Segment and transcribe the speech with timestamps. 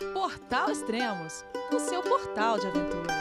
[0.00, 3.14] Portal Extremos, o seu portal de aventura.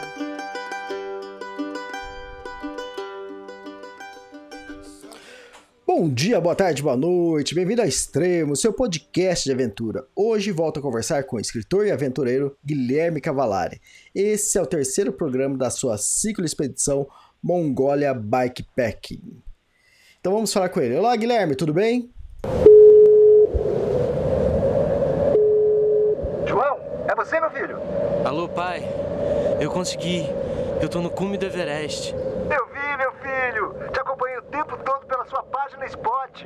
[5.85, 10.07] Bom dia, boa tarde, boa noite, bem-vindo a Extremo, seu podcast de aventura.
[10.15, 13.81] Hoje volto a conversar com o escritor e aventureiro Guilherme Cavalari.
[14.15, 17.09] Esse é o terceiro programa da sua ciclo expedição
[17.43, 19.43] Mongólia Bikepacking.
[20.21, 20.95] Então vamos falar com ele.
[20.95, 22.09] Olá, Guilherme, tudo bem?
[26.49, 27.77] João, é você, meu filho?
[28.23, 28.81] Alô, pai.
[29.59, 30.25] Eu consegui.
[30.81, 32.13] Eu tô no cume do Everest.
[32.13, 33.75] Eu vi, meu filho.
[33.91, 36.45] Te acompanhei o tempo todo pela sua página Spot.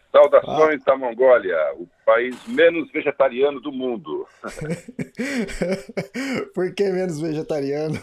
[0.11, 4.27] Saudações da Mongólia, o país menos vegetariano do mundo.
[6.53, 7.95] Por que menos vegetariano?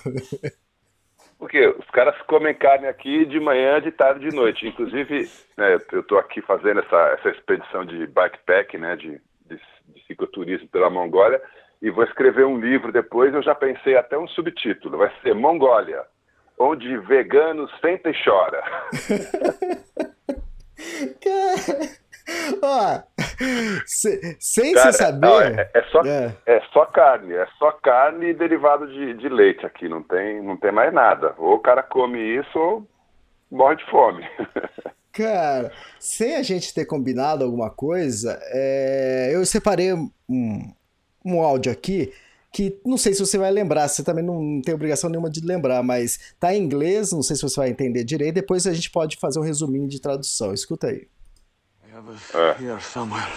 [1.38, 4.66] Porque os caras comem carne aqui de manhã, de tarde e de noite.
[4.66, 10.06] Inclusive, né, eu estou aqui fazendo essa, essa expedição de bikepack, né, de, de, de
[10.06, 11.40] cicloturismo pela Mongólia,
[11.80, 13.32] e vou escrever um livro depois.
[13.32, 16.02] Eu já pensei até um subtítulo: vai ser Mongólia,
[16.58, 18.62] onde veganos sentem e chora.
[22.62, 23.00] Ó,
[23.86, 25.26] se, sem Cara, se saber.
[25.26, 26.36] não, é, é só, É.
[26.46, 26.60] é.
[26.72, 30.70] só carne, é só carne e derivado de, de leite aqui, não tem, não tem
[30.70, 31.34] mais nada.
[31.38, 32.86] Ou o cara come isso ou
[33.50, 34.28] morre de fome.
[35.10, 40.72] Cara, sem a gente ter combinado alguma coisa, é, eu separei um,
[41.24, 42.12] um áudio aqui
[42.52, 45.82] que não sei se você vai lembrar, você também não tem obrigação nenhuma de lembrar,
[45.82, 49.16] mas tá em inglês, não sei se você vai entender direito, depois a gente pode
[49.16, 50.52] fazer um resuminho de tradução.
[50.52, 51.06] Escuta aí.
[51.84, 53.30] We have it here somewhere.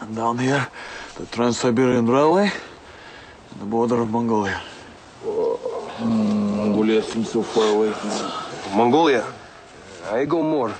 [0.00, 0.66] And down here,
[1.16, 4.60] the Trans-Siberian Railway and the border of Mongolia.
[6.00, 7.92] Mongolia seems so far away.
[8.74, 9.24] Mongolia.
[10.10, 10.74] I go more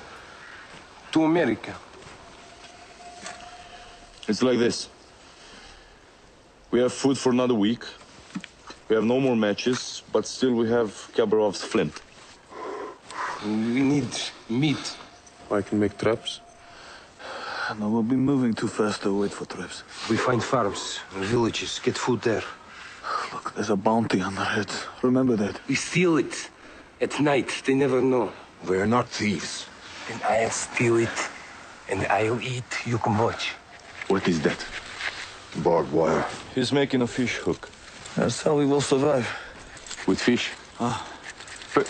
[1.13, 1.77] to America.
[4.27, 4.89] It's like this.
[6.73, 7.85] We have food for another week.
[8.89, 12.01] We have no more matches, but still we have Khabarov's flint.
[13.45, 14.09] We need
[14.49, 14.97] meat.
[15.51, 16.41] I can make traps.
[17.79, 19.83] No, we'll be moving too fast to wait for traps.
[20.09, 22.45] We find farms, villages, get food there.
[23.35, 24.87] Look, there's a bounty on our heads.
[25.03, 25.61] Remember that.
[25.69, 26.49] We steal it
[27.03, 27.51] at night.
[27.67, 28.33] They never know.
[28.67, 29.67] We are not thieves.
[30.09, 31.29] Then I'll steal it,
[31.91, 32.87] and I'll eat.
[32.87, 33.53] You can watch.
[34.09, 34.65] What is that?
[35.57, 36.25] Barbed wire.
[36.55, 37.69] He's making a fish hook.
[38.17, 39.27] That's how we will survive.
[40.07, 40.51] With fish?
[40.81, 41.07] Ah.
[41.75, 41.87] But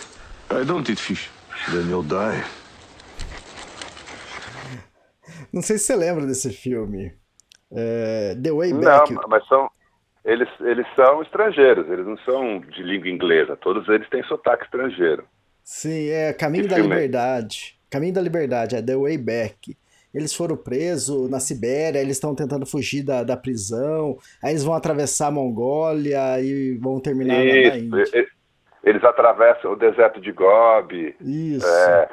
[0.49, 1.29] I don't eat fish.
[1.71, 2.43] Then you'll die.
[5.51, 7.13] Não sei se você lembra desse filme.
[7.71, 9.15] É, The Way Não, Back.
[9.27, 9.69] mas são
[10.25, 13.55] eles, eles são estrangeiros, eles não são de língua inglesa.
[13.57, 15.25] Todos eles têm sotaque estrangeiro.
[15.63, 16.95] Sim, é Caminho Que da filme é?
[16.95, 17.79] Liberdade.
[17.89, 19.77] Caminho da Liberdade, é The Way Back.
[20.13, 24.73] Eles foram presos na Sibéria, eles estão tentando fugir da, da prisão, aí eles vão
[24.75, 28.03] atravessar a Mongólia e vão terminar na- na Isso, Índia.
[28.13, 28.27] e- e-
[28.83, 31.15] eles atravessam o deserto de Gobi.
[31.21, 31.65] Isso.
[31.65, 32.09] É,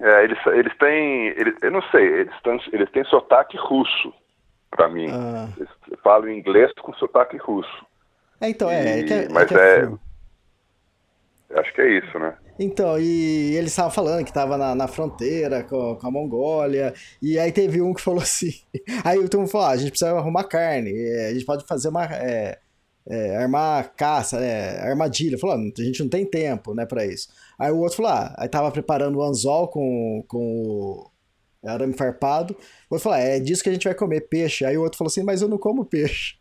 [0.00, 4.12] é, eles, eles têm, eles, eu não sei, eles, tão, eles têm sotaque russo,
[4.70, 5.08] pra mim.
[5.12, 5.48] Ah.
[5.56, 5.68] Eles
[6.02, 7.86] falam inglês com sotaque russo.
[8.40, 11.58] É, então, é, é que é, é mas que é é-.
[11.60, 12.34] Acho que é isso, né?
[12.58, 16.92] Então, e eles estavam falando que tava na, na fronteira com, com a Mongólia,
[17.22, 18.52] e aí teve um que falou assim,
[19.04, 21.88] aí o mundo falou, ah, a gente precisa arrumar carne, é, a gente pode fazer
[21.88, 22.58] uma, é,
[23.08, 27.28] é, armar caça, né, armadilha, falou, ah, a gente não tem tempo, né, pra isso.
[27.58, 31.10] Aí o outro falou, ah, aí tava preparando o anzol com, com
[31.62, 32.54] o arame farpado,
[32.90, 34.64] o outro falou, ah, é disso que a gente vai comer, peixe.
[34.64, 36.34] Aí o outro falou assim, mas eu não como peixe.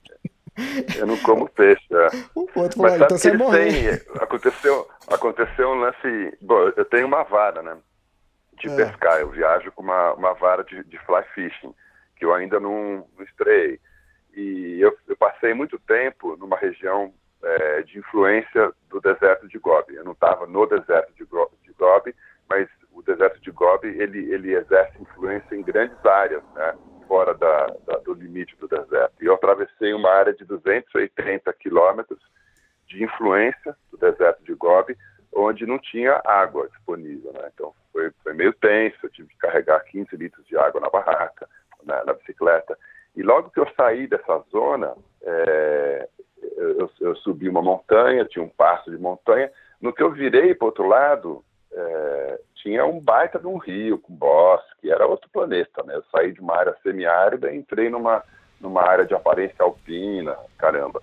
[0.97, 2.07] Eu não como peixe, é.
[2.35, 3.89] O outro falou, então você têm,
[4.21, 7.77] aconteceu, aconteceu um lance, bom, eu tenho uma vara, né,
[8.53, 8.75] de É.
[8.75, 11.73] pescar, eu viajo com uma, uma vara de, de fly fishing,
[12.15, 13.79] que eu ainda não, não estreiei.
[14.35, 17.13] E eu, eu passei muito tempo numa região
[17.43, 19.95] é, de influência do deserto de Gobi.
[19.95, 22.15] Eu não estava no deserto de, Go- de Gobi,
[22.49, 26.75] mas o deserto de Gobi, ele, ele exerce influência em grandes áreas, né,
[27.07, 29.13] fora da, da- do limite do deserto.
[29.21, 32.19] E eu atravessei uma área de 280 quilômetros
[32.87, 34.97] de influência do deserto de Gobi,
[35.33, 37.31] onde não tinha água disponível.
[37.33, 37.49] Né?
[37.53, 41.47] Então foi, foi meio tenso, eu tive que carregar 15 litros de água na barraca,
[41.83, 42.77] na, na bicicleta.
[43.15, 46.07] E logo que eu saí dessa zona, é,
[46.55, 49.51] eu, eu subi uma montanha, tinha um passo de montanha.
[49.81, 51.43] No que eu virei para o outro lado,
[51.73, 55.95] é, tinha um baita de um rio com bosque, era outro planeta, né?
[55.95, 58.23] Eu saí de uma área semiárida e entrei numa,
[58.59, 61.01] numa área de aparência alpina, caramba.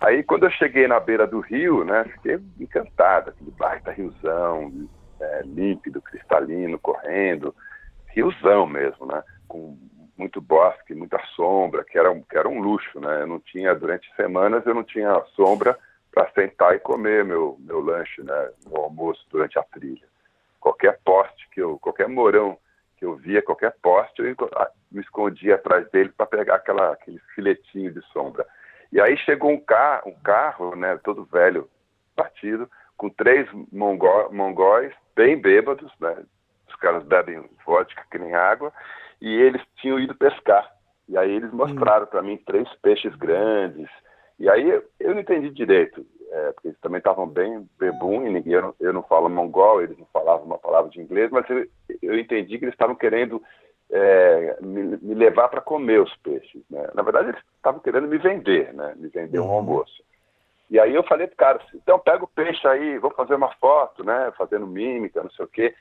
[0.00, 4.88] Aí quando eu cheguei na beira do rio, né, fiquei encantado, aquele baita riozão,
[5.20, 7.54] é, límpido, cristalino, correndo,
[8.08, 9.78] riozão mesmo, né, com
[10.16, 14.12] muito bosque, muita sombra, que era, que era um luxo, né, eu não tinha, durante
[14.16, 15.78] semanas eu não tinha sombra
[16.14, 20.06] para sentar e comer meu, meu lanche, né, meu almoço durante a trilha.
[20.60, 22.56] Qualquer poste que eu, qualquer morão
[22.96, 24.36] que eu via, qualquer poste, eu
[24.92, 28.46] me escondia atrás dele para pegar aquela, aquele filetinho de sombra.
[28.92, 31.68] E aí chegou um, carro, um carro, né, todo velho,
[32.14, 36.16] partido, com três mongó, mongóis, bem bêbados, né,
[36.68, 38.72] os caras bebem vodka que nem água,
[39.20, 40.72] e eles tinham ido pescar.
[41.08, 43.90] E aí eles mostraram para mim três peixes grandes.
[44.38, 48.30] E aí eu, eu não entendi direito, é, porque eles também estavam bem bebum, e
[48.30, 51.48] ninguém, eu, não, eu não falo mongol, eles não falavam uma palavra de inglês, mas
[51.48, 51.66] eu,
[52.02, 53.40] eu entendi que eles estavam querendo
[53.90, 56.62] é, me, me, levar para comer os peixes.
[56.68, 56.88] Né?
[56.94, 58.94] Na verdade, eles estavam querendo me vender, né?
[58.96, 59.52] me vender um uhum.
[59.52, 60.02] almoço.
[60.70, 64.02] E aí eu falei pro cara, então pega o peixe aí, vou fazer uma foto,
[64.02, 64.32] né?
[64.36, 65.74] Fazendo mímica, não sei o quê.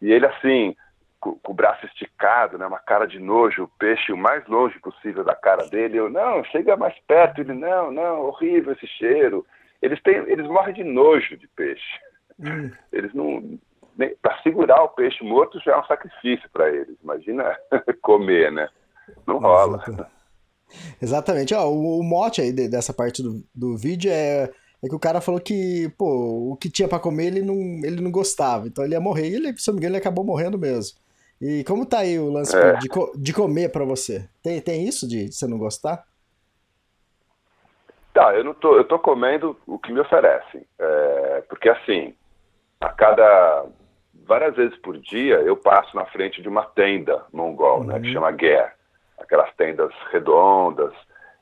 [0.00, 0.76] E ele assim,
[1.20, 2.66] com, com, o braço esticado, né?
[2.66, 5.98] Uma cara de nojo, o peixe o mais longe possível da cara dele.
[5.98, 7.40] Eu, não, chega mais perto.
[7.40, 9.44] Ele, não, não, horrível esse cheiro.
[9.82, 12.00] Eles, têm, eles morrem de nojo de peixe.
[12.40, 12.70] Hum.
[12.92, 13.58] Eles não,
[14.22, 16.96] para segurar o peixe morto já é um sacrifício para eles.
[17.02, 17.56] Imagina
[18.00, 18.68] comer, né?
[19.26, 19.82] Não rola.
[21.00, 21.54] Exatamente.
[21.54, 24.50] Ó, o, o mote aí de, dessa parte do, do vídeo é,
[24.82, 28.00] é que o cara falou que, pô, o que tinha para comer ele não, ele
[28.00, 28.68] não gostava.
[28.68, 29.28] Então ele ia morrer.
[29.28, 30.98] E ele, se não me engano, ele acabou morrendo mesmo.
[31.40, 32.74] E como tá aí o lance é.
[32.74, 34.28] de, de comer para você?
[34.42, 36.04] Tem, tem isso de, você não gostar?
[38.12, 40.66] Tá, eu não tô, eu tô comendo o que me oferecem.
[40.78, 42.14] É, porque assim,
[42.80, 43.66] a cada
[44.26, 47.84] várias vezes por dia eu passo na frente de uma tenda mongol, uhum.
[47.84, 48.12] né, que uhum.
[48.14, 48.74] chama Ger.
[49.18, 50.92] Aquelas tendas redondas,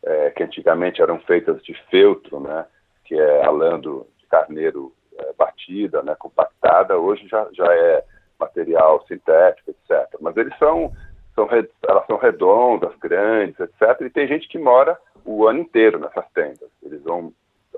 [0.03, 2.67] é, que antigamente eram feitas de feltro, né,
[3.05, 8.05] que é a lã do, de carneiro é, batida, né, compactada, hoje já, já é
[8.39, 10.09] material sintético, etc.
[10.21, 10.93] Mas eles são,
[11.35, 11.49] são,
[11.89, 14.01] elas são redondas, grandes, etc.
[14.03, 16.71] E tem gente que mora o ano inteiro nessas tendas.
[16.83, 17.33] Eles vão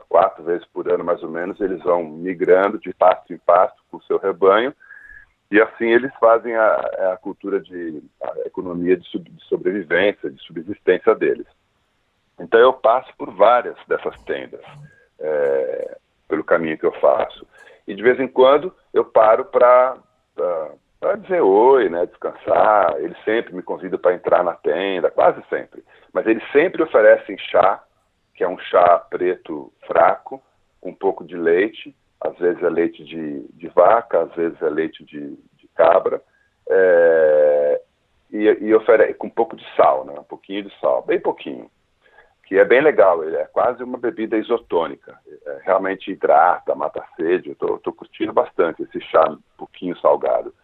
[0.09, 3.99] quatro vezes por ano, mais ou menos, eles vão migrando de pasto em pasto com
[3.99, 4.75] o seu rebanho
[5.51, 6.75] e assim eles fazem a,
[7.13, 11.47] a cultura de a economia de, sub, de, sobrevivência, de subsistência deles.
[12.39, 14.61] Então eu passo por várias dessas tendas
[15.19, 17.47] é, pelo caminho que eu faço
[17.87, 19.97] e de vez em quando eu paro para
[21.23, 22.97] dizer oi, né, descansar.
[22.99, 25.85] Eles sempre me convidam para entrar na tenda, quase sempre.
[26.13, 27.83] Mas eles sempre oferecem chá,
[28.35, 30.43] que é um chá preto fraco,
[30.81, 34.69] com um pouco de leite às vezes é leite de, de vaca, às vezes é
[34.69, 36.21] leite de, de cabra,
[36.69, 37.81] é,
[38.31, 40.15] e, e oferece com um pouco de sal, né?
[40.19, 41.71] um pouquinho de sal, bem pouquinho,
[42.49, 45.15] que é bem legal, ele é quase uma bebida isotônica,
[45.47, 50.55] é, realmente hidrata, mata a sede, eu estou curtindo bastante esse chá um pouquinho salgado.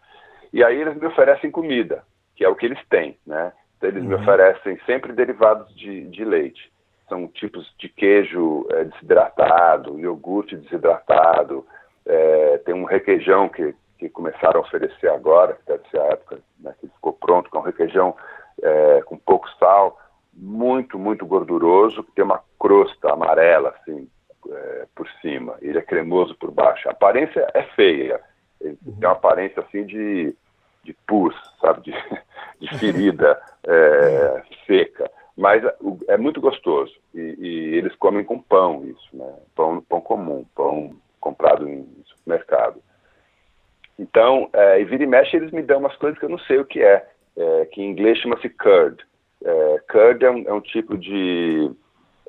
[0.51, 2.03] E aí eles me oferecem comida,
[2.35, 3.53] que é o que eles têm, né?
[3.77, 4.09] Então eles uhum.
[4.09, 6.73] me oferecem sempre derivados de, de leite
[7.07, 11.65] são tipos de queijo é, desidratado, iogurte desidratado,
[12.05, 16.39] é, tem um requeijão que, que começaram a oferecer agora, que deve ser a época
[16.59, 18.15] né, que ficou pronto, que é um requeijão
[18.61, 19.99] é, com pouco sal,
[20.35, 24.07] muito, muito gorduroso, que tem uma crosta amarela, assim,
[24.49, 26.87] é, por cima, ele é cremoso por baixo.
[26.87, 28.19] A aparência é feia,
[28.59, 28.95] ele uhum.
[28.99, 30.35] tem uma aparência, assim, de,
[30.83, 31.91] de pus, sabe, de,
[32.59, 35.61] de ferida é, seca mas
[36.07, 39.35] é muito gostoso e, e, eles comem com pão isso, né?
[39.53, 42.81] Pão, pão comum, pão comprado em supermercado.
[43.99, 46.59] Então, é, e vira e mexe eles me dão umas coisas que eu não sei
[46.59, 49.03] o que é, é que em inglês chama-se curd.
[49.45, 51.71] É, curd é um, é um, tipo de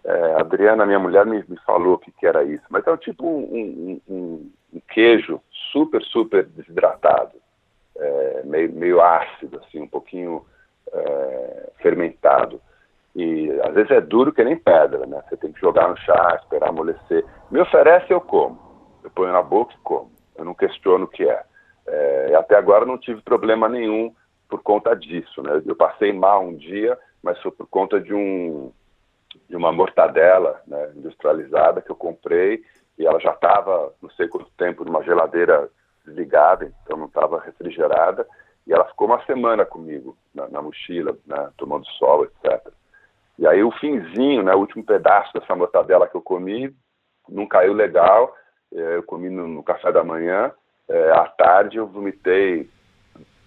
[0.05, 3.27] é, Adriana, minha mulher, me, me falou que, que, era isso, mas é um tipo
[3.27, 5.41] um, um, um queijo
[5.73, 7.33] super, super desidratado,
[7.97, 10.45] é, meio, meio ácido, assim, um pouquinho
[10.93, 12.61] é, fermentado.
[13.15, 15.23] E às vezes é duro que nem pedra, né?
[15.27, 17.25] Você tem que jogar no chá, esperar amolecer.
[17.51, 18.61] Me oferece, eu como.
[19.03, 20.13] Eu ponho na boca e como.
[20.37, 21.43] Eu não questiono o que é.
[21.89, 22.35] é.
[22.35, 24.15] até agora não tive problema nenhum
[24.49, 25.63] por conta disso, né?
[25.65, 28.73] Eu passei mal um dia, mas foi por conta de um
[29.49, 32.65] de uma mortadela né, industrializada que eu comprei
[32.99, 35.69] e ela já estava não sei quanto tempo numa geladeira
[36.05, 38.27] desligada, então não estava refrigerada
[38.67, 42.73] e ela ficou uma semana comigo na, na mochila, né, tomando sol, etc.
[43.39, 46.75] E aí o finzinho, né, o último pedaço dessa mortadela que eu comi,
[47.29, 48.35] não caiu legal.
[48.73, 50.53] É, eu comi no, no café da manhã.
[50.89, 52.69] É, à tarde eu vomitei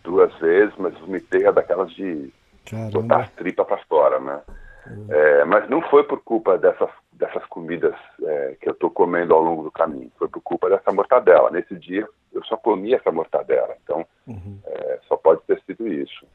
[0.04, 2.32] duas vezes, mas vomitei a daquelas de
[2.70, 2.92] Caramba.
[2.92, 4.42] botar as tripas para fora, né?
[4.88, 5.08] Uhum.
[5.10, 9.42] É, mas não foi por culpa dessas, dessas comidas é, que eu estou comendo ao
[9.42, 11.52] longo do caminho, foi por culpa dessa mortadela.
[11.52, 14.60] Nesse dia eu só comi essa mortadela, então uhum.
[14.66, 16.26] é, só pode ter sido isso.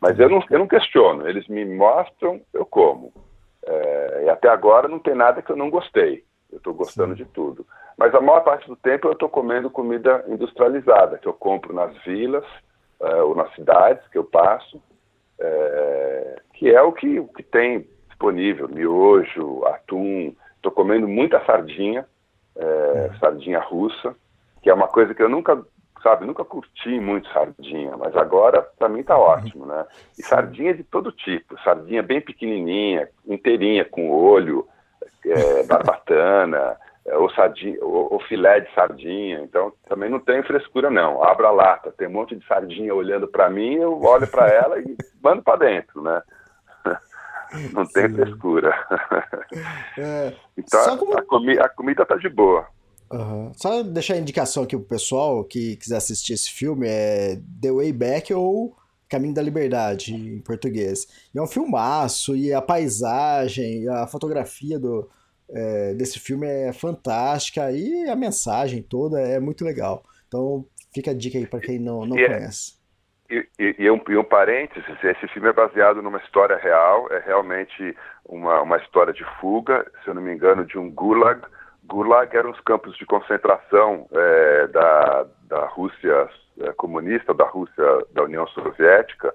[0.00, 3.12] Mas eu não, eu não questiono, eles me mostram, eu como.
[3.64, 6.24] É, e até agora não tem nada que eu não gostei.
[6.50, 7.22] Eu estou gostando Sim.
[7.22, 7.64] de tudo.
[7.96, 11.96] Mas a maior parte do tempo eu estou comendo comida industrializada, que eu compro nas
[12.02, 12.44] vilas
[13.02, 14.80] uh, ou nas cidades que eu passo,
[15.38, 20.32] é, que é o que, o que tem disponível, miojo, atum.
[20.56, 22.06] Estou comendo muita sardinha,
[22.54, 24.14] é, sardinha russa,
[24.62, 25.60] que é uma coisa que eu nunca,
[26.00, 29.84] sabe, nunca curti muito sardinha, mas agora para mim tá ótimo, né?
[30.16, 34.68] E sardinha de todo tipo, sardinha bem pequenininha, inteirinha, com olho,
[35.26, 39.40] é, barbatana, é, ou, sardinha, ou, ou, filé de sardinha.
[39.42, 41.22] Então também não tem frescura não.
[41.22, 44.78] Abra a lata, tem um monte de sardinha olhando para mim, eu olho para ela
[44.78, 46.22] e mando para dentro, né?
[47.74, 48.14] Não tem Sim.
[48.14, 48.72] frescura.
[49.98, 51.18] É, então como...
[51.18, 52.66] a, comi a comida tá de boa.
[53.12, 53.52] Uhum.
[53.54, 57.92] Só deixar a indicação aqui pro pessoal que quiser assistir esse filme, é The Way
[57.92, 58.74] Back ou
[59.06, 61.06] Caminho da Liberdade, em português.
[61.34, 65.06] E é um filmaço, e a paisagem, a fotografia do,
[65.52, 70.02] é, desse filme é fantástica, e a mensagem toda é muito legal.
[70.26, 72.80] Então fica a dica aí para quem não, não é conhece.
[73.30, 77.18] E, e, e, um, e um parênteses, esse filme é baseado numa história real, é
[77.24, 81.40] realmente uma, uma história de fuga, se eu não me engano, de um gulag,
[81.84, 86.28] Gulag eram os campos de concentração é, da, da Rússia
[86.60, 89.34] é, comunista, da Rússia da União Soviética,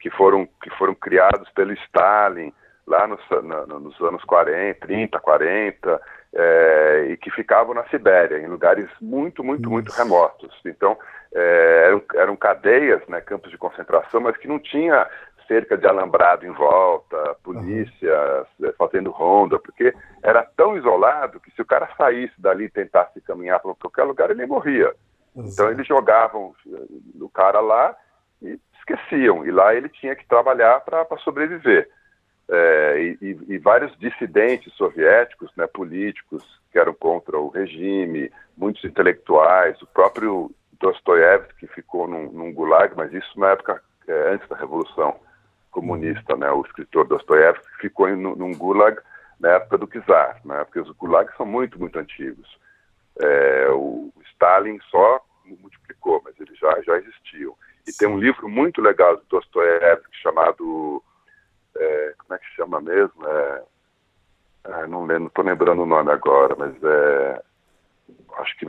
[0.00, 2.52] que foram, que foram criados pelo Stalin
[2.88, 6.00] lá nos, na, nos anos 40, 30, 40,
[6.34, 10.54] é, e que ficavam na Sibéria, em lugares muito, muito, muito remotos.
[10.64, 10.96] Então,
[11.34, 15.06] é, eram, eram cadeias, né, campos de concentração, mas que não tinha
[15.46, 18.72] cerca de alambrado em volta, polícia uhum.
[18.76, 23.58] fazendo ronda, porque era tão isolado que se o cara saísse dali e tentasse caminhar
[23.58, 24.94] para qualquer lugar, ele morria.
[25.34, 25.46] Uhum.
[25.46, 26.86] Então eles jogavam eh,
[27.18, 27.96] o cara lá
[28.42, 31.88] e esqueciam, e lá ele tinha que trabalhar para sobreviver.
[32.50, 39.80] É, e, e, vários dissidentes soviéticos, né, políticos, que eram contra o regime, muitos intelectuais,
[39.82, 40.50] o próprio
[40.80, 45.20] Dostoiévski, que ficou num, num gulag, mas isso na época é, antes da Revolução
[45.70, 48.98] comunista, né, o escritor Dostoiévski, ficou em, num gulag
[49.38, 52.58] na época do czar, né, porque os gulags são muito, muito antigos.
[53.20, 57.54] É, o Stalin só multiplicou, mas eles já, já existiam.
[57.86, 57.98] E Sim.
[57.98, 61.02] tem um livro muito legal do Dostoiévski chamado,
[61.78, 63.26] é, como é que chama mesmo?
[63.26, 63.62] É,
[64.64, 67.42] é, não estou lembrando o nome agora, mas é,
[68.38, 68.66] acho que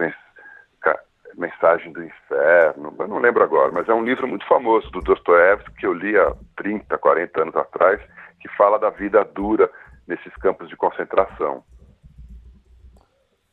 [1.40, 5.86] Mensagem do Inferno, não lembro agora, mas é um livro muito famoso do Dostoiévski que
[5.86, 8.02] eu li há 30, 40 anos atrás,
[8.42, 9.70] que fala da vida dura
[10.08, 11.64] nesses campos de concentração.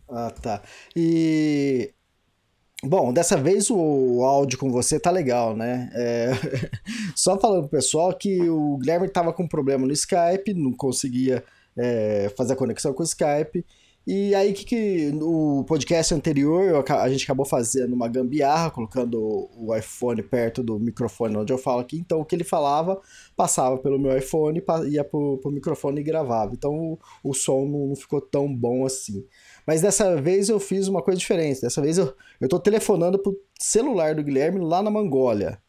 [0.09, 0.63] Ah, tá.
[0.97, 1.93] E
[2.85, 5.91] Bom, dessa vez o áudio com você tá legal, né?
[5.95, 6.31] É...
[7.17, 11.43] Só falando pro pessoal que o Guilherme tava com problema no Skype, não conseguia
[11.77, 13.65] é, fazer a conexão com o Skype.
[14.07, 19.75] E aí, que, que o podcast anterior a gente acabou fazendo uma gambiarra, colocando o
[19.75, 21.99] iPhone perto do microfone onde eu falo aqui.
[21.99, 23.01] Então, o que ele falava
[23.37, 26.53] passava pelo meu iPhone, ia pro, pro microfone e gravava.
[26.55, 29.25] Então, o, o som não ficou tão bom assim.
[29.67, 31.61] Mas dessa vez eu fiz uma coisa diferente.
[31.61, 35.61] Dessa vez eu, eu tô telefonando pro celular do Guilherme lá na Mangólia.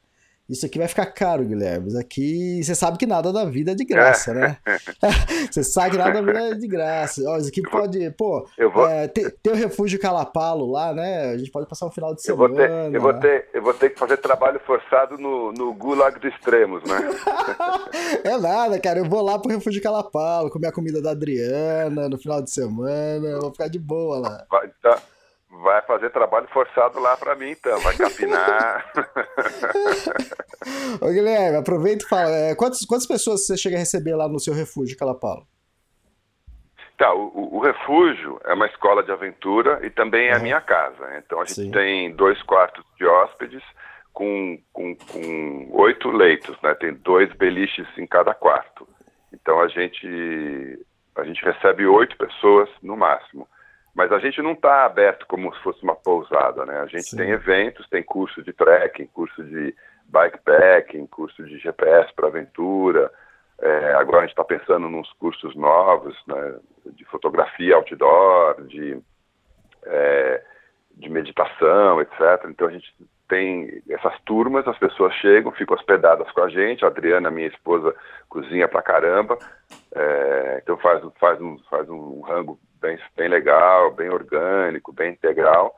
[0.50, 1.90] Isso aqui vai ficar caro, Guilherme.
[1.90, 4.58] Isso aqui, você sabe que nada da vida é de graça, né?
[5.52, 7.22] você sabe que nada da vida é de graça.
[7.28, 8.88] Ó, isso aqui pode, pô, eu vou...
[8.88, 11.32] é, ter, ter o refúgio Calapalo lá, né?
[11.32, 12.44] A gente pode passar um final de semana.
[12.44, 15.74] Eu vou ter, eu vou ter, eu vou ter que fazer trabalho forçado no, no
[15.74, 16.98] Gulag dos Extremos, né?
[18.24, 19.00] é nada, cara.
[19.00, 23.40] Eu vou lá pro refúgio Calapalo, comer a comida da Adriana no final de semana.
[23.42, 24.46] Vou ficar de boa lá.
[24.50, 24.98] Vai, tá.
[25.62, 27.80] Vai fazer trabalho forçado lá para mim, então.
[27.80, 28.86] Vai capinar.
[31.02, 32.30] Ô, Guilherme, aproveita e fala.
[32.30, 35.48] É, quantas, quantas pessoas você chega a receber lá no seu refúgio, Calapalo?
[36.98, 40.38] Tá, o, o, refúgio é uma escola de aventura e também é uhum.
[40.38, 41.18] a minha casa.
[41.18, 41.72] Então a gente Sim.
[41.72, 43.64] tem dois quartos de hóspedes
[44.14, 46.74] com, com, com oito leitos, né?
[46.76, 48.88] Tem dois beliches em cada quarto.
[49.34, 50.86] Então a gente,
[51.16, 53.48] a gente recebe oito pessoas no máximo.
[53.98, 56.82] Mas a gente não está aberto como se fosse uma pousada, né?
[56.82, 57.18] A gente Sim.
[57.18, 59.74] tem eventos, tem curso de trekking, curso de
[60.06, 63.12] bikepacking, curso de GPS para aventura.
[63.60, 66.60] É, agora a gente está pensando nos cursos novos, né?
[66.86, 69.02] De fotografia outdoor, de
[69.84, 70.44] é,
[70.92, 72.46] de meditação, etc.
[72.50, 72.94] Então a gente
[73.28, 76.86] tem essas turmas, as pessoas chegam, ficam hospedadas com a gente.
[76.86, 77.96] A Adriana, minha esposa,
[78.30, 79.40] cozinha pra caramba.
[79.96, 85.76] É, então faz, faz, um, faz um rango bem, bem legal, bem orgânico, bem integral.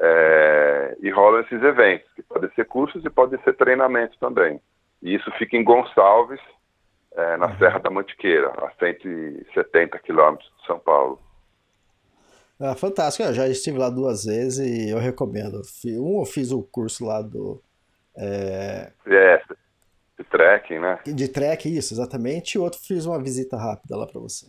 [0.00, 4.60] É, e rolam esses eventos, que podem ser cursos e podem ser treinamentos também.
[5.02, 6.40] E isso fica em Gonçalves,
[7.12, 7.58] é, na uhum.
[7.58, 11.20] Serra da Mantiqueira, a 170 quilômetros de São Paulo.
[12.60, 15.62] Ah, fantástico, eu já estive lá duas vezes e eu recomendo.
[15.86, 17.62] Um eu fiz o curso lá do.
[18.16, 19.42] É, é
[20.18, 20.98] de trekking, né?
[21.06, 22.54] De trekking, isso, exatamente.
[22.54, 24.46] E outro fiz uma visita rápida lá para você.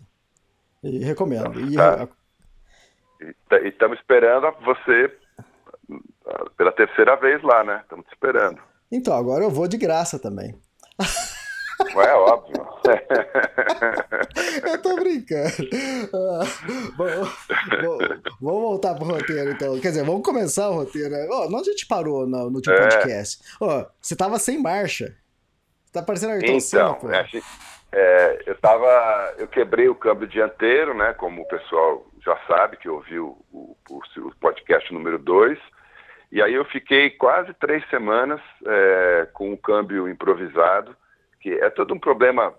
[0.84, 1.60] E recomendo.
[1.60, 2.08] E tá.
[3.66, 5.12] estamos esperando você
[6.58, 7.80] pela terceira vez lá, né?
[7.84, 8.62] Estamos te esperando.
[8.92, 10.56] Então, agora eu vou de graça também.
[11.96, 12.68] É óbvio.
[14.70, 15.70] eu tô brincando.
[16.14, 16.44] Ah,
[18.42, 19.80] vamos voltar pro roteiro, então.
[19.80, 21.16] Quer dizer, vamos começar o roteiro.
[21.30, 22.82] Oh, onde a gente parou no, no último é.
[22.82, 23.42] podcast?
[23.62, 25.16] Oh, você tava sem marcha.
[25.92, 27.18] Tá parecendo Ayrton então, Senna.
[27.18, 27.26] É,
[27.92, 29.36] é, eu tava.
[29.38, 31.14] Eu quebrei o câmbio dianteiro, né?
[31.14, 35.58] Como o pessoal já sabe, que ouviu o, o, o podcast número 2.
[36.32, 40.96] E aí eu fiquei quase três semanas é, com o câmbio improvisado
[41.40, 42.54] que é todo um problema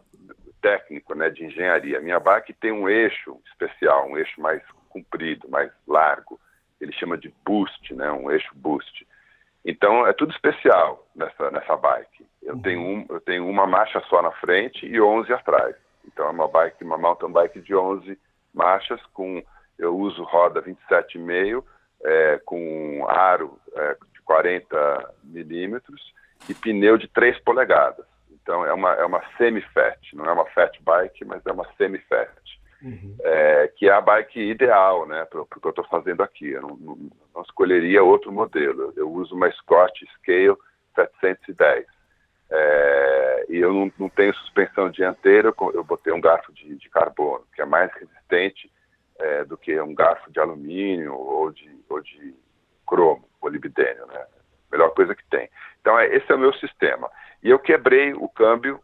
[0.61, 2.01] técnico, né, de engenharia.
[2.01, 6.41] Minha bike tem um eixo especial, um eixo mais comprido, mais largo.
[6.81, 9.07] Ele chama de boost, né, um eixo boost.
[9.65, 12.27] Então é tudo especial nessa nessa bike.
[12.43, 12.63] Eu uhum.
[12.63, 15.77] tenho um, eu tenho uma marcha só na frente e 11 atrás.
[16.07, 18.19] Então é uma bike, uma mountain bike de 11
[18.55, 19.43] marchas com
[19.79, 21.65] eu uso roda 27,5
[22.03, 26.13] é, com aro é, de 40 milímetros
[26.49, 28.07] e pneu de 3 polegadas.
[28.31, 32.60] Então é uma, é uma semi-fat, não é uma fat bike, mas é uma semi-fat.
[32.83, 33.17] Uhum.
[33.23, 36.51] É, que é a bike ideal, né, para o que eu estou fazendo aqui.
[36.51, 38.93] Eu não, não, não, escolheria outro modelo.
[38.97, 40.57] Eu uso uma Scott Scale
[40.95, 41.87] 710.
[42.53, 47.47] É, e eu não, não, tenho suspensão dianteira, eu botei um garfo de, de carbono,
[47.55, 48.71] que é mais resistente
[49.21, 52.35] é, do que um garfo de alumínio ou de, ou de
[52.87, 54.27] cromo, molibdênio, né?
[54.73, 55.49] Melhor coisa que tem.
[55.81, 57.11] Então, é, esse é o meu sistema.
[57.43, 58.81] E eu quebrei o câmbio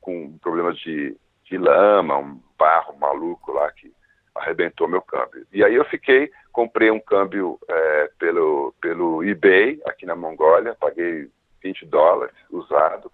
[0.00, 3.90] com problemas de, de lama, um barro maluco lá que
[4.34, 5.46] arrebentou meu câmbio.
[5.50, 11.28] E aí eu fiquei, comprei um câmbio é, pelo, pelo eBay aqui na Mongólia, paguei
[11.62, 13.10] 20 dólares usado,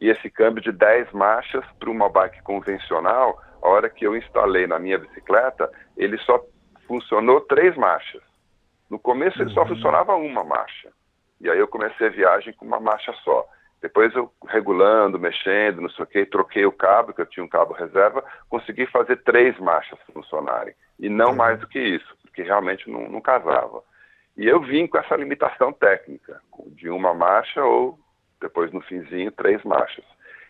[0.00, 4.66] e esse câmbio de 10 marchas para uma bike convencional, a hora que eu instalei
[4.66, 6.40] na minha bicicleta, ele só
[6.86, 8.22] funcionou três marchas.
[8.88, 9.68] No começo ele só uhum.
[9.68, 10.90] funcionava uma marcha.
[11.40, 13.46] E aí eu comecei a viagem com uma marcha só.
[13.84, 17.48] Depois eu regulando, mexendo, não sei o que, troquei o cabo, que eu tinha um
[17.48, 20.74] cabo reserva, consegui fazer três marchas funcionarem.
[20.98, 21.36] E não uhum.
[21.36, 23.82] mais do que isso, porque realmente não, não casava.
[24.38, 27.98] E eu vim com essa limitação técnica, de uma marcha ou,
[28.40, 30.06] depois no finzinho, três marchas.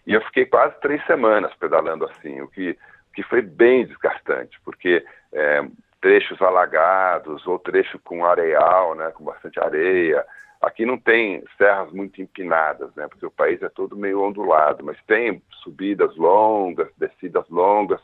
[0.06, 2.78] E eu fiquei quase três semanas pedalando assim, o que,
[3.16, 5.60] que foi bem desgastante, porque é,
[6.00, 10.24] trechos alagados ou trecho com areal, né, com bastante areia,
[10.64, 13.06] Aqui não tem serras muito empinadas, né?
[13.06, 18.00] Porque o país é todo meio ondulado, mas tem subidas longas, descidas longas.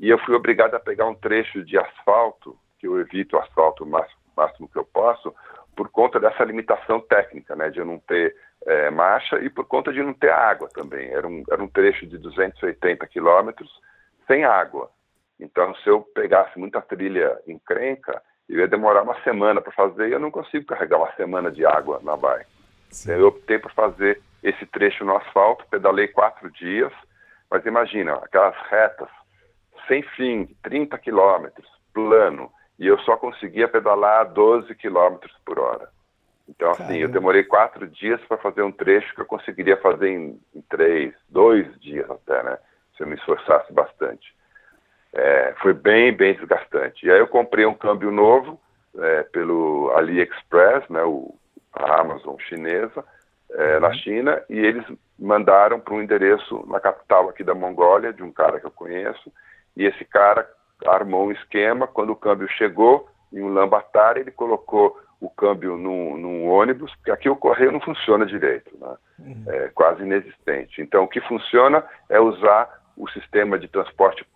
[0.00, 3.84] E eu fui obrigado a pegar um trecho de asfalto, que eu evito o asfalto
[3.84, 5.32] o máximo, máximo que eu posso,
[5.76, 7.70] por conta dessa limitação técnica, né?
[7.70, 8.34] De eu não ter
[8.66, 11.08] é, marcha e por conta de não ter água também.
[11.08, 13.70] Era um, era um trecho de 280 quilômetros
[14.26, 14.90] sem água.
[15.38, 20.12] Então, se eu pegasse muita trilha encrenca, eu ia demorar uma semana para fazer e
[20.12, 22.50] eu não consigo carregar uma semana de água na bike.
[22.90, 23.12] Sim.
[23.12, 26.92] Eu optei por fazer esse trecho no asfalto, pedalei quatro dias,
[27.50, 29.08] mas imagina, aquelas retas
[29.88, 35.88] sem fim, 30 quilômetros, plano, e eu só conseguia pedalar 12 quilômetros por hora.
[36.48, 37.02] Então, assim, Caramba.
[37.02, 41.14] eu demorei quatro dias para fazer um trecho que eu conseguiria fazer em, em, três,
[41.28, 42.58] dois dias até, né?
[42.96, 44.34] Se eu me esforçasse bastante.
[45.14, 47.06] É, foi bem, bem desgastante.
[47.06, 48.58] E aí eu comprei um câmbio novo
[48.98, 51.34] é, pelo AliExpress, né, o,
[51.72, 53.04] a Amazon chinesa,
[53.50, 53.94] é, na uhum.
[53.94, 54.84] China, e eles
[55.18, 59.32] mandaram para um endereço na capital aqui da Mongólia, de um cara que eu conheço,
[59.76, 60.48] e esse cara
[60.86, 66.16] armou um esquema, quando o câmbio chegou em um lambatar, ele colocou o câmbio num,
[66.16, 68.96] num, ônibus, porque aqui o correio não funciona direito, né?
[69.20, 69.44] uhum.
[69.46, 70.82] é quase inexistente.
[70.82, 74.26] Então, o que funciona é usar o sistema de transporte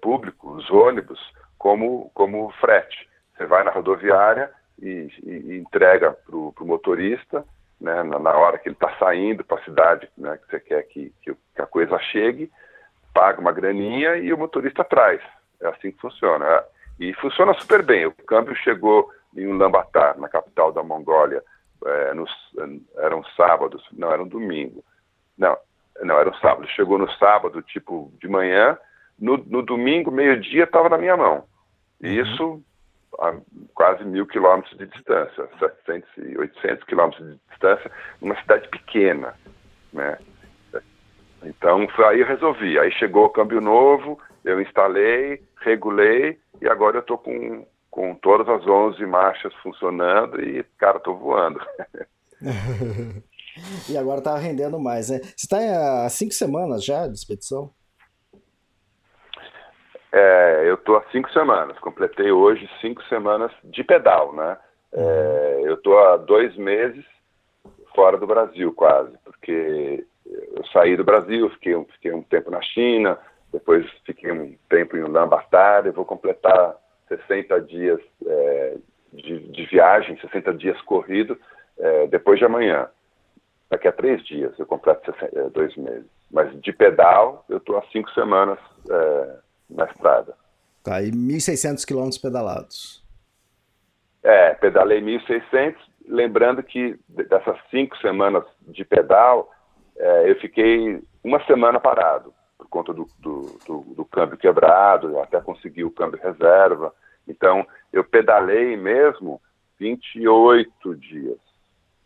[0.00, 1.20] público, os ônibus,
[1.58, 3.08] como, como frete.
[3.36, 7.44] Você vai na rodoviária e, e, entrega para o motorista,
[7.80, 11.12] né, na, hora que ele está saindo para a cidade né, que você quer que,
[11.22, 12.50] que, que, a coisa chegue,
[13.12, 15.20] paga uma graninha e o motorista traz.
[15.60, 16.64] É assim que funciona.
[16.98, 18.06] E funciona super bem.
[18.06, 21.42] O câmbio chegou em Ulaanbaatar, na capital da Mongólia,
[21.84, 22.30] é, nos,
[22.96, 24.84] era um sábado, não, era um domingo.
[25.36, 25.56] Não,
[26.02, 26.68] não, era um sábado.
[26.68, 28.78] Chegou no sábado, tipo, de manhã,
[29.18, 31.44] no, no domingo, meio-dia, estava na minha mão.
[32.02, 32.10] Uhum.
[32.10, 32.62] isso
[33.18, 33.34] a
[33.74, 39.34] quase mil quilômetros de distância, 700 e 800 quilômetros de distância, numa cidade pequena,
[39.92, 40.18] né?
[41.44, 42.78] Então, foi aí eu resolvi.
[42.78, 48.48] Aí chegou o câmbio novo, eu instalei, regulei e agora eu estou com, com todas
[48.48, 51.60] as 11 marchas funcionando e, cara, estou voando.
[53.88, 55.18] e agora está rendendo mais, né?
[55.18, 57.70] Você está há cinco semanas já de expedição?
[60.12, 64.58] É, eu estou há cinco semanas, completei hoje cinco semanas de pedal, né?
[64.92, 67.04] É, eu estou há dois meses
[67.94, 73.18] fora do Brasil, quase, porque eu saí do Brasil, fiquei, fiquei um tempo na China,
[73.52, 76.76] depois fiquei um tempo em Ulaanbaatar e vou completar
[77.08, 78.76] 60 dias é,
[79.12, 81.38] de, de, viagem, 60 dias corrido,
[81.78, 82.88] é, depois de amanhã.
[83.70, 86.06] Daqui a três dias eu completo 60, é, dois meses.
[86.30, 88.58] Mas de pedal, eu estou há cinco semanas
[88.90, 89.36] é,
[89.74, 90.34] na estrada.
[90.82, 93.02] Tá, e 1.600 quilômetros pedalados.
[94.22, 99.50] É, pedalei 1.600, lembrando que dessas cinco semanas de pedal,
[99.96, 105.40] é, eu fiquei uma semana parado, por conta do, do, do, do câmbio quebrado, até
[105.40, 106.94] consegui o câmbio reserva.
[107.26, 109.40] Então, eu pedalei mesmo
[109.78, 111.38] 28 dias.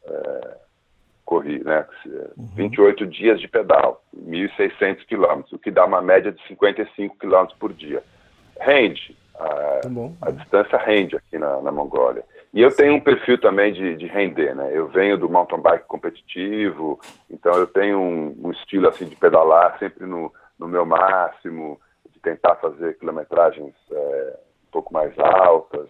[0.04, 0.65] É,
[1.26, 1.84] corri, né?
[2.06, 2.46] Uhum.
[2.54, 7.72] 28 dias de pedal, 1.600 quilômetros, o que dá uma média de 55 quilômetros por
[7.72, 8.02] dia.
[8.58, 9.88] Rende, a, tá
[10.22, 12.24] a, distância rende aqui na, na Mongólia.
[12.54, 14.70] E eu tenho um perfil também de, de, render, né?
[14.72, 19.78] Eu venho do mountain bike competitivo, então eu tenho um, um estilo assim de pedalar
[19.78, 25.88] sempre no, no, meu máximo, de tentar fazer quilometragens é, um pouco mais altas,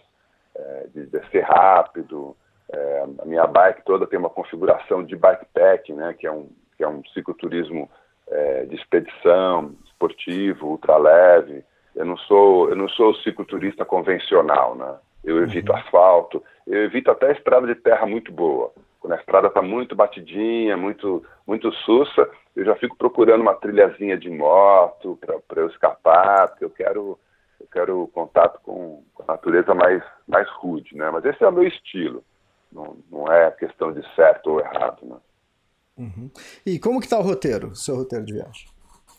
[0.55, 2.35] é, de descer rápido.
[2.71, 6.83] É, a minha bike toda tem uma configuração de bikepack, né, que é um, que
[6.83, 7.89] é um cicloturismo
[8.29, 11.63] é, de expedição, esportivo, ultraleve.
[11.95, 14.97] Eu não sou eu não sou cicloturista convencional, né?
[15.23, 15.77] Eu evito uhum.
[15.77, 18.71] asfalto, eu evito até estrada de terra muito boa.
[18.99, 24.17] Quando a estrada está muito batidinha, muito muito sussa, eu já fico procurando uma trilhazinha
[24.17, 27.19] de moto para eu escapar, porque eu quero
[27.59, 31.09] eu quero contato com, com a natureza mais mais rude, né?
[31.09, 32.23] Mas esse é o meu estilo.
[32.77, 35.17] Não, não é questão de certo ou errado, né?
[35.97, 36.29] Uhum.
[36.63, 38.67] E como que está o roteiro, o seu roteiro de viagem?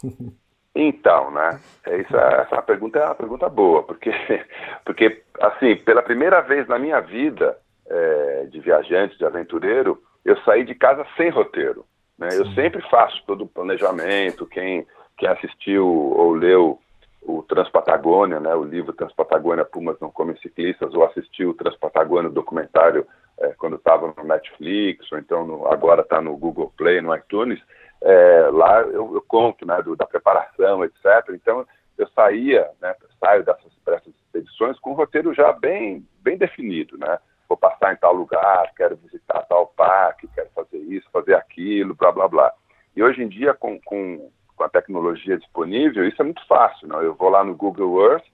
[0.80, 1.60] Então, né?
[1.84, 4.12] Essa, é essa pergunta é uma pergunta boa, porque,
[4.86, 10.64] porque assim, pela primeira vez na minha vida é, de viajante, de aventureiro, eu saí
[10.64, 11.84] de casa sem roteiro.
[12.16, 12.28] Né?
[12.32, 14.46] Eu sempre faço todo o planejamento.
[14.46, 16.78] Quem, quem assistiu ou leu
[17.22, 22.32] o Transpatagônia, né, o livro Transpatagônia Pumas Não Comem Ciclistas, ou assistiu o Transpatagônia, o
[22.32, 23.06] documentário
[23.40, 27.60] é, quando estava no Netflix, ou então no, agora está no Google Play, no iTunes,
[28.00, 31.04] é, lá eu, eu, conto né, do, da preparação, etc.
[31.30, 36.96] Então eu saía, né, saio dessas, dessas expedições com um roteiro já bem, bem definido,
[36.96, 37.18] né?
[37.48, 42.12] Vou passar em tal lugar, quero visitar tal parque, quero fazer isso, fazer aquilo, blá
[42.12, 42.52] blá blá.
[42.94, 46.86] E hoje em dia, com, com, com a tecnologia disponível, isso é muito fácil.
[46.86, 46.96] Né?
[47.02, 48.26] Eu vou lá no Google Earth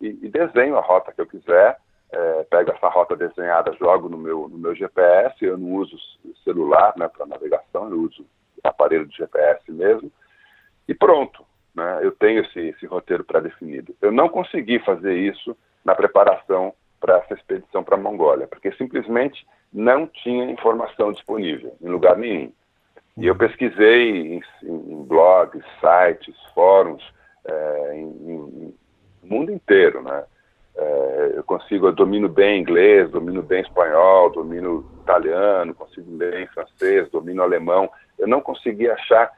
[0.00, 1.78] e, e desenho a rota que eu quiser,
[2.12, 5.96] é, pego essa rota desenhada, jogo no meu, no meu GPS, eu não uso
[6.44, 8.26] celular né, para navegação, eu uso
[8.62, 10.10] aparelho de GPS mesmo,
[10.86, 11.44] e pronto,
[11.74, 13.94] né, eu tenho esse, esse roteiro pré-definido.
[14.02, 19.46] Eu não consegui fazer isso na preparação para essa expedição para a Mongólia, porque simplesmente
[19.72, 22.52] não tinha informação disponível em lugar nenhum.
[23.16, 27.02] E eu pesquisei em, em blogs, sites, fóruns,
[27.44, 28.74] é, em, em,
[29.22, 30.24] mundo inteiro, né?
[30.76, 36.46] É, eu consigo, eu domino bem inglês, domino bem espanhol, domino italiano, consigo ler em
[36.48, 37.90] francês, domino alemão.
[38.18, 39.30] Eu não consegui achar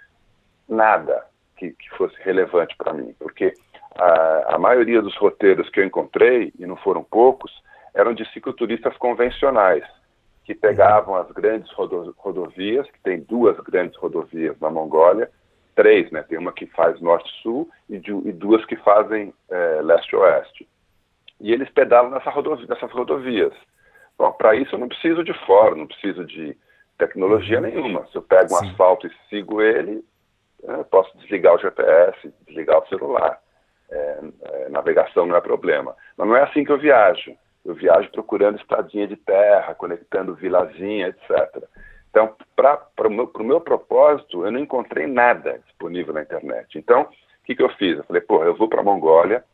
[0.68, 3.55] nada que, que fosse relevante para mim, porque
[3.97, 7.53] a, a, maioria dos roteiros que eu encontrei, e não foram poucos,
[7.95, 9.85] eram de cicloturistas convencionais,
[10.45, 15.31] que pegavam as grandes rodovias, que tem duas grandes rodovias na Mongólia,
[15.75, 16.23] três, né?
[16.23, 20.66] Tem uma que faz norte-sul e, e, duas que fazem é, leste-oeste
[21.42, 22.31] e eles pedalam nessa
[22.68, 23.52] nessas rodovias.
[24.38, 26.57] Para isso eu não preciso de fora, não preciso de
[26.96, 27.64] tecnologia uhum.
[27.64, 28.07] nenhuma.
[28.07, 28.70] Se eu pego um Sim.
[28.70, 30.05] asfalto e sigo ele,
[30.62, 33.40] eu posso desligar o GPS, desligar o celular.
[33.90, 35.94] É, é, navegação não é problema.
[36.16, 37.37] Mas não é assim que eu viajo.
[37.64, 41.64] Eu viajo procurando estradinha de terra, conectando vilazinha, etc.
[42.11, 46.78] Então, para o meu, meu, propósito, eu não encontrei nada disponível na internet.
[46.78, 47.98] Então, o que, que eu fiz?
[47.98, 49.44] Eu falei, pô, eu vou para a Mongólia,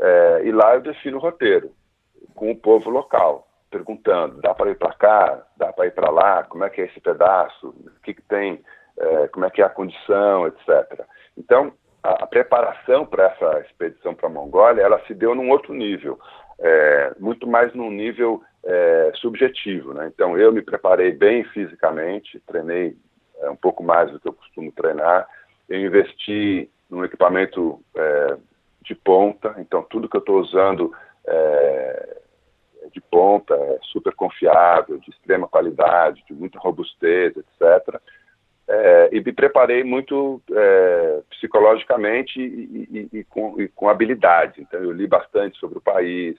[0.00, 1.72] É, e lá eu defino o roteiro
[2.34, 5.42] com o povo local, perguntando: dá para ir para cá?
[5.56, 6.44] Dá para ir para lá?
[6.44, 7.68] Como é que é esse pedaço?
[7.68, 8.60] O que, que tem?
[8.96, 11.04] É, como é que é a condição, etc.
[11.36, 15.74] Então, a, a preparação para essa expedição para a Mongólia, ela se deu num outro
[15.74, 16.18] nível,
[16.60, 19.92] é, muito mais num nível é, subjetivo.
[19.94, 20.10] Né?
[20.14, 22.96] Então, eu me preparei bem fisicamente, treinei
[23.40, 25.26] é, um pouco mais do que eu costumo treinar,
[25.68, 28.36] eu investi num equipamento é,
[28.84, 30.92] de ponta, então tudo que eu estou usando
[31.26, 32.18] é,
[32.92, 38.00] de ponta, é super confiável, de extrema qualidade, de muita robustez, etc.
[38.66, 44.60] É, e me preparei muito é, psicologicamente e, e, e, com, e, com, habilidade.
[44.60, 46.36] Então, eu li bastante sobre o país,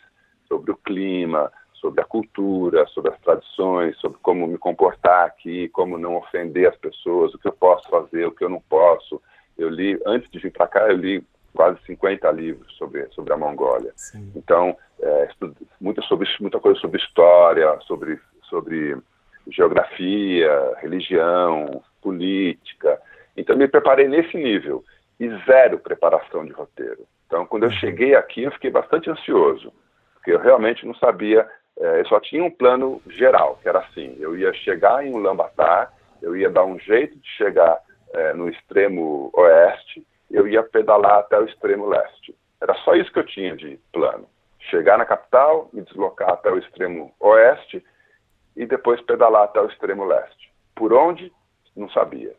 [0.48, 5.98] sobre o clima, sobre a cultura, sobre as tradições, sobre como me comportar aqui, como
[5.98, 9.22] não ofender as pessoas, o que eu posso fazer, o que eu não posso.
[9.58, 11.24] Eu li, antes de vir para cá, eu li
[11.56, 13.92] quase 50 livros sobre, sobre a Mongólia.
[13.96, 14.32] Sim.
[14.36, 15.30] Então, é,
[15.80, 18.98] muita, sobre, muita coisa sobre história, sobre, sobre
[19.50, 23.00] geografia, religião, política.
[23.36, 24.84] Então, me preparei nesse nível
[25.20, 27.06] e zero preparação de roteiro.
[27.26, 27.76] Então, quando eu uhum.
[27.76, 29.74] cheguei aqui, eu fiquei bastante ansioso,
[30.14, 31.48] porque eu realmente não sabia,
[31.80, 35.92] é, eu só tinha um plano geral, que era assim, eu ia chegar em Ulaanbaatar,
[36.22, 37.80] eu ia dar um jeito de chegar
[38.14, 42.36] é, no extremo oeste, eu ia pedalar até o extremo leste.
[42.62, 44.28] Era só isso que eu tinha de plano.
[44.60, 47.84] Chegar na capital, me deslocar até o extremo oeste
[48.56, 50.52] e depois pedalar até o extremo leste.
[50.76, 51.32] Por onde?
[51.76, 52.34] Não sabia.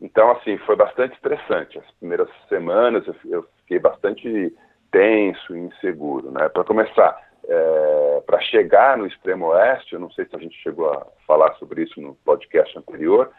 [0.00, 1.78] Então, assim, foi bastante estressante.
[1.78, 4.54] As primeiras semanas eu, fiquei bastante
[4.90, 6.30] tenso e inseguro.
[6.30, 6.48] Né?
[6.48, 10.92] Para começar, é, para chegar no extremo oeste, eu não sei se a gente chegou
[10.92, 13.30] a falar sobre isso no podcast anterior,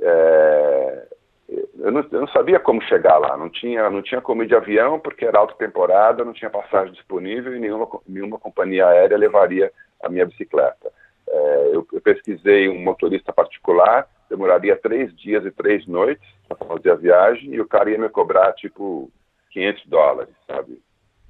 [0.00, 1.06] é,
[1.48, 4.54] eu não, eu não, sabia como chegar lá, não tinha, não tinha como ir de
[4.54, 9.72] avião porque era alta temporada, não tinha passagem disponível e nenhuma, nenhuma companhia aérea levaria
[10.02, 10.92] a minha bicicleta.
[11.28, 16.90] É, eu, eu, pesquisei um motorista particular, demoraria três dias e três noites para fazer
[16.90, 19.10] a viagem e o cara ia me cobrar tipo
[19.50, 20.80] 500 dólares, sabe?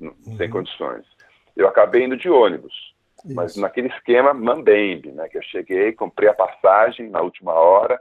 [0.01, 0.37] Uhum.
[0.37, 1.05] Sem condições.
[1.57, 2.95] Eu acabei indo de ônibus,
[3.25, 3.35] Isso.
[3.35, 5.29] mas naquele esquema Mambembe, né?
[5.29, 8.01] Que eu cheguei, comprei a passagem na última hora,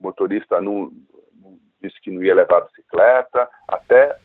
[0.00, 0.92] motorista não,
[1.82, 4.16] disse que não ia levar a bicicleta, até,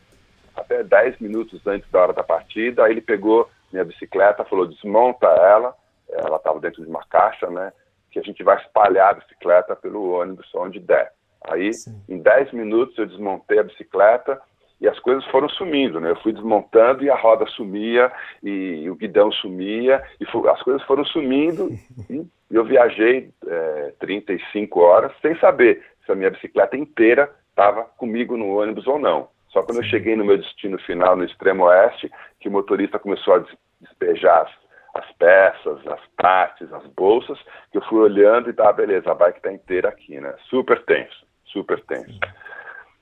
[0.55, 5.27] até 10 minutos antes da hora da partida, aí ele pegou minha bicicleta, falou, desmonta
[5.27, 5.75] ela,
[6.09, 7.73] ela estava dentro de uma caixa, né,
[8.11, 11.11] que a gente vai espalhar a bicicleta pelo ônibus onde der.
[11.43, 12.01] Aí, Sim.
[12.07, 14.41] em 10 minutos, eu desmontei a bicicleta
[14.79, 16.11] e as coisas foram sumindo, né?
[16.11, 18.11] Eu fui desmontando e a roda sumia
[18.43, 21.69] e o guidão sumia e as coisas foram sumindo
[22.09, 28.37] e eu viajei é, 35 horas sem saber se a minha bicicleta inteira estava comigo
[28.37, 29.29] no ônibus ou não.
[29.49, 33.33] Só quando eu cheguei no meu destino final, no extremo oeste, que o motorista começou
[33.33, 33.43] a
[33.81, 37.39] despejar as, as peças, as partes, as bolsas,
[37.71, 40.35] que eu fui olhando e tá, beleza, a bike está inteira aqui, né?
[40.49, 42.19] Super tenso, super tenso.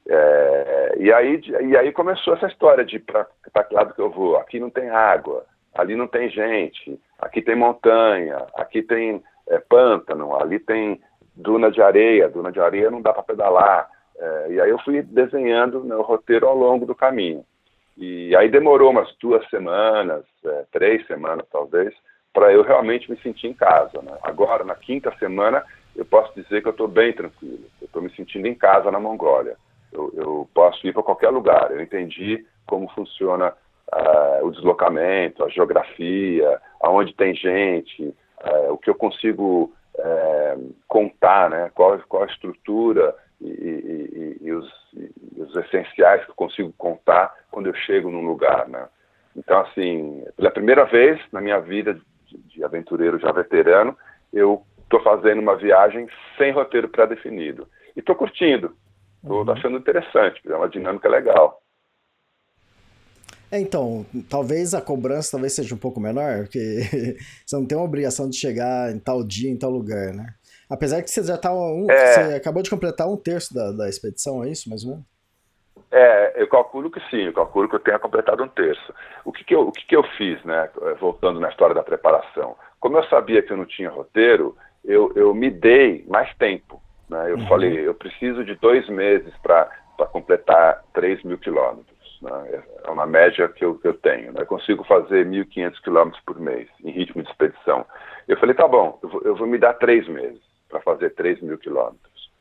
[0.08, 3.26] É, e, aí, e aí começou essa história de para
[3.68, 4.38] que lado que eu vou.
[4.38, 10.34] Aqui não tem água, ali não tem gente, aqui tem montanha, aqui tem é, pântano,
[10.40, 11.02] ali tem
[11.36, 13.95] duna de areia, duna de areia não dá para pedalar.
[14.18, 17.46] É, e aí eu fui desenhando né, o roteiro ao longo do caminho.
[17.98, 21.94] E aí demorou umas duas semanas, é, três semanas talvez,
[22.34, 24.02] para eu realmente me sentir em casa.
[24.02, 24.18] Né?
[24.24, 25.64] Agora, na quinta semana,
[25.96, 27.66] eu posso dizer que eu estou bem tranquilo.
[27.82, 29.56] Eu estou me sentindo em casa na Mongólia.
[29.92, 31.72] Eu, eu posso ir para qualquer lugar.
[31.72, 33.54] Eu entendi como funciona
[33.94, 41.50] uh, o deslocamento, a geografia, aonde tem gente, uh, o que eu consigo uh, contar,
[41.50, 41.72] né?
[41.74, 47.34] qual, qual a estrutura e, e, e, os, e, os, essenciais que eu consigo contar
[47.52, 48.88] quando eu chego num lugar, né?
[49.36, 53.98] Então, assim, pela primeira vez na minha vida de, de aventureiro já veterano,
[54.32, 57.68] eu estou fazendo uma viagem sem roteiro pré-definido.
[57.96, 58.76] E estou curtindo,
[59.22, 59.52] estou uhum.
[59.52, 61.62] achando interessante, é uma dinâmica legal.
[63.52, 66.82] É, então, talvez a cobrança talvez seja um pouco menor, porque
[67.46, 70.34] você não tem uma obrigação de chegar em tal dia, em tal lugar, né?
[70.70, 72.08] Apesar que você já tá um, é...
[72.08, 75.16] você acabou de completar um terço da, da expedição, é isso, mais ou menos?
[75.92, 78.94] É, eu calculo que sim, eu calculo que eu tenha completado um terço.
[79.24, 82.56] O que, que, eu, o que, que eu fiz, né, voltando na história da preparação?
[82.80, 86.82] Como eu sabia que eu não tinha roteiro, eu, eu me dei mais tempo.
[87.10, 87.32] Né?
[87.32, 87.48] Eu uhum.
[87.48, 89.70] falei, eu preciso de dois meses para
[90.12, 92.20] completar 3 mil quilômetros.
[92.22, 92.64] Né?
[92.84, 94.34] É uma média que eu, que eu tenho.
[94.34, 94.42] Né?
[94.42, 97.86] Eu consigo fazer 1.500 quilômetros por mês em ritmo de expedição.
[98.28, 100.45] Eu falei, tá bom, eu vou, eu vou me dar três meses
[100.76, 102.32] para fazer 3 mil quilômetros.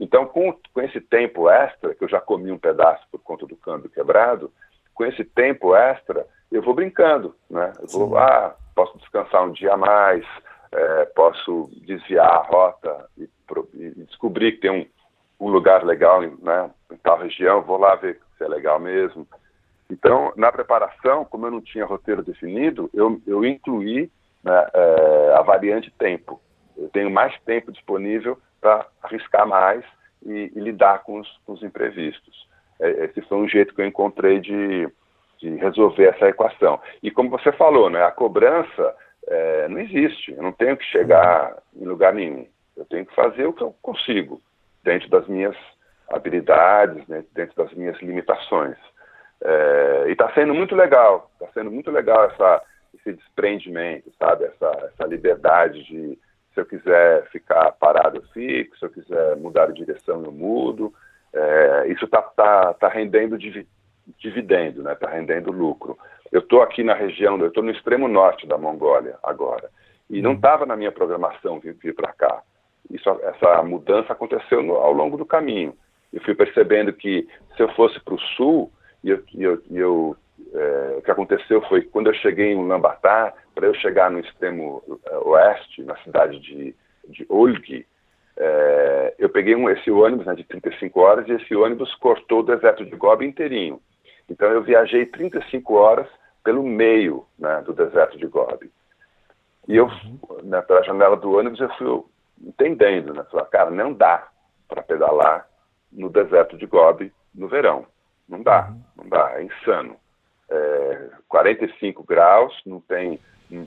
[0.00, 3.56] Então, com, com esse tempo extra, que eu já comi um pedaço por conta do
[3.56, 4.50] câmbio quebrado,
[4.94, 7.72] com esse tempo extra, eu vou brincando, né?
[7.80, 10.24] Eu vou, ah, posso descansar um dia a mais,
[10.72, 13.28] é, posso desviar a rota e,
[13.74, 14.86] e descobrir que tem um,
[15.46, 19.26] um lugar legal né, em tal região, vou lá ver se é legal mesmo.
[19.90, 24.10] Então, na preparação, como eu não tinha roteiro definido, eu, eu incluí
[24.42, 26.40] né, é, a variante tempo.
[26.76, 29.84] Eu tenho mais tempo disponível para arriscar mais
[30.24, 32.48] e, e lidar com os, com os imprevistos.
[32.80, 34.88] É, esse foi um jeito que eu encontrei de,
[35.38, 36.80] de resolver essa equação.
[37.02, 38.94] E como você falou, né, a cobrança
[39.26, 40.32] é, não existe.
[40.32, 42.46] Eu não tenho que chegar em lugar nenhum.
[42.76, 44.40] Eu tenho que fazer o que eu consigo,
[44.82, 45.56] dentro das minhas
[46.08, 48.76] habilidades, né, dentro das minhas limitações.
[49.42, 52.62] É, e está sendo muito legal, está sendo muito legal essa,
[52.94, 54.44] esse desprendimento, sabe?
[54.44, 56.18] Essa, essa liberdade de,
[56.54, 60.94] se eu quiser ficar parado, eu fico, se eu quiser mudar de direção, eu mudo.
[61.32, 64.94] É, isso está tá, tá rendendo dividendo, está né?
[64.94, 65.98] Tá rendendo lucro.
[66.30, 69.68] Eu estou aqui na região, eu estou no extremo norte da Mongólia agora,
[70.08, 72.42] e não estava na minha programação vir, vir para cá.
[72.90, 75.74] Isso, essa mudança aconteceu no, ao longo do caminho.
[76.12, 78.70] Eu fui percebendo que se eu fosse para o sul,
[79.02, 80.16] e eu, eu, eu
[80.54, 84.18] é, o que aconteceu foi que quando eu cheguei em Ulaanbaatar, para eu chegar no
[84.18, 86.74] extremo é, oeste, na cidade de,
[87.08, 87.86] de Olgi,
[88.36, 92.44] é, eu peguei um, esse ônibus né, de 35 horas e esse ônibus cortou o
[92.44, 93.80] deserto de Gobi inteirinho.
[94.28, 96.08] Então eu viajei 35 horas
[96.42, 98.70] pelo meio né, do deserto de Gobi.
[99.68, 99.88] E eu,
[100.42, 102.02] né, pela janela do ônibus, eu fui
[102.42, 103.24] entendendo, né?
[103.30, 104.28] Falei, cara, não dá
[104.68, 105.48] para pedalar
[105.90, 107.86] no deserto de Gobi no verão.
[108.28, 108.82] Não dá, uhum.
[108.96, 109.96] não dá, é insano.
[110.50, 113.18] É, 45 graus, não tem
[113.50, 113.66] um,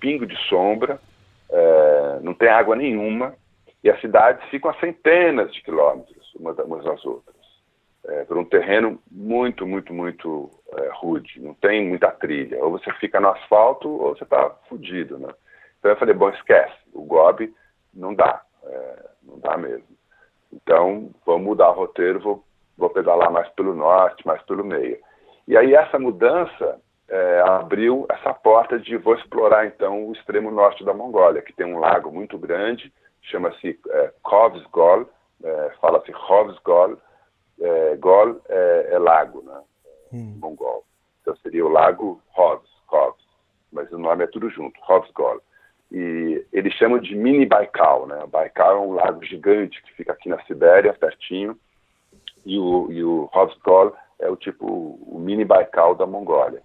[0.00, 1.00] pingo de sombra,
[1.50, 3.34] é, não tem água nenhuma,
[3.82, 7.36] e as cidades ficam a centenas de quilômetros umas, das outras
[8.06, 12.62] é, por um terreno muito, muito, muito é, rude, não tem muita trilha.
[12.64, 15.28] Ou você fica no asfalto ou você está fudido, né?
[15.78, 17.52] Então eu falei, bom, esquece, o Gobi
[17.92, 19.86] não dá, é, não dá mesmo.
[20.52, 22.44] Então vamos mudar o roteiro, vou,
[22.78, 24.98] vou pedalar mais pelo norte, mais pelo meio.
[25.48, 30.84] E aí essa mudança é, abriu essa porta de vou explorar então o extremo norte
[30.84, 32.92] da Mongólia, que tem um lago muito grande,
[33.22, 35.08] chama-se é, Kovsgol,
[35.42, 36.96] é, fala-se Hovsgol,
[37.60, 39.60] é, Gol é, é, lago, né?
[40.12, 40.38] Hum.
[40.40, 40.84] Mongol.
[41.20, 43.24] Então seria o lago Hovs, Hovs,
[43.72, 45.40] mas o nome é tudo junto, Hovsgol.
[45.90, 48.24] E eles chamam de mini Baikal, né?
[48.26, 51.58] Baikal é um lago gigante que fica aqui na Sibéria, pertinho,
[52.44, 56.62] e o, e o Hovsgol é o tipo, o mini Baikal da Mongólia.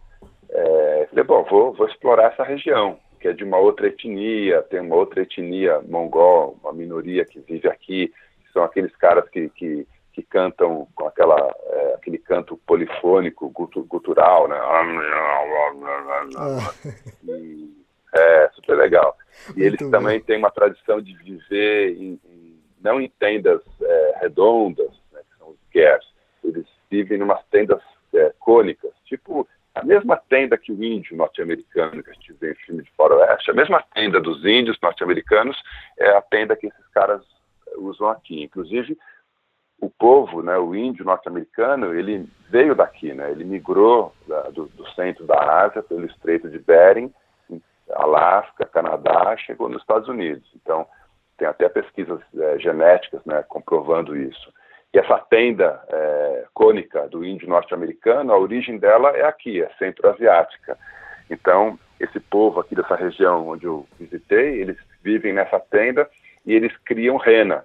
[0.51, 4.79] É, falei, bom, vou, vou explorar essa região, que é de uma outra etnia, tem
[4.79, 9.87] uma outra etnia mongol, uma minoria que vive aqui, que são aqueles caras que, que
[10.13, 13.49] que cantam com aquela, é, aquele canto polifônico,
[13.87, 14.57] gutural, né?
[16.37, 16.73] Ah.
[17.27, 17.81] E,
[18.13, 19.15] é, super legal.
[19.55, 24.91] E eles também têm uma tradição de viver em, em, não em tendas é, redondas,
[25.13, 26.05] né, que são os gers,
[26.43, 27.81] eles vivem em umas tendas
[28.13, 32.55] é, cônicas, tipo a mesma tenda que o índio norte-americano que a gente vê em
[32.55, 35.57] filme de faroeste, a mesma tenda dos índios norte-americanos
[35.97, 37.21] é a tenda que esses caras
[37.77, 38.43] usam aqui.
[38.43, 38.97] Inclusive,
[39.79, 44.87] o povo, né, o índio norte-americano, ele veio daqui, né, ele migrou da, do, do,
[44.91, 47.11] centro da Ásia pelo Estreito de Bering,
[47.93, 50.47] Alasca, Canadá, chegou nos Estados Unidos.
[50.55, 50.85] Então,
[51.37, 54.53] tem até pesquisas é, genéticas né, comprovando isso.
[54.93, 60.77] E essa tenda é, cônica do índio norte-americano, a origem dela é aqui, é centro-asiática.
[61.29, 66.09] Então, esse povo aqui dessa região onde eu visitei, eles vivem nessa tenda
[66.45, 67.63] e eles criam rena.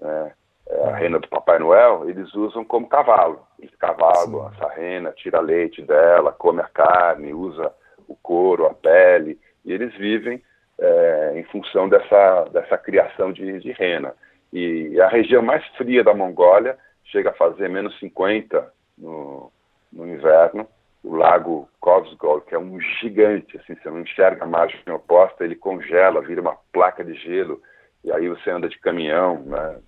[0.00, 0.32] Né?
[0.68, 3.40] é, a rena do Papai Noel, eles usam como cavalo.
[3.58, 7.72] Eles cavalam essa rena, tira leite dela, come a carne, usa
[8.06, 10.42] o couro, a pele, e eles vivem
[10.78, 14.14] é, em função dessa, dessa criação de, de rena.
[14.52, 19.52] E a região mais fria da Mongólia chega a fazer menos 50 no,
[19.92, 20.66] no inverno.
[21.04, 25.54] O lago Kovsgol, que é um gigante, assim, você não enxerga a margem oposta, ele
[25.54, 27.62] congela, vira uma placa de gelo,
[28.04, 29.78] e aí você anda de caminhão, né,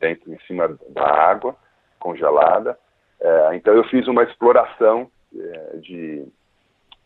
[0.00, 1.56] dentro, em cima da água
[1.98, 2.78] congelada.
[3.20, 6.26] É, então eu fiz uma exploração é, de.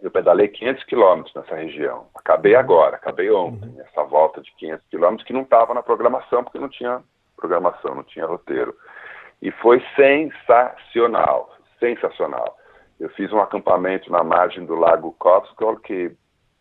[0.02, 2.08] Eu pedalei 500 quilômetros nessa região.
[2.16, 3.80] Acabei agora, acabei ontem, uhum.
[3.80, 7.00] essa volta de 500 quilômetros que não estava na programação, porque não tinha
[7.36, 8.74] programação, não tinha roteiro.
[9.40, 12.58] E foi sensacional, sensacional.
[12.98, 16.10] Eu fiz um acampamento na margem do Lago Kovsgol, que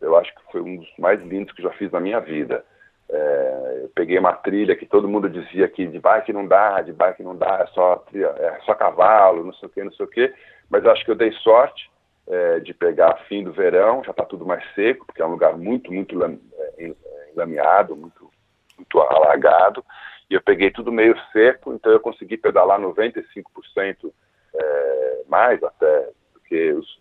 [0.00, 2.64] eu acho que foi um dos mais lindos que já fiz na minha vida.
[3.10, 6.92] É, eu peguei uma trilha que todo mundo dizia que de bike não dá, de
[6.92, 10.08] bike não dá, é só, é só cavalo, não sei o que, não sei o
[10.08, 10.32] que,
[10.70, 11.91] mas acho que eu dei sorte
[12.28, 15.56] é, de pegar fim do verão, já está tudo mais seco, porque é um lugar
[15.56, 16.92] muito, muito é,
[17.32, 18.30] enlameado, muito,
[18.76, 19.84] muito alagado,
[20.30, 24.12] e eu peguei tudo meio seco, então eu consegui pedalar 95%
[24.54, 27.00] é, mais até do que os,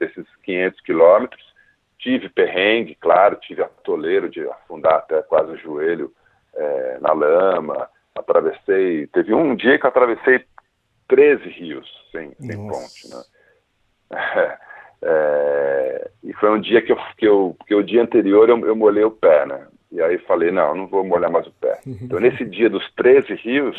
[0.00, 1.50] esses 500 quilômetros.
[1.98, 6.10] Tive perrengue, claro, tive atoleiro de afundar até quase o joelho
[6.54, 10.44] é, na lama, atravessei, teve um dia que eu atravessei
[11.08, 13.22] 13 rios sem, sem ponte, né?
[15.02, 18.76] É, e foi um dia que eu, que eu, que o dia anterior eu, eu
[18.76, 19.66] molhei o pé, né?
[19.90, 21.80] E aí falei, não, não vou molhar mais o pé.
[21.86, 23.76] Então nesse dia dos 13 rios,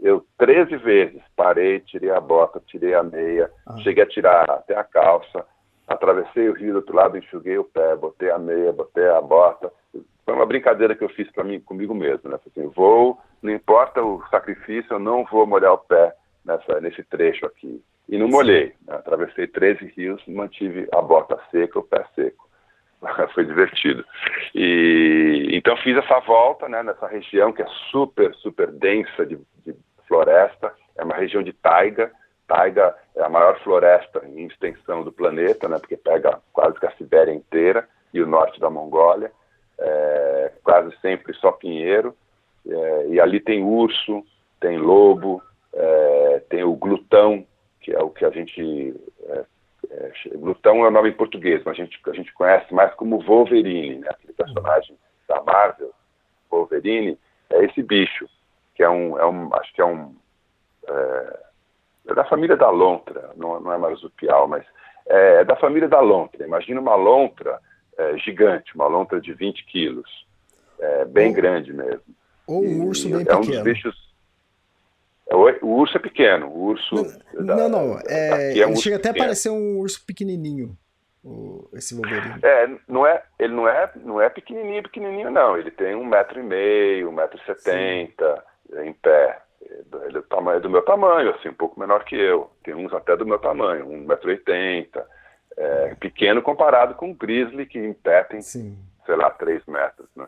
[0.00, 3.76] eu 13 vezes parei, tirei a bota, tirei a meia, ah.
[3.78, 5.46] cheguei a tirar até a calça,
[5.86, 9.72] atravessei o rio do outro lado, enxuguei o pé, botei a meia, botei a bota.
[10.24, 12.38] Foi uma brincadeira que eu fiz para mim comigo mesmo, né?
[12.46, 16.14] Assim, vou, não importa o sacrifício, eu não vou molhar o pé
[16.44, 17.82] nessa, nesse trecho aqui.
[18.08, 18.74] E não molhei.
[18.86, 18.94] Né?
[18.94, 22.48] Atravessei 13 rios, mantive a bota seca, o pé seco.
[23.34, 24.04] Foi divertido.
[24.54, 29.74] E então fiz essa volta, né, nessa região que é super, super densa de, de
[30.06, 30.72] floresta.
[30.96, 32.10] É uma região de taiga.
[32.46, 36.92] Taiga é a maior floresta em extensão do planeta, né, porque pega quase que a
[36.92, 39.32] Sibéria inteira e o norte da Mongólia.
[39.78, 42.14] É, quase sempre só pinheiro.
[42.66, 44.24] É, e ali tem urso,
[44.60, 45.42] tem lobo,
[45.72, 47.44] é, tem o glutão,
[47.84, 48.94] que é o que a gente.
[49.28, 49.44] É,
[49.90, 53.20] é, glutão é o nome em português, mas a gente, a gente conhece mais como
[53.20, 54.08] Wolverine, né?
[54.10, 54.96] aquele personagem
[55.28, 55.92] da Marvel,
[56.50, 57.18] Wolverine,
[57.50, 58.26] é esse bicho,
[58.74, 59.18] que é um.
[59.18, 60.16] É um acho que é um.
[60.88, 61.40] É,
[62.08, 64.64] é da família da lontra, não, não é marsupial, mas
[65.06, 66.46] é, é da família da lontra.
[66.46, 67.60] Imagina uma lontra
[67.98, 70.26] é, gigante, uma lontra de 20 quilos,
[70.78, 72.14] é, bem ou, grande mesmo.
[72.46, 73.42] Ou um urso bem é pequeno.
[73.42, 74.03] um dos bichos
[75.30, 76.94] o, urso é pequeno, o urso.
[77.34, 77.98] Não, da, não, não.
[78.06, 80.76] É, é um chega até a parecer um urso pequenininho,
[81.24, 82.38] o, esse Wolverine.
[82.42, 85.56] É, não é, ele não é, não é pequenininho, pequenininho, não.
[85.56, 88.44] Ele tem um metro e meio, um metro e setenta
[88.82, 89.40] em pé.
[89.62, 92.50] Ele é do, tamanho, do meu tamanho, assim, um pouco menor que eu.
[92.62, 95.06] Tem uns até do meu tamanho, um metro e oitenta.
[95.56, 98.76] É, pequeno comparado com o grizzly, que em pé tem, Sim.
[99.06, 100.26] sei lá, três metros, né?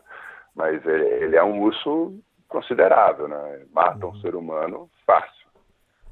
[0.54, 2.18] Mas ele, ele é um urso
[2.48, 3.66] considerável, né?
[3.72, 4.20] Mata um uhum.
[4.20, 5.46] ser humano fácil.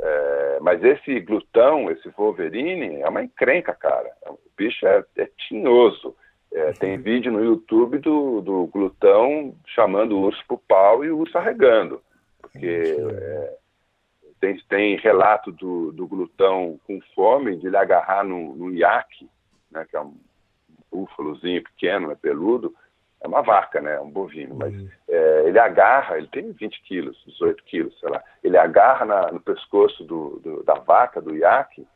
[0.01, 4.11] É, mas esse glutão, esse Wolverine, é uma encrenca, cara.
[4.27, 6.15] O bicho é, é tinhoso.
[6.53, 7.03] É, tem uhum.
[7.03, 12.03] vídeo no YouTube do, do glutão chamando o urso pro pau e o urso arregando.
[12.41, 13.57] Porque é,
[14.41, 19.29] tem, tem relato do, do glutão com fome de ele agarrar no, no iaque,
[19.71, 20.15] né, que é um
[20.93, 22.75] búfalozinho pequeno, é peludo,
[23.25, 23.99] é uma vaca, né?
[23.99, 24.89] Um bovino, mas uhum.
[25.09, 28.23] é, ele agarra, ele tem 20 quilos, 18 quilos, sei lá.
[28.43, 31.89] Ele agarra na, no pescoço do, do, da vaca, do iaque,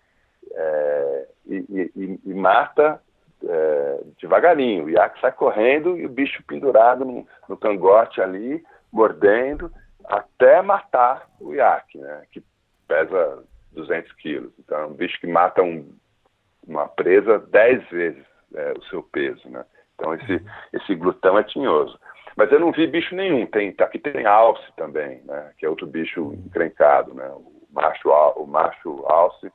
[0.51, 3.03] é, e, e, e, mata
[3.45, 4.87] é, devagarinho.
[4.87, 9.71] O iaque sai correndo e o bicho pendurado no, no cangote ali, mordendo,
[10.07, 12.23] até matar o iaque, né?
[12.33, 12.43] Que
[12.89, 14.53] pesa 200 quilos.
[14.59, 15.95] Então é um bicho que mata um,
[16.67, 18.25] uma presa 10 vezes
[18.55, 19.63] é, o seu peso, né?
[19.99, 20.41] Então esse,
[20.73, 21.99] esse glutão é tinhoso.
[22.37, 23.47] Mas eu não vi bicho nenhum.
[23.47, 25.51] Tem, aqui tem alce também, né?
[25.59, 27.29] Que é outro bicho encrencado, né?
[27.31, 29.51] O macho, o macho alce,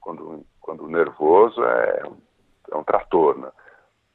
[0.00, 2.02] quando, quando nervoso, é,
[2.70, 3.50] é um trator, né?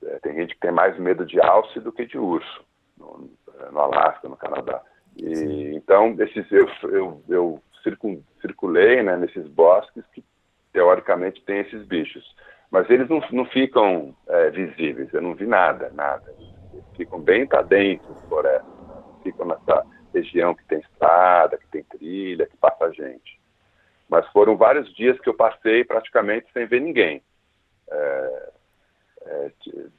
[0.05, 2.63] É, tem gente que tem mais medo de alce do que de urso,
[2.97, 3.29] no,
[3.71, 4.81] no Alasca, no Canadá.
[5.17, 7.63] E, então, esses, eu, eu, eu
[8.41, 10.23] circulei né, nesses bosques que,
[10.71, 12.23] teoricamente, tem esses bichos.
[12.73, 16.33] Mas eles não, não ficam é, visíveis, eu não vi nada, nada.
[16.73, 18.65] Eles ficam bem para dentro da floresta,
[19.21, 23.39] ficam nessa região que tem estrada, que tem trilha, que passa gente.
[24.09, 27.21] Mas foram vários dias que eu passei praticamente sem ver ninguém.
[27.91, 28.49] É,
[29.21, 29.51] é,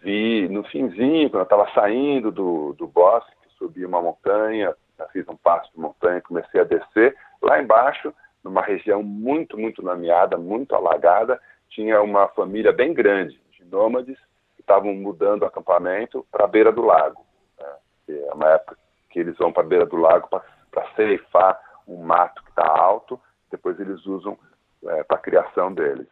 [0.03, 4.75] vi no finzinho, quando eu estava saindo do, do bosque, subi uma montanha,
[5.13, 7.17] fiz um passo de montanha, comecei a descer.
[7.41, 8.13] Lá embaixo,
[8.43, 11.41] numa região muito, muito lameada, muito alagada,
[11.75, 14.17] tinha uma família bem grande de nômades
[14.55, 17.25] que estavam mudando o acampamento para a beira do lago.
[17.59, 17.67] Né?
[18.11, 18.79] É uma época
[19.11, 23.21] que eles vão para a beira do lago para ceifar um mato que está alto,
[23.51, 24.39] depois eles usam
[24.87, 26.07] é, para a criação deles.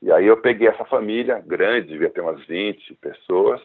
[0.00, 3.60] E aí eu peguei essa família grande, devia ter umas 20 pessoas,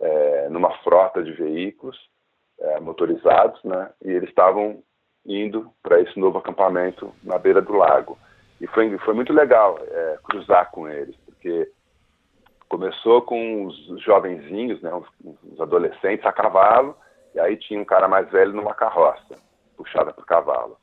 [0.00, 1.98] é, numa frota de veículos
[2.58, 3.90] é, motorizados, né?
[4.02, 4.82] E eles estavam
[5.26, 8.18] indo para esse novo acampamento na beira do lago.
[8.60, 11.70] E foi, foi muito legal é, cruzar com eles, porque
[12.68, 15.06] começou com os jovenzinhos, né, os,
[15.52, 16.96] os, adolescentes a cavalo,
[17.34, 19.36] e aí tinha um cara mais velho numa carroça,
[19.76, 20.76] puxada por cavalo.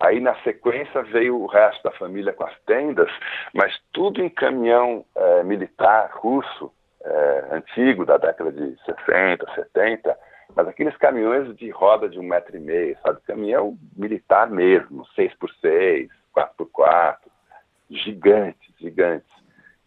[0.00, 3.10] Aí na sequência veio o resto da família com as tendas,
[3.52, 6.72] mas tudo em caminhão é, militar russo,
[7.04, 10.16] é, antigo, da década de 60, 70,
[10.54, 13.20] mas aqueles caminhões de roda de um metro e meio, sabe?
[13.26, 16.08] Caminhão militar mesmo, 6x6,
[16.58, 17.18] 4x4,
[17.90, 19.28] gigantes, gigantes.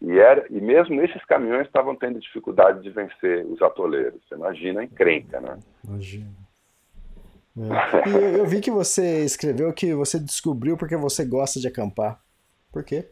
[0.00, 4.20] E, era, e mesmo esses caminhões estavam tendo dificuldade de vencer os atoleiros.
[4.26, 5.58] Você imagina a encrenca, né?
[5.84, 6.30] Imagina.
[7.56, 8.08] É.
[8.08, 12.18] E eu, eu, vi que você escreveu que você descobriu porque você gosta de acampar.
[12.72, 13.08] Por quê?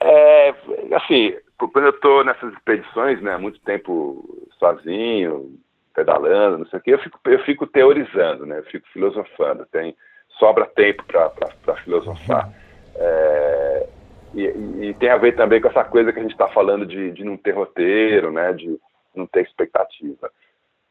[0.00, 0.50] É,
[0.94, 5.58] assim, quando eu estou nessas expedições, né, muito tempo sozinho,
[5.94, 9.96] pedalando, não sei o quê, eu fico, eu fico teorizando, né, eu fico filosofando, tem,
[10.38, 12.52] sobra tempo para filosofar.
[12.94, 13.86] É,
[14.34, 14.42] e,
[14.88, 17.24] e, tem a ver também com essa coisa que a gente está falando de, de
[17.24, 18.78] não ter roteiro, né, de
[19.14, 20.30] não ter expectativa.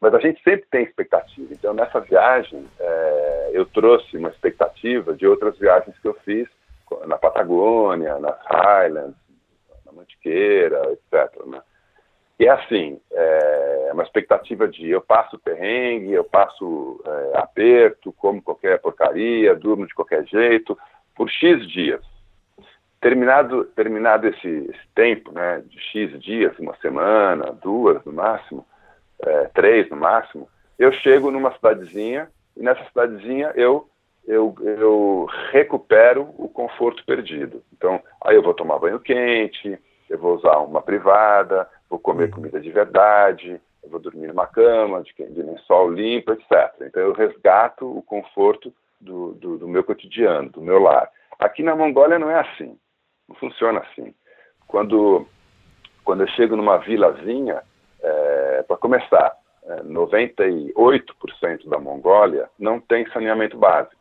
[0.02, 1.52] Mas a gente sempre tem expectativa.
[1.52, 6.48] Então, nessa viagem, é, eu trouxe uma expectativa de outras viagens que eu fiz
[7.08, 9.18] na Patagônia, nas Highlands,
[9.86, 11.46] na Mantiqueira, etc.
[11.46, 11.62] Né?
[12.40, 18.42] E é assim, é uma expectativa de eu passo perrengue, eu passo é, aperto, como
[18.42, 20.78] qualquer porcaria, durmo de qualquer jeito,
[21.16, 22.02] por X dias.
[23.00, 28.66] Terminado, terminado esse, esse tempo, né, de X dias, uma semana, duas no máximo,
[29.24, 33.88] é, três no máximo, eu chego numa cidadezinha e nessa cidadezinha eu,
[34.28, 37.64] eu, eu recupero o conforto perdido.
[37.72, 39.80] Então, aí eu vou tomar banho quente,
[40.10, 45.02] eu vou usar uma privada, vou comer comida de verdade, eu vou dormir numa cama
[45.02, 46.74] de, de lençol limpo, etc.
[46.82, 51.10] Então eu resgato o conforto do, do, do meu cotidiano, do meu lar.
[51.40, 52.78] Aqui na Mongólia não é assim,
[53.28, 54.14] não funciona assim.
[54.68, 55.26] Quando,
[56.04, 57.62] quando eu chego numa vilazinha,
[58.02, 63.96] é, para começar, é, 98% da Mongólia não tem saneamento básico.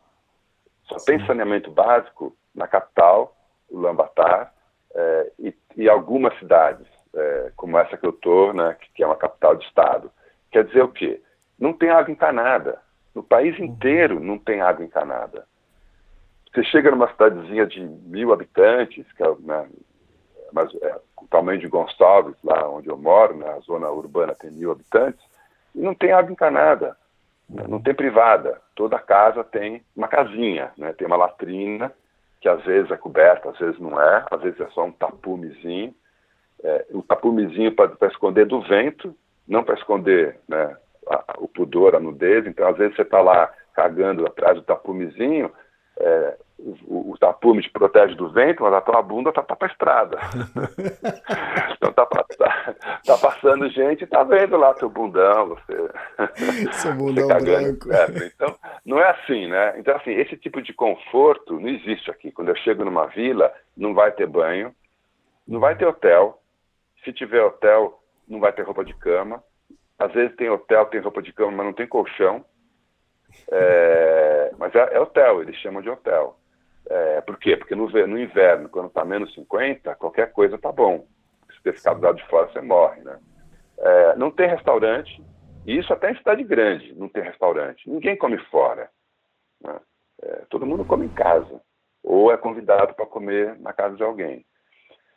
[0.83, 1.17] Só Sim.
[1.17, 3.35] tem saneamento básico na capital,
[3.69, 4.53] Ulaanbaatar,
[4.93, 9.15] é, e, e, algumas cidades, é, como essa que eu estou, né, que, é uma
[9.15, 10.11] capital de estado.
[10.51, 11.21] Quer dizer o quê?
[11.57, 12.79] Não tem água encanada.
[13.13, 15.45] No país inteiro não tem água encanada.
[16.53, 19.67] Você chega numa cidadezinha de mil habitantes, que é, né,
[20.51, 24.71] mas é, o tamanho de Gonçalves, lá onde eu moro, na zona urbana tem mil
[24.71, 25.23] habitantes,
[25.73, 26.95] e não tem água encanada,
[27.49, 27.65] né?
[27.67, 28.61] não tem privada.
[28.75, 30.93] Toda casa tem uma casinha, né?
[30.93, 31.91] tem uma latrina,
[32.39, 35.93] que às vezes é coberta, às vezes não é, às vezes é só um tapumezinho.
[36.63, 39.15] É, o tapumezinho para esconder do vento,
[39.47, 40.75] não para esconder né,
[41.07, 42.45] a, o pudor, a nudez.
[42.47, 45.51] Então, às vezes você está lá cagando atrás do tapumezinho,
[45.97, 49.67] é, o, o, tapume te protege do vento, mas a tua bunda tá, tá pra
[49.67, 50.17] estrada.
[51.71, 52.75] então tá, tá,
[53.05, 56.71] tá, passando gente e tá vendo lá teu bundão, você.
[56.73, 57.93] Seu bundão você branco.
[57.93, 59.77] É, então, não é assim, né?
[59.77, 62.31] Então, assim, esse tipo de conforto não existe aqui.
[62.31, 64.73] Quando eu chego numa vila, não vai ter banho,
[65.47, 66.41] não vai ter hotel.
[67.05, 69.41] Se tiver hotel, não vai ter roupa de cama.
[69.97, 72.43] Às vezes tem hotel, tem roupa de cama, mas não tem colchão.
[73.51, 76.37] É, mas é, é, hotel, eles chamam de hotel.
[76.89, 77.55] É, por quê?
[77.55, 81.07] Porque no, no inverno, quando está menos 50, qualquer coisa tá bom.
[81.51, 83.19] Se você ficar do lado de fora, você morre, né?
[83.77, 85.23] É, não tem restaurante,
[85.65, 87.89] e isso até em cidade grande não tem restaurante.
[87.89, 88.89] Ninguém come fora.
[89.61, 89.79] Né?
[90.21, 91.61] É, todo mundo come em casa,
[92.03, 94.45] ou é convidado para comer na casa de alguém.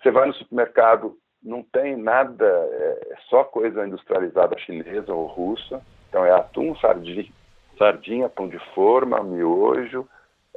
[0.03, 5.81] Você vai no supermercado, não tem nada, é, é só coisa industrializada chinesa ou russa.
[6.09, 7.31] Então é atum, sardinha,
[7.77, 10.09] sardinha, pão de forma, miojo,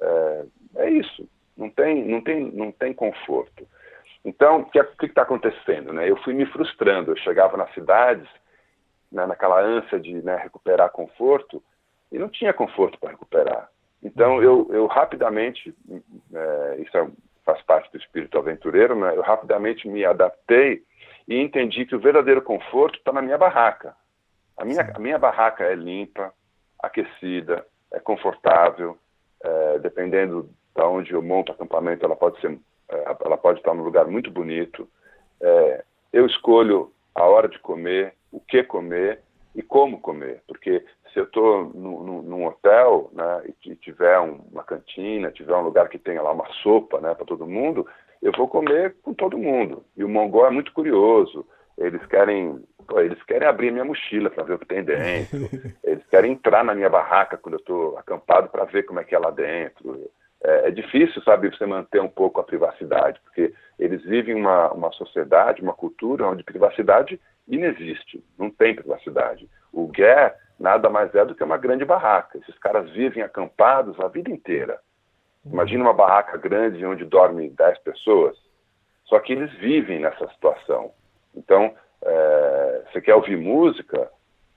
[0.01, 0.45] é,
[0.77, 1.27] é isso.
[1.55, 3.67] Não tem, não tem, não tem conforto.
[4.23, 5.93] Então, o que está acontecendo?
[5.93, 6.09] Né?
[6.09, 7.11] Eu fui me frustrando.
[7.11, 8.27] Eu chegava nas cidades,
[9.11, 11.61] né, naquela ânsia de né, recuperar conforto,
[12.11, 13.69] e não tinha conforto para recuperar.
[14.03, 15.73] Então, eu, eu rapidamente,
[16.33, 17.07] é, isso é,
[17.45, 20.83] faz parte do espírito aventureiro, né, eu rapidamente me adaptei
[21.27, 23.95] e entendi que o verdadeiro conforto está na minha barraca.
[24.57, 26.33] A minha, a minha barraca é limpa,
[26.79, 28.97] aquecida, é confortável,
[29.43, 32.57] é, dependendo de onde eu monto o acampamento, ela pode ser,
[32.89, 34.87] é, ela pode estar num lugar muito bonito.
[35.41, 35.83] É,
[36.13, 39.21] eu escolho a hora de comer, o que comer
[39.55, 40.83] e como comer, porque
[41.13, 46.21] se eu estou num, hotel, né, e tiver uma cantina, tiver um lugar que tenha
[46.21, 47.85] lá uma sopa, né, para todo mundo,
[48.21, 49.83] eu vou comer com todo mundo.
[49.95, 51.45] E o mongol é muito curioso.
[51.77, 55.49] Eles querem, pô, eles querem abrir minha mochila para ver o que tem dentro.
[55.83, 59.15] Eles querem entrar na minha barraca quando eu estou acampado para ver como é que
[59.15, 60.11] é lá dentro.
[60.43, 64.91] É, é, difícil, sabe, você manter um pouco a privacidade, porque eles vivem uma, uma
[64.91, 69.49] sociedade, uma cultura onde privacidade inexiste, não tem privacidade.
[69.71, 72.37] O Guerre nada mais é do que uma grande barraca.
[72.37, 74.79] Esses caras vivem acampados a vida inteira.
[75.45, 78.37] Imagina uma barraca grande onde dormem 10 pessoas.
[79.05, 80.91] Só que eles vivem nessa situação.
[81.35, 84.09] Então, é, você quer ouvir música,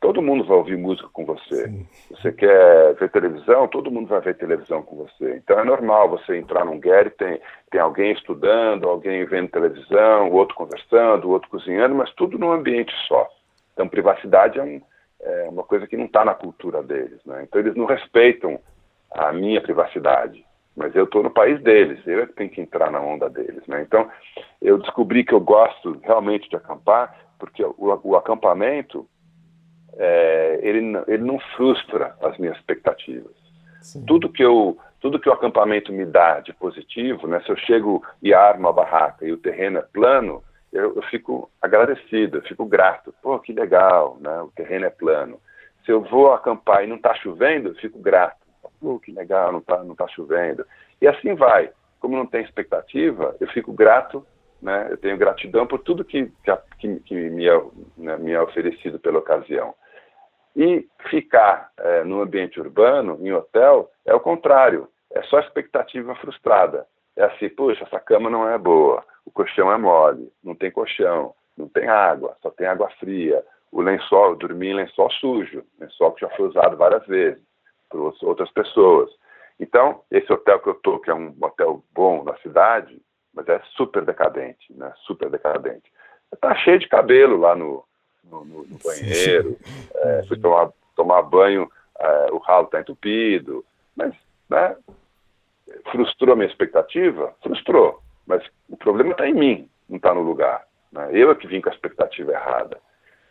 [0.04, 1.66] todo mundo vai ouvir música com você.
[1.66, 1.86] Sim.
[2.10, 5.36] Você quer ver televisão, todo mundo vai ver televisão com você.
[5.36, 7.40] Então é normal você entrar num guerre, tem,
[7.70, 12.52] tem alguém estudando, alguém vendo televisão, o outro conversando, o outro cozinhando, mas tudo num
[12.52, 13.26] ambiente só.
[13.72, 14.82] Então privacidade é, um,
[15.24, 17.18] é uma coisa que não está na cultura deles.
[17.24, 17.42] Né?
[17.42, 18.60] Então eles não respeitam
[19.10, 20.44] a minha privacidade
[20.76, 23.64] mas eu estou no país deles, eu é tenho que entrar na onda deles.
[23.66, 23.82] Né?
[23.82, 24.10] Então,
[24.60, 29.06] eu descobri que eu gosto realmente de acampar, porque o, o acampamento,
[29.96, 33.32] é, ele, ele não frustra as minhas expectativas.
[34.06, 38.02] Tudo que, eu, tudo que o acampamento me dá de positivo, né, se eu chego
[38.20, 40.42] e armo a barraca e o terreno é plano,
[40.74, 43.14] eu, eu fico agradecido, eu fico grato.
[43.22, 45.40] Pô, que legal, né, o terreno é plano.
[45.84, 48.44] Se eu vou acampar e não está chovendo, eu fico grato
[48.84, 50.66] oh, que legal, não está não tá chovendo.
[51.00, 51.70] E assim vai.
[52.00, 54.26] Como não tem expectativa, eu fico grato,
[54.60, 54.88] né?
[54.90, 56.30] eu tenho gratidão por tudo que,
[56.78, 57.62] que, que me, é,
[57.96, 59.74] né, me é oferecido pela ocasião.
[60.54, 64.88] E ficar é, no ambiente urbano, em hotel, é o contrário.
[65.10, 66.86] É só expectativa frustrada.
[67.16, 71.34] É assim, puxa, essa cama não é boa, o colchão é mole, não tem colchão,
[71.56, 73.44] não tem água, só tem água fria.
[73.72, 77.42] O lençol, eu dormi em lençol sujo, lençol que já foi usado várias vezes
[77.88, 77.98] para
[78.28, 79.10] outras pessoas.
[79.58, 83.00] Então, esse hotel que eu estou, que é um hotel bom na cidade,
[83.32, 84.92] mas é super decadente, né?
[85.06, 85.90] Super decadente.
[86.32, 87.84] Está cheio de cabelo lá no,
[88.24, 89.56] no, no, no banheiro.
[89.96, 93.64] É, fui tomar, tomar banho, é, o ralo está entupido.
[93.96, 94.12] Mas,
[94.50, 94.76] né?
[95.90, 97.34] Frustrou a minha expectativa?
[97.42, 98.02] Frustrou.
[98.26, 100.66] Mas o problema está em mim, não está no lugar.
[100.92, 101.08] Né?
[101.12, 102.78] Eu é que vim com a expectativa errada.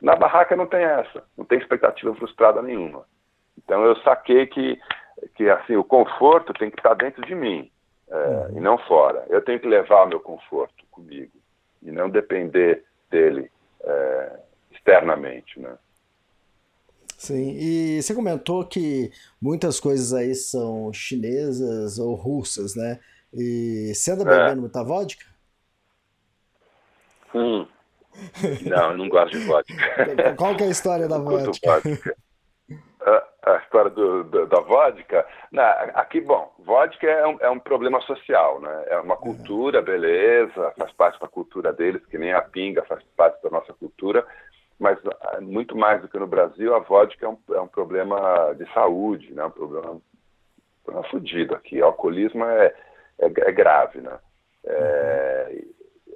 [0.02, 3.06] Na barraca não tem essa, não tem expectativa frustrada nenhuma.
[3.58, 4.80] Então eu saquei que,
[5.36, 7.72] que assim, o conforto tem que estar dentro de mim
[8.10, 9.26] é, e não fora.
[9.30, 11.32] Eu tenho que levar meu conforto comigo
[11.82, 13.50] e não depender dele
[13.84, 14.40] é,
[14.72, 15.78] externamente, né?
[17.18, 19.10] Sim, e você comentou que
[19.42, 23.00] muitas coisas aí são chinesas ou russas, né?
[23.34, 24.56] E você anda bebendo é.
[24.56, 25.26] muita vodka?
[27.34, 27.68] Hum.
[28.66, 30.36] Não, eu não gosto de vodka.
[30.38, 31.82] Qual que é a história da vodka?
[31.82, 32.16] vodka
[33.46, 35.26] a história do, do, da vodka.
[35.52, 38.84] Na, aqui, bom, vodka é um, é um, problema social, né?
[38.88, 43.42] É uma cultura, beleza, faz parte da cultura deles, que nem a pinga faz parte
[43.44, 44.26] da nossa cultura,
[44.80, 48.54] mas ah, muito mais do que no Brasil, a vodka é um, é um problema
[48.58, 49.44] de saúde, né?
[49.46, 50.02] Um problema, um
[50.84, 51.82] problema fudido aqui.
[51.82, 52.74] O alcoolismo é,
[53.20, 54.18] é, é grave, né?
[54.66, 55.64] É,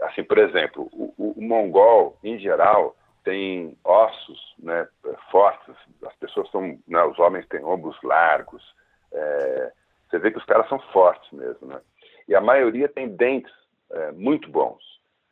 [0.03, 4.87] assim, por exemplo, o, o, o mongol, em geral, tem ossos né,
[5.29, 5.75] fortes,
[6.05, 8.63] as pessoas são, né, os homens têm ombros largos,
[9.11, 9.71] é,
[10.09, 11.81] você vê que os caras são fortes mesmo, né?
[12.27, 13.53] E a maioria tem dentes
[13.91, 14.81] é, muito bons.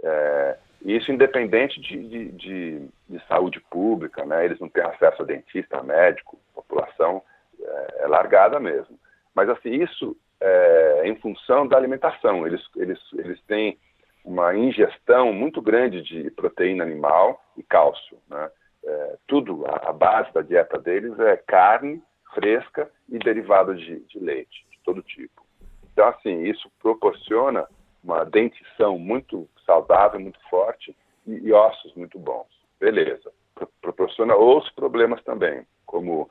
[0.04, 4.44] É, e isso independente de, de, de, de, saúde pública, né?
[4.46, 7.22] Eles não têm acesso a dentista, a médico, a população
[7.60, 9.00] é, é largada mesmo.
[9.34, 10.16] Mas assim, isso
[10.46, 12.46] é em função da alimentação.
[12.46, 13.78] Eles, eles, eles têm
[14.24, 18.18] uma ingestão muito grande de proteína animal e cálcio.
[18.30, 18.50] Né?
[18.84, 22.02] É, tudo, a, a, base da dieta deles é carne
[22.34, 25.46] fresca e derivado de, de, leite, de todo tipo.
[25.92, 27.68] Então, assim, isso proporciona
[28.04, 32.48] uma dentição muito saudável, muito forte e, e ossos muito bons.
[32.80, 33.32] Beleza.
[33.54, 36.30] Pro, proporciona outros problemas também, como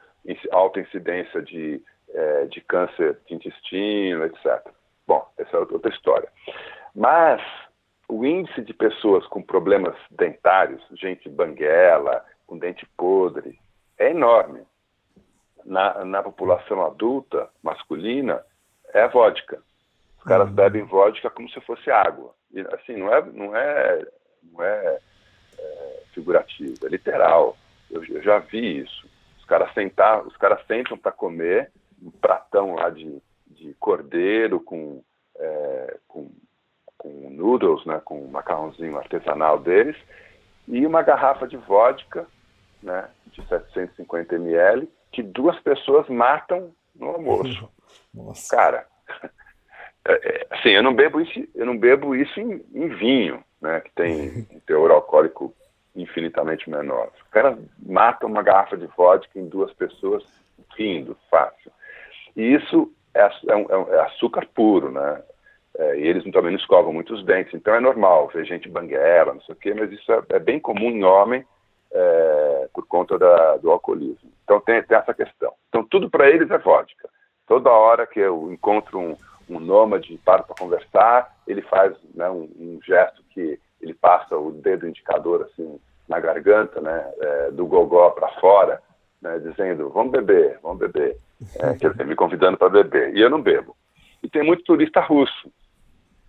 [0.53, 4.69] alta incidência de, é, de câncer de intestino, etc.
[5.07, 6.29] Bom, essa é outra história.
[6.95, 7.43] Mas
[8.09, 13.59] o índice de pessoas com problemas dentários, gente banguela, com dente podre,
[13.99, 14.63] é enorme.
[15.65, 18.43] Na, na população adulta, masculina,
[18.93, 19.63] é a vodka.
[20.19, 20.55] Os caras uhum.
[20.55, 22.35] bebem vodka como se fosse água.
[22.53, 24.07] E, assim, não é, não é,
[24.43, 24.99] não é,
[25.59, 27.57] é figurativo, é literal.
[27.91, 29.09] Eu, eu, já vi isso.
[29.45, 31.71] Os caras sentar, os caras sentam para comer
[32.03, 35.05] um pratão lá de, de cordeiro com,
[35.39, 36.31] é, com
[36.97, 39.95] com noodles, né, com um macarrãozinho artesanal deles,
[40.67, 42.27] e uma garrafa de vodka,
[42.83, 47.69] né, de 750 ml, que duas pessoas matam no almoço.
[48.15, 48.57] Nossa.
[48.57, 48.87] Cara,
[50.09, 53.81] é, é, assim, eu não bebo isso, eu não bebo isso em, em vinho, né,
[53.81, 55.55] que tem um teor alcoólico
[55.95, 57.11] infinitamente menor.
[57.15, 60.25] Os caras matam uma garrafa de vodka em duas pessoas
[60.77, 61.71] rindo, fácil.
[62.37, 65.23] E isso é, é, é, é açúcar puro, né?
[65.77, 69.41] É, e eles também não escovam os dentes, então é normal ver gente banguela, não
[69.41, 71.45] sei o quê, mas isso é, é bem comum em homem,
[71.93, 74.31] é, por conta da, do alcoolismo.
[74.45, 75.53] Então tem, tem essa questão.
[75.69, 77.09] Então tudo para eles é vodka.
[77.47, 79.17] Toda hora que eu encontro um,
[79.49, 84.51] um nômade para para conversar, ele faz né, um, um, gesto que ele passa o
[84.51, 85.79] dedo indicador assim
[86.09, 88.83] na garganta, né, é, do gogó para fora,
[89.21, 91.17] né, dizendo vamos beber, vamos beber,
[91.59, 93.15] é, me convidando para beber.
[93.15, 93.77] E eu não bebo.
[94.23, 95.53] E tem muito turista russo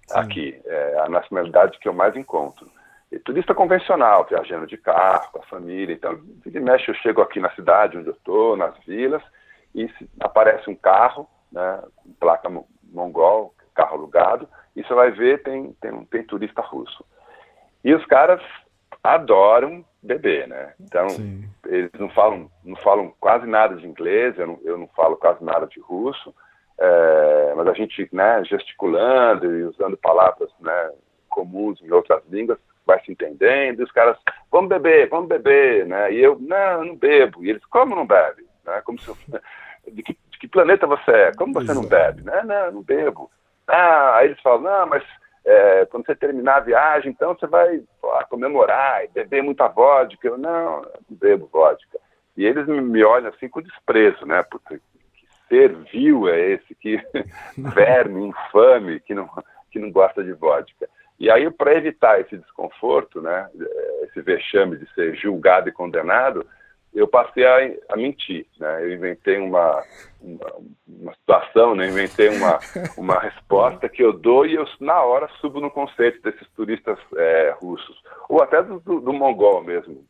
[0.07, 0.19] Sim.
[0.19, 2.69] aqui, é a nacionalidade que eu mais encontro.
[3.11, 5.93] E turista convencional, viajando de carro, com a família.
[5.93, 9.23] Então, de mexe, eu chego aqui na cidade onde eu estou, nas vilas,
[9.73, 9.89] e
[10.19, 11.83] aparece um carro, né,
[12.19, 12.49] placa
[12.91, 17.05] mongol, carro alugado, e você vai ver, tem, tem, tem turista russo.
[17.85, 18.41] E os caras
[19.03, 20.73] adoram beber, né?
[20.79, 21.47] Então, Sim.
[21.67, 25.43] eles não falam, não falam quase nada de inglês, eu não, eu não falo quase
[25.43, 26.33] nada de russo,
[26.79, 30.91] é, mas a gente, né, gesticulando e usando palavras, né,
[31.29, 32.57] comuns em outras línguas,
[32.87, 34.17] vai se entendendo, e os caras,
[34.51, 36.11] vamos beber, vamos beber, né?
[36.11, 37.43] E eu, não, eu não bebo.
[37.43, 38.47] E eles, como não bebe?
[38.65, 38.81] Né?
[38.83, 39.17] Como se eu,
[39.91, 41.31] de, que, de que planeta você é?
[41.35, 42.23] Como você não bebe?
[42.23, 42.41] Né?
[42.43, 43.29] Não, eu não bebo.
[43.67, 45.03] Ah, aí eles falam, não, mas
[45.45, 47.81] é, quando você terminar a viagem, então você vai
[48.29, 50.27] comemorar e beber muita vodka.
[50.27, 51.99] Eu, não, eu não bebo vodka.
[52.35, 54.43] E eles me olham assim com desprezo, né?
[54.43, 56.99] Porque que ser vil é esse, que
[57.57, 59.29] verme infame que não,
[59.71, 60.89] que não gosta de vodka.
[61.19, 63.47] E aí, para evitar esse desconforto, né,
[64.03, 66.45] esse vexame de ser julgado e condenado,
[66.95, 67.57] eu passei a,
[67.89, 68.47] a mentir.
[68.57, 68.83] Né?
[68.83, 69.83] Eu inventei uma,
[70.21, 70.53] uma,
[70.87, 71.87] uma, situação, né?
[71.87, 72.59] inventei uma,
[72.97, 77.53] uma resposta que eu dou e eu, na hora, subo no conceito desses turistas é,
[77.59, 80.05] russos, ou até do, do, do mongol mesmo,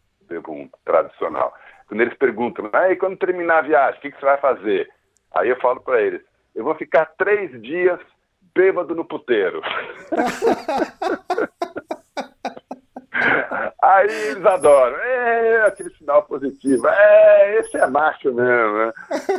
[0.47, 1.53] um tradicional.
[1.87, 4.89] Quando eles perguntam, aí quando terminar a viagem, o que, que você vai fazer?
[5.33, 6.21] Aí eu falo para eles,
[6.53, 7.99] eu vou ficar três dias
[8.53, 9.61] bêbado no puteiro.
[13.81, 14.97] Aí eles adoram.
[14.97, 16.87] É, aquele sinal positivo.
[16.87, 18.77] É, esse é macho mesmo.
[18.77, 18.93] Né?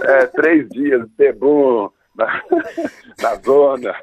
[0.05, 2.43] É, três dias, bebum, na,
[3.23, 3.95] na zona.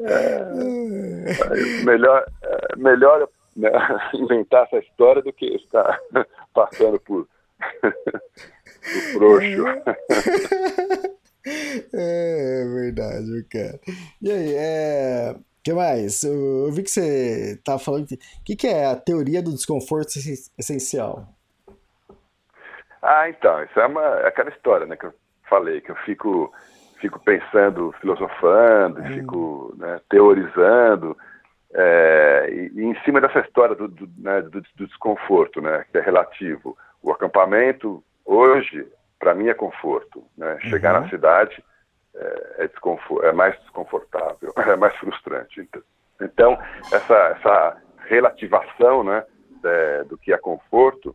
[0.00, 3.70] É, melhor é, melhor né,
[4.14, 5.98] inventar essa história do que ficar
[6.54, 7.28] passando por,
[7.80, 7.92] por
[9.12, 9.64] frouxo.
[11.92, 13.80] É, é verdade, cara.
[14.20, 15.34] E aí, é.
[15.60, 16.22] O que mais?
[16.22, 18.04] Eu, eu, vi que você estava falando.
[18.04, 20.08] O que, que é a teoria do desconforto
[20.58, 21.28] essencial?
[23.02, 25.12] Ah, então, isso é, uma, é aquela história né, que eu
[25.50, 26.50] falei, que eu fico,
[26.98, 29.06] fico pensando, filosofando, hum.
[29.12, 31.14] fico né, teorizando,
[31.74, 35.98] é, e, e, em cima dessa história do, do, né, do, do desconforto, né, que
[35.98, 36.76] é relativo.
[37.02, 38.86] O acampamento, hoje,
[39.18, 40.24] para mim é conforto.
[40.38, 40.58] Né?
[40.62, 41.02] Chegar uhum.
[41.02, 41.62] na cidade
[42.14, 45.68] é, é, é, mais desconfortável, é mais frustrante.
[46.20, 46.58] Então,
[46.92, 49.24] essa, essa relativação né,
[49.64, 51.14] é, do que é conforto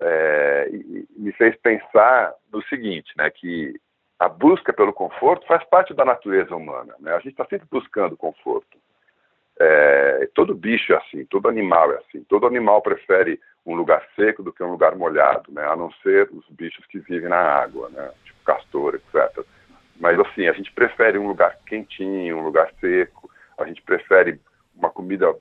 [0.00, 0.68] é,
[1.16, 3.74] me fez pensar no seguinte, né, que
[4.18, 6.94] a busca pelo conforto faz parte da natureza humana.
[7.00, 7.12] Né?
[7.12, 8.78] A gente está sempre buscando conforto.
[9.58, 12.22] É, todo bicho é assim, todo animal é assim.
[12.24, 15.64] Todo animal prefere um lugar seco do que um lugar molhado, né?
[15.64, 18.10] A não ser os bichos que vivem na água, né?
[18.24, 19.44] Tipo castor, etc.
[19.98, 23.30] Mas assim, a gente prefere um lugar quentinho, um lugar seco.
[23.58, 24.40] A gente prefere
[24.74, 25.34] uma comida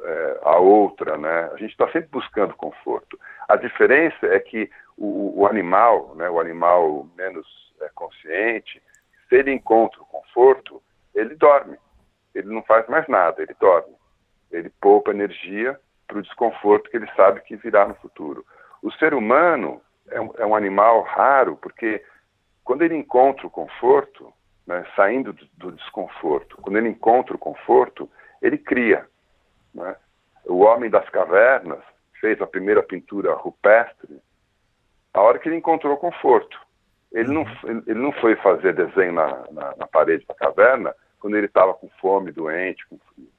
[0.00, 1.50] é, a outra, né?
[1.52, 3.18] A gente está sempre buscando conforto.
[3.48, 6.30] A diferença é que o, o animal, né?
[6.30, 7.46] O animal menos
[7.80, 8.80] é, consciente,
[9.28, 10.82] se ele encontra o conforto,
[11.14, 11.76] ele dorme
[12.38, 13.94] ele não faz mais nada, ele dorme.
[14.50, 18.44] Ele poupa energia para o desconforto que ele sabe que virá no futuro.
[18.82, 22.02] O ser humano é um, é um animal raro, porque
[22.68, 24.30] quando ele encontra o conforto,
[24.66, 28.10] né, saindo do, do, desconforto, quando ele encontra o conforto,
[28.42, 29.06] ele cria.
[29.72, 29.96] Né?
[30.44, 31.78] O homem das cavernas
[32.20, 34.20] fez a primeira pintura rupestre
[35.14, 36.60] a hora que ele encontrou o conforto.
[37.10, 37.46] Ele não,
[37.86, 41.88] ele não foi fazer desenho na, na, na parede da caverna quando ele estava com
[41.98, 43.30] fome, doente, com frio.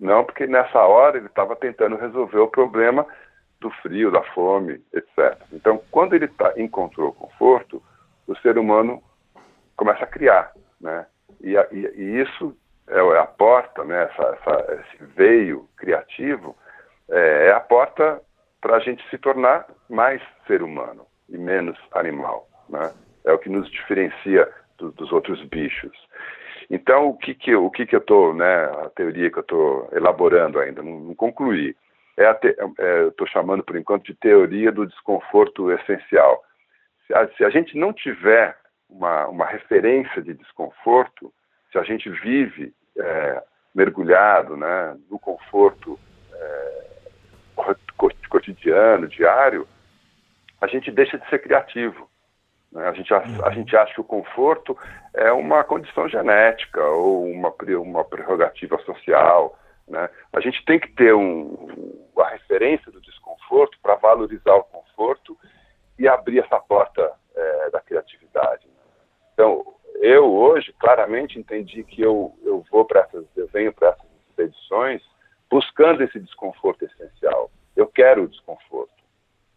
[0.00, 3.06] Não, porque nessa hora ele estava tentando resolver o problema
[3.60, 5.38] do frio, da fome, etc.
[5.52, 7.82] Então, quando ele tá, encontrou conforto,
[8.30, 9.02] o ser humano
[9.76, 11.06] começa a criar, né?
[11.40, 12.56] E, e, e isso
[12.88, 14.04] é, é a porta, né?
[14.04, 16.56] Essa, essa, esse veio criativo
[17.10, 18.20] é, é a porta
[18.60, 22.92] para a gente se tornar mais ser humano e menos animal, né?
[23.24, 25.96] É o que nos diferencia do, dos outros bichos.
[26.70, 29.88] Então, o que que, o que, que eu estou, né, a teoria que eu estou
[29.92, 31.74] elaborando ainda, não, não concluí,
[32.16, 36.44] é, te, é estou chamando por enquanto de teoria do desconforto essencial.
[37.36, 38.56] Se a, gente não tiver
[38.88, 41.32] uma, uma referência de desconforto,
[41.72, 43.42] se a gente vive é,
[43.74, 45.98] mergulhado né, no conforto
[46.32, 46.86] é,
[48.28, 49.66] cotidiano, diário,
[50.60, 52.08] a gente deixa de ser criativo.
[52.70, 52.86] Né?
[52.86, 54.76] A, gente, a, a, gente acha que o conforto
[55.14, 59.58] é uma condição genética ou uma, uma prerrogativa social.
[59.88, 60.08] Né?
[60.32, 65.36] A gente tem que ter um, a referência do desconforto para valorizar o conforto
[66.00, 68.66] e abrir essa porta é, da criatividade.
[68.66, 68.72] Né?
[69.34, 74.10] Então, eu hoje claramente entendi que eu, eu vou para essas, eu venho para essas
[74.30, 75.02] expedições
[75.50, 77.50] buscando esse desconforto essencial.
[77.76, 78.94] Eu quero o desconforto.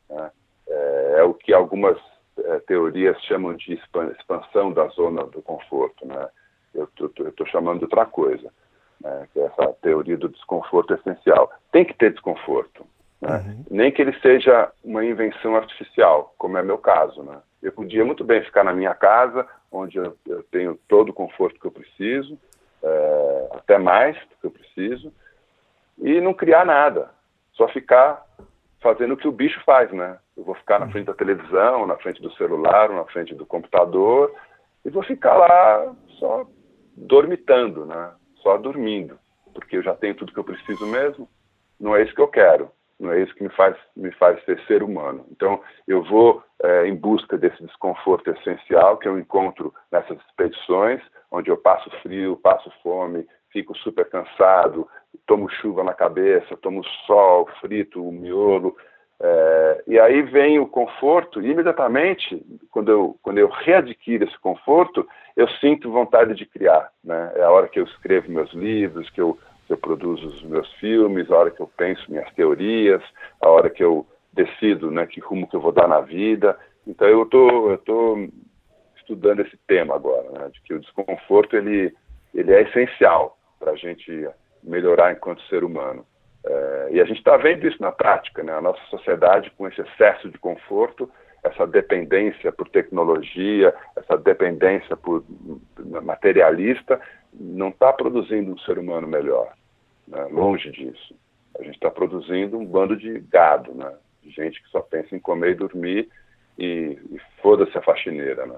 [0.10, 0.32] Né?
[0.68, 1.98] É, é, o que algumas
[2.38, 3.80] é, teorias chamam de
[4.18, 6.06] expansão da zona do conforto.
[6.06, 6.28] Né?
[6.74, 6.90] Eu
[7.30, 8.52] estou chamando de outra coisa,
[9.00, 9.30] né?
[9.32, 11.50] que é essa teoria do desconforto essencial.
[11.72, 12.86] Tem que ter desconforto.
[13.30, 13.66] Uhum.
[13.70, 17.24] Nem que ele seja uma invenção artificial, como é meu caso.
[17.24, 17.40] Né?
[17.62, 21.60] Eu podia muito bem ficar na minha casa, onde eu, eu tenho todo o conforto
[21.60, 22.38] que eu preciso,
[22.84, 25.14] é, até mais do que eu preciso,
[25.98, 27.12] e não criar nada,
[27.54, 28.26] só ficar
[28.82, 30.18] fazendo o que o bicho faz, né?
[30.36, 34.34] Eu vou ficar na frente da televisão, na frente do celular, na frente do computador,
[34.84, 36.46] e vou ficar lá só
[36.98, 38.12] dormitando, né?
[38.38, 39.18] Só dormindo,
[39.54, 41.30] porque eu já tenho tudo que eu preciso mesmo.
[41.80, 42.70] Não é isso que eu quero,
[43.04, 45.26] não é isso que me faz me faz ser ser humano.
[45.32, 51.02] Então eu vou é, em busca desse desconforto essencial que eu encontro nessas expedições,
[51.32, 54.88] onde eu passo frio, passo fome, fico super cansado,
[55.28, 58.76] tomo chuva na cabeça, tomo sol, frito o miolo.
[59.22, 65.08] É, e aí vem o conforto, e imediatamente, quando eu, quando eu readquiro esse conforto,
[65.38, 66.90] eu sinto vontade de criar.
[67.04, 67.32] Né?
[67.36, 69.38] É a hora que eu escrevo meus livros, que eu,
[69.70, 73.02] eu produzo os meus filmes, a hora que eu penso minhas teorias,
[73.42, 76.58] a hora que eu decido né, que rumo que eu vou dar na vida.
[76.86, 78.28] Então eu tô, tô
[78.98, 81.94] estudando esse tema agora, né, de que o desconforto ele,
[82.34, 84.28] ele é essencial para a gente
[84.64, 86.06] melhorar enquanto ser humano.
[86.46, 88.54] É, e a gente está vendo isso na prática, né?
[88.54, 91.10] A nossa sociedade com esse excesso de conforto,
[91.42, 95.24] essa dependência por tecnologia, essa dependência por
[96.04, 97.00] materialista,
[97.40, 99.54] não está produzindo um ser humano melhor.
[100.08, 100.24] Né?
[100.32, 101.16] Longe disso.
[101.60, 103.94] A gente está produzindo um bando de gado, né?
[104.22, 106.10] De gente que só pensa em comer e dormir
[106.58, 108.58] e, e foda-se a faxineira, né?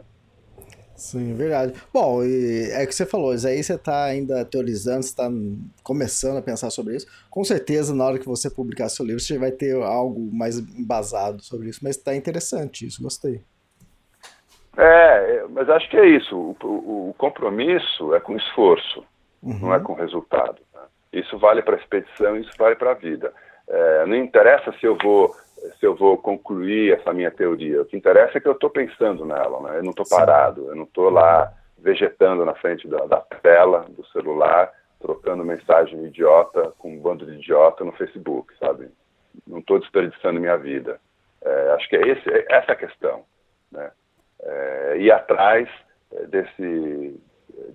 [0.95, 1.73] Sim, verdade.
[1.93, 5.29] Bom, é que você falou, isso aí você está ainda teorizando, está
[5.83, 7.05] começando a pensar sobre isso.
[7.29, 11.43] Com certeza, na hora que você publicar seu livro, você vai ter algo mais embasado
[11.43, 13.41] sobre isso, mas está interessante isso, gostei.
[14.77, 16.35] É, mas acho que é isso.
[16.35, 19.03] O, o, o compromisso é com esforço,
[19.41, 19.59] uhum.
[19.61, 20.59] não é com resultado.
[20.73, 20.81] Né?
[21.13, 23.33] Isso vale para a expedição, isso vale para a vida.
[23.67, 25.35] É, não interessa se eu vou
[25.79, 27.81] se eu vou concluir essa minha teoria.
[27.81, 29.79] O que interessa é que eu estou pensando nela, né?
[29.79, 34.05] eu não estou parado, eu não estou lá vegetando na frente da, da, tela do
[34.07, 38.89] celular, trocando mensagem idiota com um bando de idiota no Facebook, sabe?
[39.45, 40.99] Não estou desperdiçando minha vida.
[41.43, 43.23] É, acho que é esse, é essa a questão.
[43.71, 43.91] Né?
[44.45, 45.67] É, ir atrás
[46.11, 47.19] é, desse,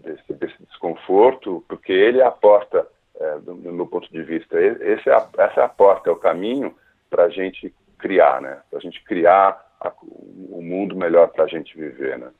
[0.02, 2.86] desse, desse, desconforto, porque ele é a porta,
[3.18, 6.12] é, do, do, meu ponto de vista, esse é a, essa é a porta, é
[6.12, 6.74] o caminho
[7.08, 8.60] para a gente criar, né?
[8.70, 9.68] Para a gente criar
[10.12, 12.30] um mundo melhor para a gente viver, né?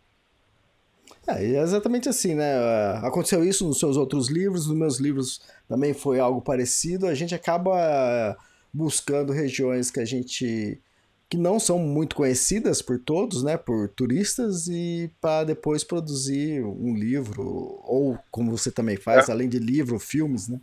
[1.26, 2.54] É, é exatamente assim, né?
[3.02, 7.06] Aconteceu isso nos seus outros livros, nos meus livros também foi algo parecido.
[7.06, 8.36] A gente acaba
[8.72, 10.80] buscando regiões que a gente
[11.30, 16.92] que não são muito conhecidas por todos, né, por turistas e para depois produzir um
[16.92, 17.44] livro
[17.84, 19.32] ou como você também faz, é.
[19.32, 20.58] além de livro, filmes, né?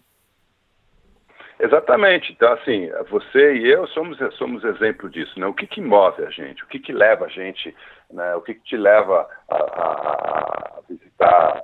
[1.59, 2.33] Exatamente.
[2.33, 5.39] Então, assim, você e eu somos, somos exemplo disso.
[5.39, 5.47] Né?
[5.47, 6.63] O que, que move a gente?
[6.63, 7.73] O que, que leva a gente?
[8.11, 8.35] Né?
[8.35, 11.63] O que, que te leva a, a, a visitar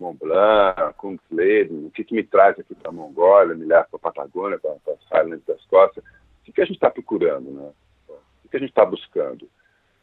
[0.00, 1.86] Mont Blanc, Kungsleden?
[1.86, 4.94] O que, que me traz aqui para a Mongólia, me leva para a Patagônia, para
[4.94, 6.02] as Highlands da Escócia?
[6.46, 7.50] O que, a gente está procurando?
[7.50, 7.70] Né?
[8.44, 9.48] O que a gente está buscando?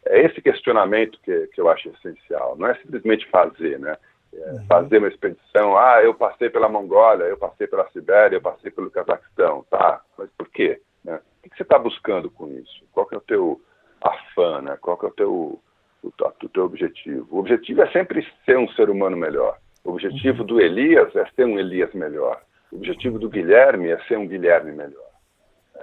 [0.05, 2.57] É esse questionamento que, que eu acho essencial.
[2.57, 3.97] Não é simplesmente fazer, né?
[4.33, 5.77] é, fazer uma expedição.
[5.77, 9.65] Ah, eu passei pela Mongólia, eu passei pela Sibéria, eu passei pelo Cazaquistão.
[9.69, 10.81] Tá, mas por quê?
[11.03, 11.19] Né?
[11.45, 12.85] O que você está buscando com isso?
[12.91, 13.61] Qual que é o teu
[14.01, 14.77] afã, né?
[14.81, 15.61] Qual que é o teu, o,
[16.03, 17.27] o teu objetivo?
[17.29, 19.57] O objetivo é sempre ser um ser humano melhor.
[19.83, 22.41] O objetivo do Elias é ser um Elias melhor.
[22.71, 25.10] O objetivo do Guilherme é ser um Guilherme melhor.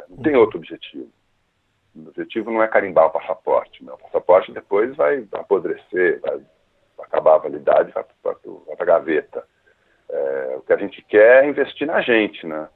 [0.09, 1.09] Não tem outro objetivo.
[1.94, 3.84] O objetivo não é carimbar o passaporte.
[3.84, 3.92] Né?
[3.92, 6.40] O passaporte depois vai apodrecer, vai
[7.01, 8.36] acabar a validade, vai para
[8.78, 9.44] a gaveta.
[10.11, 12.68] É, o que a gente quer é investir na gente, né?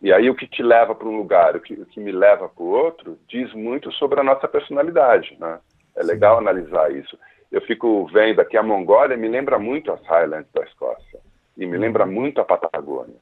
[0.00, 2.48] E aí o que te leva para um lugar, o que, o que me leva
[2.48, 5.58] para o outro, diz muito sobre a nossa personalidade, né?
[5.96, 6.42] É legal Sim.
[6.42, 7.18] analisar isso.
[7.50, 11.18] Eu fico vendo aqui a Mongólia, me lembra muito as Highlands da Escócia
[11.56, 12.12] e me lembra uhum.
[12.12, 13.16] muito a Patagônia.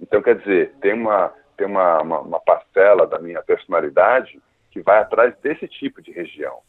[0.00, 4.40] Então, quer dizer, tem uma tem uma, uma, uma, parcela da minha personalidade
[4.70, 6.60] que vai atrás desse tipo de região,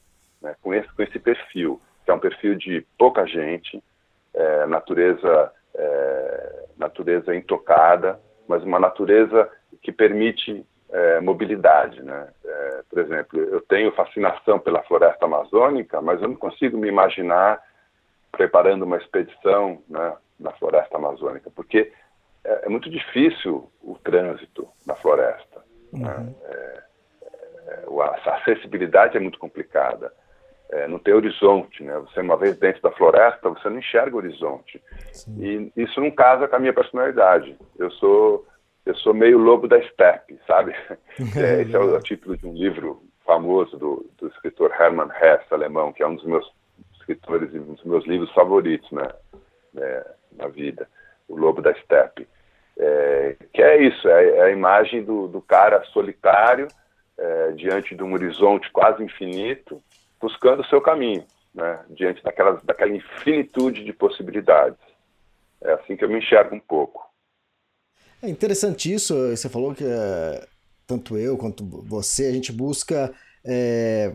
[0.41, 3.81] né, com, esse, com esse perfil, que é um perfil de pouca gente,
[4.33, 8.19] é, natureza, é, natureza intocada,
[8.49, 9.49] mas uma natureza
[9.81, 12.03] que permite é, mobilidade.
[12.03, 12.27] Né?
[12.43, 17.63] É, por exemplo, eu tenho fascinação pela floresta amazônica, mas eu não consigo me imaginar
[18.29, 21.93] preparando uma expedição né, na floresta amazônica, porque
[22.43, 25.63] é, é, muito difícil o trânsito na floresta.
[25.91, 26.09] Né?
[26.09, 26.23] Uhum.
[26.25, 26.35] Né?
[26.45, 26.83] É,
[28.01, 30.11] a acessibilidade é muito complicada.
[30.71, 31.97] É, não tem horizonte, né?
[31.99, 34.81] Você uma vez dentro da floresta, você não enxerga o horizonte.
[35.11, 35.71] Sim.
[35.75, 37.57] E isso não casa com a minha personalidade.
[37.77, 38.47] Eu sou
[38.85, 40.73] eu sou meio lobo da steppe, sabe?
[41.37, 45.93] É, esse é o, título de um livro famoso do, do escritor Hermann Hesse, alemão,
[45.93, 46.49] que é um dos meus
[46.93, 49.07] escritores e um dos meus livros favoritos, né?
[49.77, 50.87] É, na vida,
[51.31, 52.27] o lobo da steppe.
[52.77, 56.67] É, que é isso, é, é, a imagem do, do cara solitário
[57.17, 59.81] é, diante de um horizonte quase infinito,
[60.19, 61.79] buscando o seu caminho, né?
[61.89, 64.79] diante daquela, daquela infinitude de possibilidades.
[65.61, 67.05] É assim que eu me enxergo um pouco.
[68.23, 70.47] É interessante isso, você falou que é,
[70.87, 73.13] tanto eu quanto você, a gente busca
[73.45, 74.13] é,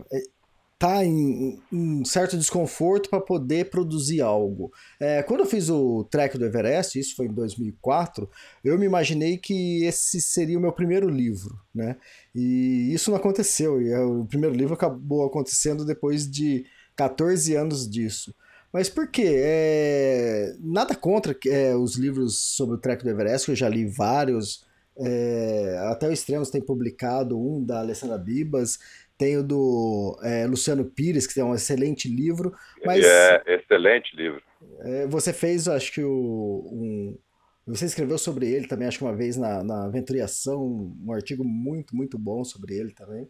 [0.79, 4.71] tá em, um certo desconforto para poder produzir algo.
[4.99, 8.29] É, quando eu fiz o trek do Everest, isso foi em 2004,
[8.63, 11.95] eu me imaginei que esse seria o meu primeiro livro, né?
[12.35, 13.81] E isso não aconteceu.
[13.81, 16.65] E é, o primeiro livro acabou acontecendo depois de
[16.95, 18.33] 14 anos disso.
[18.71, 19.35] Mas por quê?
[19.37, 20.55] É...
[20.59, 24.66] Nada contra é, os livros sobre o Trek do Everest, que eu já li vários.
[24.99, 25.77] É...
[25.91, 28.79] Até o Extremos tem publicado um da Alessandra Bibas,
[29.17, 32.53] tem o do é, Luciano Pires, que é um excelente livro.
[32.85, 34.41] Mas, é, excelente livro.
[34.81, 37.17] É, você fez, acho que, o, um,
[37.65, 41.95] você escreveu sobre ele também, acho que uma vez na, na Aventuriação, um artigo muito,
[41.95, 43.27] muito bom sobre ele também.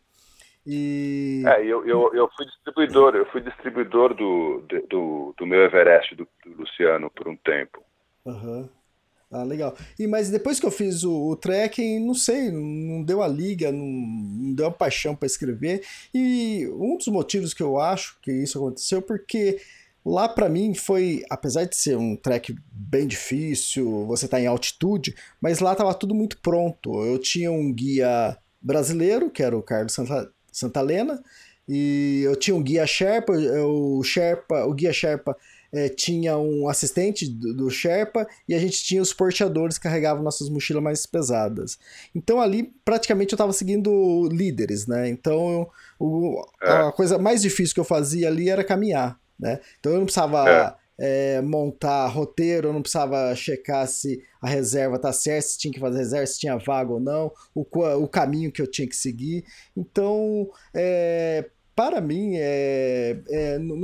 [0.65, 1.43] E...
[1.47, 6.27] É, eu, eu, eu fui distribuidor, eu fui distribuidor do, do, do meu Everest, do,
[6.45, 7.81] do Luciano, por um tempo.
[8.25, 8.67] Uhum.
[9.29, 9.75] Ah, legal.
[9.99, 13.71] E, mas depois que eu fiz o, o trekking, não sei, não deu a liga,
[13.71, 15.83] não, não deu a paixão para escrever.
[16.13, 19.59] E um dos motivos que eu acho que isso aconteceu, porque
[20.05, 25.13] lá para mim foi, apesar de ser um trek bem difícil, você tá em altitude,
[25.41, 27.03] mas lá tava tudo muito pronto.
[27.03, 31.21] Eu tinha um guia brasileiro, que era o Carlos Santa, Santa Helena,
[31.67, 35.35] e eu tinha um guia Sherpa, o Sherpa, o guia Sherpa
[35.71, 40.23] é, tinha um assistente do, do, Sherpa e a gente tinha os porteadores que carregavam
[40.23, 41.77] nossas mochilas mais pesadas.
[42.13, 45.09] Então ali praticamente eu estava seguindo líderes, né?
[45.09, 46.91] Então o, a é.
[46.91, 49.59] coisa mais difícil que eu fazia ali era caminhar, né?
[49.79, 54.97] Então eu não precisava é é, montar roteiro, eu não precisava checar se a reserva
[54.97, 58.51] tá certa, se tinha que fazer reserva, se tinha vaga ou não, o, o caminho
[58.51, 59.45] que eu tinha que seguir.
[59.75, 61.45] Então, é,
[61.77, 63.77] para mim, é, é, não,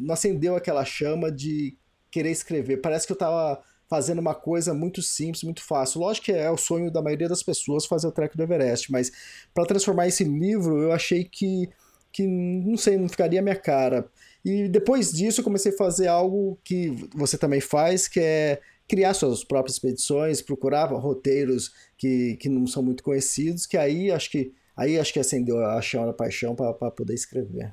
[0.00, 1.76] não acendeu aquela chama de
[2.10, 2.78] querer escrever.
[2.78, 6.00] Parece que eu estava fazendo uma coisa muito simples, muito fácil.
[6.00, 9.12] Lógico que é o sonho da maioria das pessoas fazer o trek do Everest, mas
[9.52, 11.68] para transformar esse livro, eu achei que,
[12.10, 14.08] que não sei, não ficaria a minha cara.
[14.42, 19.12] E depois disso eu comecei a fazer algo que você também faz, que é criar
[19.12, 24.54] suas próprias expedições, procurar roteiros que, que não são muito conhecidos, que aí acho que
[24.76, 27.72] aí acho que acendeu a chama da paixão para poder escrever.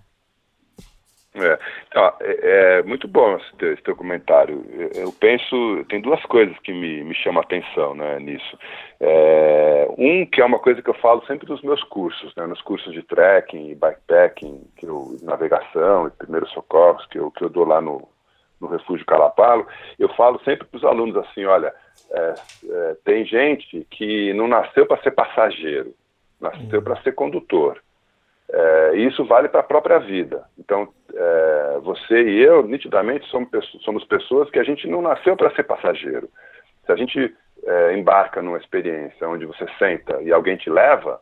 [1.34, 1.58] É,
[1.96, 4.66] é, é, muito bom esse teu, esse teu comentário.
[4.70, 8.58] Eu, eu, penso, tem duas coisas que me, me chamam a atenção né, nisso.
[9.00, 12.62] É, um, que é uma coisa que eu falo sempre nos meus cursos, né, nos
[12.62, 17.66] cursos de trekking bikepacking, que eu, navegação e primeiros socorros, que eu, que eu dou
[17.66, 18.10] lá no,
[18.60, 19.66] no Refúgio Calapalo,
[19.98, 21.74] eu falo sempre para os alunos assim, olha,
[22.12, 22.34] é,
[22.70, 25.94] é, tem gente que não nasceu para ser passageiro,
[26.42, 27.82] nasceu para ser condutor.
[28.52, 30.44] É, e isso vale para a própria vida.
[30.60, 33.50] Então, é, você e eu, nitidamente, somos,
[33.84, 36.30] somos pessoas que a gente não nasceu para ser passageiro.
[36.86, 37.34] Se a gente
[37.64, 41.22] é, embarca numa experiência onde você senta e alguém te leva,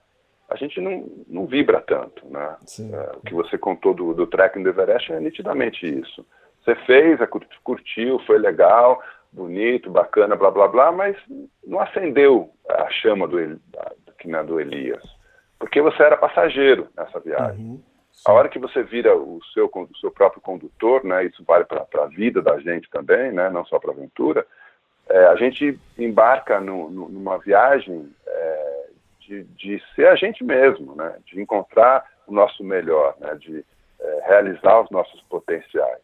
[0.50, 2.26] a gente não, não vibra tanto.
[2.28, 2.56] Né?
[2.92, 6.26] É, o que você contou do, do trekking do Everest é nitidamente isso.
[6.64, 7.20] Você fez,
[7.64, 9.02] curtiu, foi legal,
[9.32, 11.16] bonito, bacana, blá blá blá, mas
[11.66, 13.60] não acendeu a chama do,
[14.28, 15.04] do, do Elias
[15.60, 17.60] porque você era passageiro nessa viagem.
[17.60, 17.84] Uhum,
[18.26, 21.86] a hora que você vira o seu, o seu próprio condutor, né, isso vale para
[22.02, 24.48] a vida da gente também, né, não só para a aventura,
[25.10, 28.86] é, a gente embarca no, no, numa viagem é,
[29.20, 33.66] de, de, ser a gente mesmo, né, de encontrar o nosso melhor, né, de
[34.00, 36.02] é, realizar os nossos potenciais.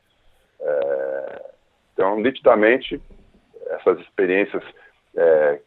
[0.59, 1.41] É,
[1.93, 3.01] então, nitidamente,
[3.67, 4.63] essas experiências
[5.15, 5.59] é,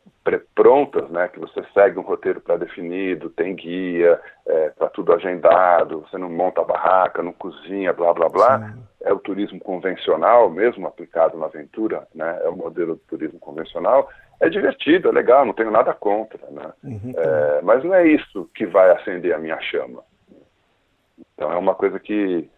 [0.54, 6.18] prontas, né, que você segue um roteiro pré-definido, tem guia, é, tá tudo agendado, você
[6.18, 8.58] não monta a barraca, não cozinha, blá blá blá.
[8.58, 8.82] Sim.
[9.00, 14.08] É o turismo convencional, mesmo aplicado na aventura, né, é o modelo do turismo convencional.
[14.40, 16.72] É divertido, é legal, não tenho nada contra, né?
[16.84, 17.12] Uhum.
[17.16, 20.04] É, mas não é isso que vai acender a minha chama.
[21.34, 22.48] Então é uma coisa que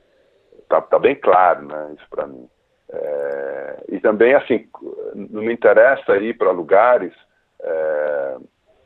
[0.69, 2.49] tá, tá bem claro, né, isso para mim.
[2.93, 4.69] É, e também, assim,
[5.15, 7.13] não me interessa ir para lugares
[7.63, 8.37] é,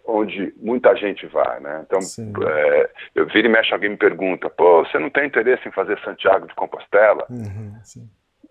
[0.06, 1.84] onde muita gente vai, né?
[1.86, 1.98] Então,
[2.46, 5.98] é, eu viro e mexe, alguém me pergunta, pô, você não tem interesse em fazer
[6.00, 7.26] Santiago de Compostela?
[7.30, 7.74] Uhum,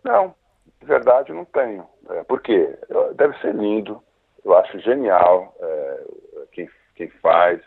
[0.04, 0.36] não,
[0.82, 1.86] de verdade não tenho.
[2.10, 2.76] É, por quê?
[3.16, 4.02] Deve ser lindo,
[4.44, 6.04] eu acho genial é,
[6.52, 7.62] quem, quem faz,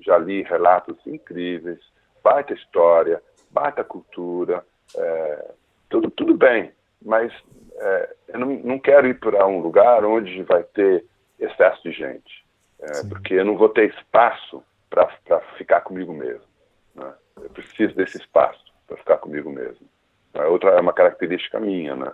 [0.00, 1.78] já li relatos incríveis,
[2.22, 4.64] baita história, baita cultura,
[4.96, 5.50] é,
[5.88, 6.72] tudo, tudo bem,
[7.02, 7.32] mas
[7.76, 11.04] é, eu não, não quero ir para um lugar onde vai ter
[11.38, 12.44] excesso de gente,
[12.80, 15.08] é, porque eu não vou ter espaço para
[15.56, 16.46] ficar comigo mesmo.
[16.94, 17.12] Né?
[17.36, 19.86] Eu preciso desse espaço para ficar comigo mesmo.
[20.34, 22.12] É outra é uma característica minha, né?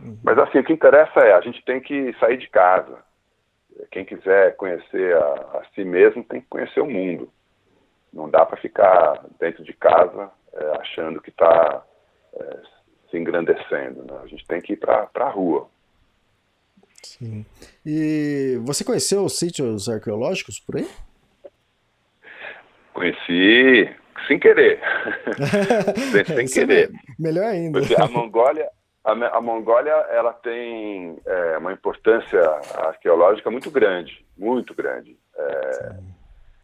[0.00, 0.18] Uhum.
[0.22, 2.98] Mas assim, o que interessa é a gente tem que sair de casa.
[3.90, 7.30] Quem quiser conhecer a, a si mesmo tem que conhecer o mundo.
[8.12, 11.82] Não dá para ficar dentro de casa é, achando que está
[12.34, 12.60] é,
[13.12, 14.04] se engrandecendo.
[14.04, 14.18] Né?
[14.24, 15.68] A gente tem que ir para a rua.
[17.02, 17.44] Sim.
[17.84, 20.88] E você conheceu os sítios arqueológicos por aí?
[22.94, 23.94] Conheci
[24.26, 24.80] sem querer.
[26.26, 26.90] sem, querer.
[27.18, 27.80] Melhor ainda.
[27.80, 28.68] Porque a Mongólia,
[29.04, 32.40] a, a Mongólia ela tem é, uma importância
[32.76, 35.16] arqueológica muito grande, muito grande.
[35.36, 35.96] É,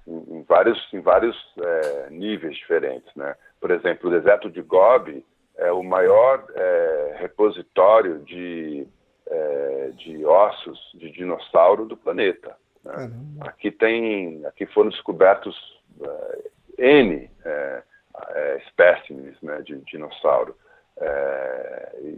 [0.07, 3.13] em, em, vários, em vários é, níveis diferentes.
[3.17, 3.35] Né?
[3.61, 5.25] Por exemplo, o deserto de Gobi
[5.59, 8.87] é o maior é, repositório de
[9.31, 12.57] é, de ossos de dinossauro do planeta.
[12.83, 13.11] Né?
[13.41, 15.55] Aqui tem, aqui foram descobertos
[16.01, 17.83] é, n é,
[18.31, 20.57] é, espécimes né, de dinossauro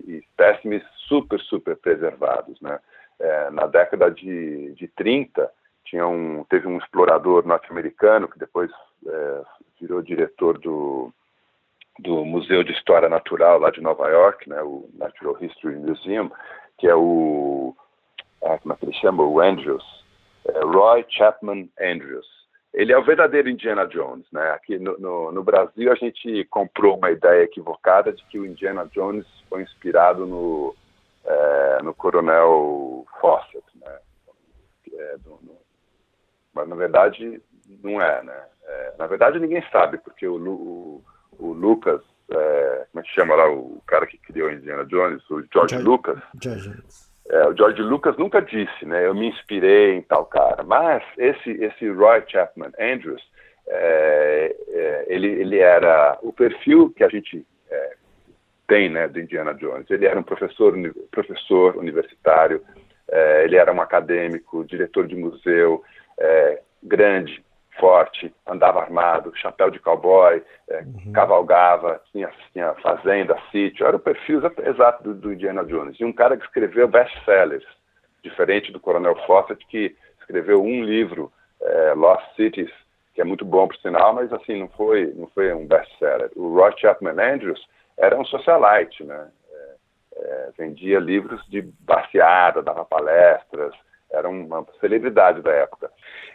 [0.07, 2.81] espécimes super super preservados, né?
[3.53, 5.53] Na década de, de 30
[5.85, 8.71] tinha um, teve um explorador norte-americano que depois
[9.79, 11.13] virou diretor do
[11.99, 16.31] do Museu de História Natural lá de Nova York, né, o Natural History Museum,
[16.79, 17.75] que é o,
[18.43, 19.23] ah, como é que ele chama?
[19.23, 19.85] O Andrews,
[20.47, 22.27] é Roy Chapman Andrews.
[22.73, 24.53] Ele é o verdadeiro Indiana Jones, né?
[24.53, 28.89] Aqui no, no, no, Brasil a gente comprou uma ideia equivocada de que o Indiana
[28.93, 30.75] Jones foi inspirado no,
[31.25, 33.99] é, no Coronel Fawcett, né?
[34.93, 35.59] É, do, no,
[36.55, 37.43] mas na verdade
[37.83, 38.45] não é, né?
[38.65, 41.05] É, na verdade ninguém sabe porque o, o,
[41.41, 45.43] o Lucas é, como é que chama lá o cara que criou Indiana Jones, o
[45.53, 46.19] George, George Lucas.
[46.41, 46.73] George.
[47.29, 49.07] É, o George Lucas nunca disse, né?
[49.07, 50.63] Eu me inspirei em tal cara.
[50.63, 53.23] Mas esse esse Roy Chapman Andrews,
[53.67, 57.95] é, é, ele ele era o perfil que a gente é,
[58.67, 59.91] tem, né, do Indiana Jones.
[59.91, 60.75] Ele era um professor
[61.11, 62.63] professor universitário.
[63.09, 65.83] É, ele era um acadêmico, diretor de museu,
[66.17, 67.45] é, grande,
[67.79, 71.13] forte, andava armado, chapéu de cowboy, é, uhum.
[71.13, 75.99] cavalgava, tinha, tinha fazenda, sítio, era o perfil exato do, do, Indiana Jones.
[75.99, 77.65] E um cara que escreveu best-sellers,
[78.23, 82.71] diferente do Coronel Fawcett, que escreveu um livro, é, Lost Cities,
[83.15, 86.31] que é muito bom por sinal, mas assim, não foi, não foi um best-seller.
[86.37, 87.67] O Roy Chapman Andrews
[87.97, 89.29] era um socialite, né?
[89.53, 89.75] É,
[90.17, 93.75] é vendia livros de baseada, dava palestras,
[94.13, 95.91] era uma celebridade da época.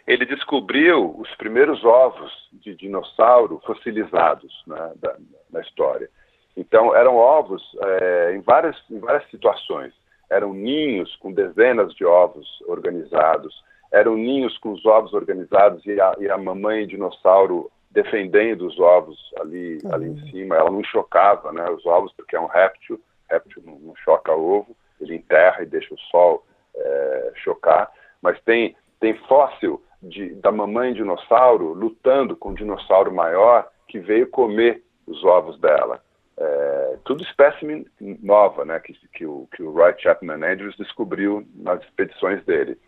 [0.06, 5.16] Ele descobriu os primeiros ovos de dinossauro fossilizados né, da,
[5.50, 6.08] da, história.
[6.56, 9.92] Então, eram ovos é, em, várias, em várias situações.
[10.30, 13.54] Eram ninhos com dezenas de ovos organizados,
[13.92, 19.18] eram ninhos com os ovos organizados e a, e a mamãe dinossauro defendendo os ovos
[19.40, 19.94] ali, uhum.
[19.94, 20.56] ali em cima.
[20.56, 24.76] Ela não chocava né, os ovos, porque é um réptil, réptil não, não choca ovo,
[25.00, 26.44] ele enterra e deixa o sol
[26.76, 27.90] é, chocar,
[28.22, 34.28] mas tem, tem fóssil de, da mamãe dinossauro lutando com um dinossauro maior que veio
[34.28, 36.02] comer os ovos dela.
[36.38, 37.86] É, tudo espécime
[38.22, 42.78] nova, né, que, que, o, que o Roy Chapman Andrews descobriu nas expedições dele.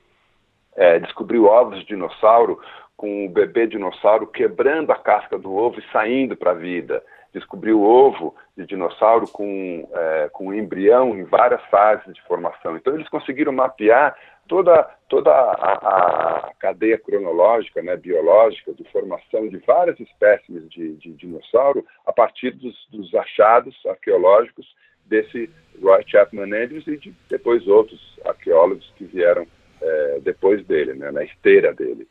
[0.76, 2.60] É, descobriu ovos de dinossauro
[2.96, 7.02] com o bebê dinossauro quebrando a casca do ovo e saindo para a vida
[7.32, 12.76] descobriu ovo de dinossauro com, é, com embrião em várias fases de formação.
[12.76, 14.16] Então, eles conseguiram mapear
[14.48, 21.12] toda, toda a, a cadeia cronológica, né, biológica, de formação de várias espécies de, de
[21.12, 24.66] dinossauro a partir dos, dos achados arqueológicos
[25.04, 25.50] desse
[25.82, 29.46] Roy Chapman Andrews e de depois outros arqueólogos que vieram
[29.80, 32.08] é, depois dele, né, na esteira dele.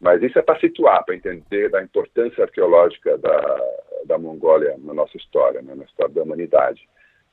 [0.00, 3.60] Mas isso é para situar, para entender da importância arqueológica da,
[4.06, 6.86] da Mongólia na nossa história, né, na história da humanidade.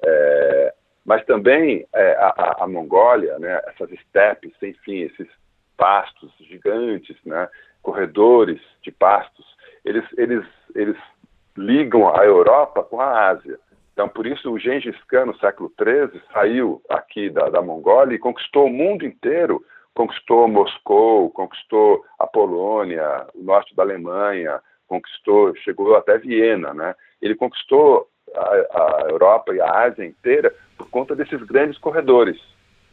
[0.03, 0.73] É,
[1.05, 5.27] mas também é, a, a, Mongólia, né, essas estepes sem fim, esses
[5.75, 7.49] pastos gigantes, né,
[7.81, 9.45] corredores de pastos,
[9.83, 10.97] eles, eles, eles
[11.57, 13.59] ligam a Europa com a Ásia.
[13.93, 18.19] Então, por isso, o Gengis Khan, no século XIII, saiu aqui da, da Mongólia e
[18.19, 19.63] conquistou o mundo inteiro.
[19.93, 26.95] Conquistou Moscou, conquistou a Polônia, o norte da Alemanha, conquistou, chegou até Viena, né?
[27.22, 32.39] Ele conquistou a, a Europa e a Ásia inteira por conta desses grandes corredores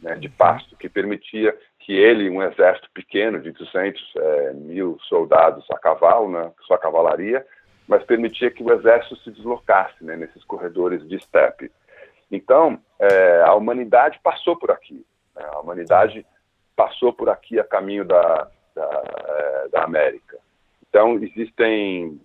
[0.01, 5.65] né, de pasto, que permitia que ele, um exército pequeno de 200 é, mil soldados
[5.71, 7.45] a cavalo, né, sua cavalaria,
[7.87, 11.71] mas permitia que o exército se deslocasse né, nesses corredores de estepe.
[12.31, 15.05] Então, é, a humanidade passou por aqui.
[15.35, 16.25] Né, a humanidade
[16.79, 20.37] passou por aqui a caminho da, da, é, da América.
[20.87, 22.17] Então, existem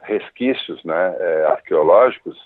[0.00, 2.38] resquícios né, é, arqueológicos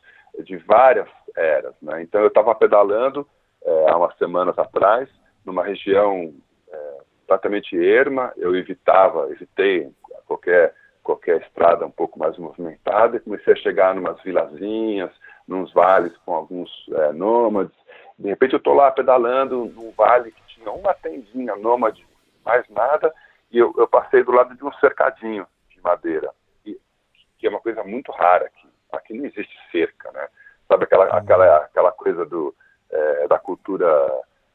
[0.42, 1.06] de várias
[1.36, 1.74] eras.
[1.82, 2.00] Né?
[2.00, 3.28] Então, eu estava pedalando
[3.62, 5.06] é, há umas semanas atrás,
[5.44, 6.32] numa região
[6.72, 9.90] é, completamente erma, eu evitava, evitei
[10.26, 15.10] qualquer qualquer estrada um pouco mais movimentada e comecei a chegar em umas vilazinhas,
[15.46, 17.74] nos vales com alguns é, nômades.
[18.18, 22.06] De repente eu estou lá pedalando num vale que tinha uma tendinha nômade,
[22.44, 23.14] mais nada,
[23.50, 26.30] e eu, eu, passei do lado de um cercadinho de madeira,
[26.66, 26.78] e,
[27.38, 28.68] que é uma coisa muito rara aqui.
[28.92, 30.28] Aqui não existe cerca, né?
[30.66, 32.54] Sabe aquela, aquela, aquela coisa do,
[32.90, 33.86] é, da cultura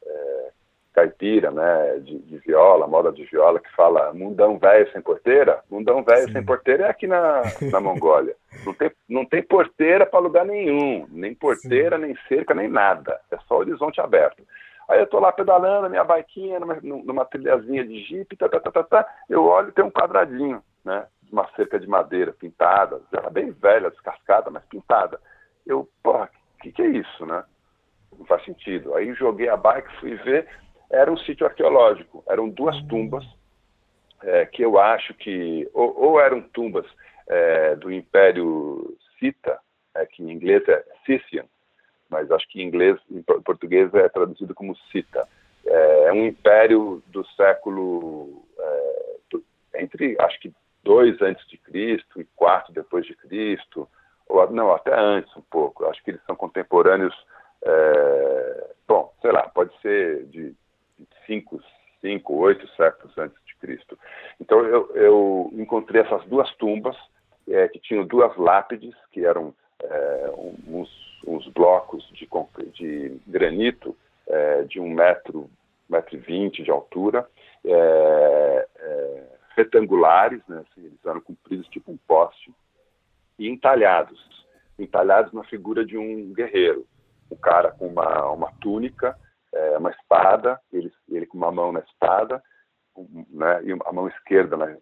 [0.04, 0.50] é,
[0.94, 5.60] caipira, né, de, de, viola, moda de viola, que fala mundão velho sem porteira.
[5.68, 8.36] Mundão velho sem porteira é aqui na, na Mongólia.
[8.64, 12.02] Não tem, não tem porteira para lugar nenhum, nem porteira, Sim.
[12.02, 13.20] nem cerca, nem nada.
[13.30, 14.42] É só horizonte aberto.
[14.88, 18.70] Aí eu tô lá pedalando, minha baiquinha, numa, numa trilhazinha de jipe, tá, tá, tá,
[18.70, 23.30] tá, tá, eu olho e tem um quadradinho, né, uma cerca de madeira pintada, já
[23.30, 25.18] bem velha, descascada, mas pintada.
[25.66, 27.42] Eu, porra, o que, que é isso, né?
[28.16, 28.94] Não faz sentido.
[28.94, 30.46] Aí joguei a bike, fui ver,
[30.90, 32.22] era um sítio arqueológico.
[32.28, 33.24] Eram duas tumbas
[34.22, 36.86] é, que eu acho que ou, ou eram tumbas
[37.26, 39.58] é, do Império Cita,
[39.94, 41.46] é, que em inglês é Scythian,
[42.08, 45.26] mas acho que em inglês, em português é traduzido como Cita.
[45.66, 49.04] É, é um império do século é,
[49.76, 50.52] entre acho que
[50.82, 53.88] dois antes de Cristo e quatro depois de Cristo,
[54.28, 55.86] ou não até antes um pouco.
[55.86, 57.14] Acho que eles são contemporâneos.
[57.62, 60.54] É, bom, sei lá, pode ser de
[61.26, 61.60] cinco,
[62.00, 63.98] cinco, oito séculos antes de Cristo.
[64.40, 66.96] Então eu, eu encontrei essas duas tumbas
[67.48, 70.30] é, que tinham duas lápides que eram é,
[70.66, 70.90] uns,
[71.26, 72.28] uns, blocos de,
[72.72, 73.96] de granito
[74.26, 75.50] é, de um metro,
[75.88, 77.28] metro e vinte de altura,
[77.64, 79.22] é, é,
[79.56, 82.52] retangulares, né, assim, eles eram compridos tipo um poste
[83.38, 84.46] e entalhados,
[84.78, 86.86] entalhados na figura de um guerreiro,
[87.30, 89.16] um cara com uma, uma túnica
[89.54, 92.42] é, uma espada, ele, ele com uma mão na espada,
[93.30, 94.76] né, e a mão esquerda né,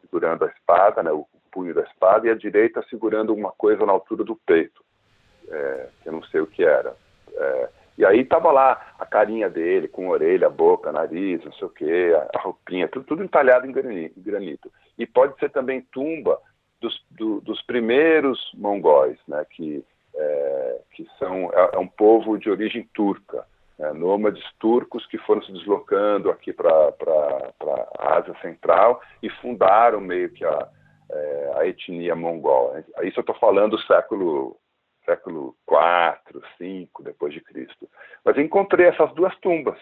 [0.00, 3.92] segurando a espada, né, o punho da espada, e a direita segurando uma coisa na
[3.92, 4.84] altura do peito,
[5.50, 6.94] é, que eu não sei o que era.
[7.32, 7.68] É,
[7.98, 12.14] e aí estava lá a carinha dele, com orelha, boca, nariz, não sei o que,
[12.14, 13.72] a, a roupinha, tudo, tudo entalhado em
[14.16, 14.72] granito.
[14.96, 16.38] E pode ser também tumba
[16.80, 22.48] dos, do, dos primeiros mongóis, né, que, é, que são, é, é um povo de
[22.48, 23.44] origem turca
[23.80, 26.68] é, nômades turcos que foram se deslocando aqui para
[27.98, 30.68] a Ásia Central e fundaram meio que a,
[31.10, 32.76] é, a etnia mongol.
[33.02, 34.56] Isso eu estou falando do século
[35.04, 37.88] século 4, 5 depois de Cristo.
[38.24, 39.78] Mas eu encontrei essas duas tumbas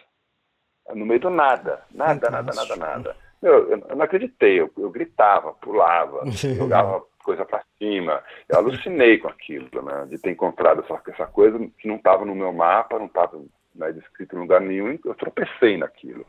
[0.95, 3.17] no meio do nada, nada, nada, nada, nada.
[3.43, 8.23] Meu, eu, não acreditei, eu, eu gritava, pulava, jogava coisa para cima.
[8.49, 12.35] Eu alucinei com aquilo, né, de ter encontrado essa, essa coisa que não estava no
[12.35, 13.41] meu mapa, não estava
[13.75, 16.25] né, descrito em lugar nenhum, eu tropecei naquilo.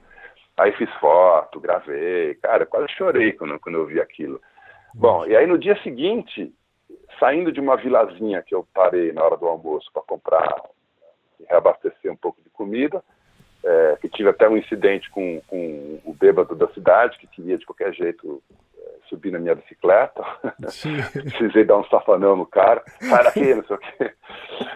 [0.58, 4.42] Aí fiz foto, gravei, cara, quase chorei quando, quando eu vi aquilo.
[4.94, 6.54] Bom, e aí no dia seguinte,
[7.20, 10.64] saindo de uma vilazinha que eu parei na hora do almoço para comprar
[11.40, 13.04] e reabastecer um pouco de comida,
[13.64, 17.66] é, que tive até um incidente com, com o bêbado da cidade, que queria de
[17.66, 18.42] qualquer jeito
[19.10, 20.24] subir na minha bicicleta.
[21.12, 22.84] Precisei dar um safanão no cara.
[23.02, 24.14] Sai daqui, não sei o quê.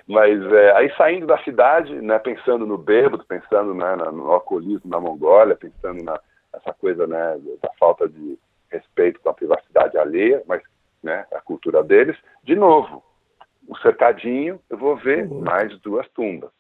[0.07, 4.99] Mas é, aí saindo da cidade, né, pensando no bêbado, pensando né, no alcoolismo na
[4.99, 6.19] Mongólia, pensando na
[6.52, 8.38] essa coisa né, da falta de
[8.69, 10.61] respeito com a privacidade alheia, mas
[11.03, 13.03] né, a cultura deles, de novo,
[13.67, 15.41] o cercadinho, eu vou ver uhum.
[15.41, 16.51] mais duas tumbas.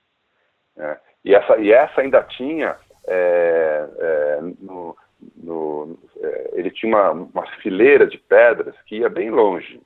[0.75, 0.97] Né?
[1.23, 2.75] E, essa, e essa ainda tinha
[3.07, 4.95] é, é, no,
[5.37, 9.81] no, é, ele tinha uma, uma fileira de pedras que ia bem longe,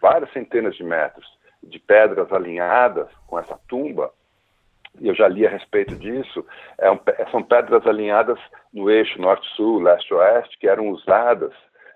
[0.00, 1.26] várias centenas de metros,
[1.62, 4.12] de pedras alinhadas com essa tumba,
[5.00, 6.44] e eu já li a respeito disso,
[6.78, 6.98] é um,
[7.30, 8.38] são pedras alinhadas
[8.72, 11.52] no eixo norte-sul, leste-oeste, que eram usadas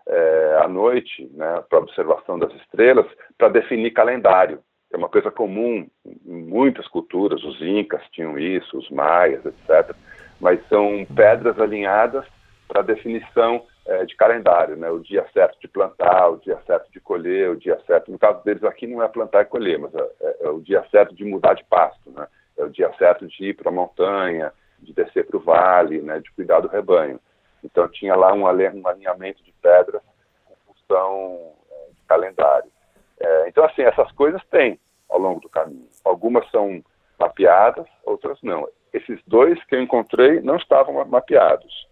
[0.09, 3.07] é, à noite, né, para observação das estrelas,
[3.37, 4.61] para definir calendário.
[4.93, 9.95] É uma coisa comum em muitas culturas, os incas tinham isso, os maias, etc.
[10.41, 12.25] Mas são pedras alinhadas
[12.69, 14.91] para definição é, de calendário, né?
[14.91, 18.11] O dia certo de plantar, o dia certo de colher, o dia certo.
[18.11, 20.85] No caso deles aqui não é plantar e colher, mas é, é, é o dia
[20.91, 22.27] certo de mudar de pasto, né?
[22.57, 26.21] É o dia certo de ir para a montanha, de descer para o vale, né?
[26.21, 27.21] De cuidar do rebanho.
[27.67, 30.03] Então tinha lá um, alinhamento de pedras
[30.51, 32.71] em função é, de calendário.
[33.19, 35.89] É, então assim essas coisas tem ao longo do caminho.
[36.05, 36.83] Algumas são
[37.19, 38.69] mapeadas, outras não.
[38.93, 41.87] Esses dois que eu encontrei não estavam mapeados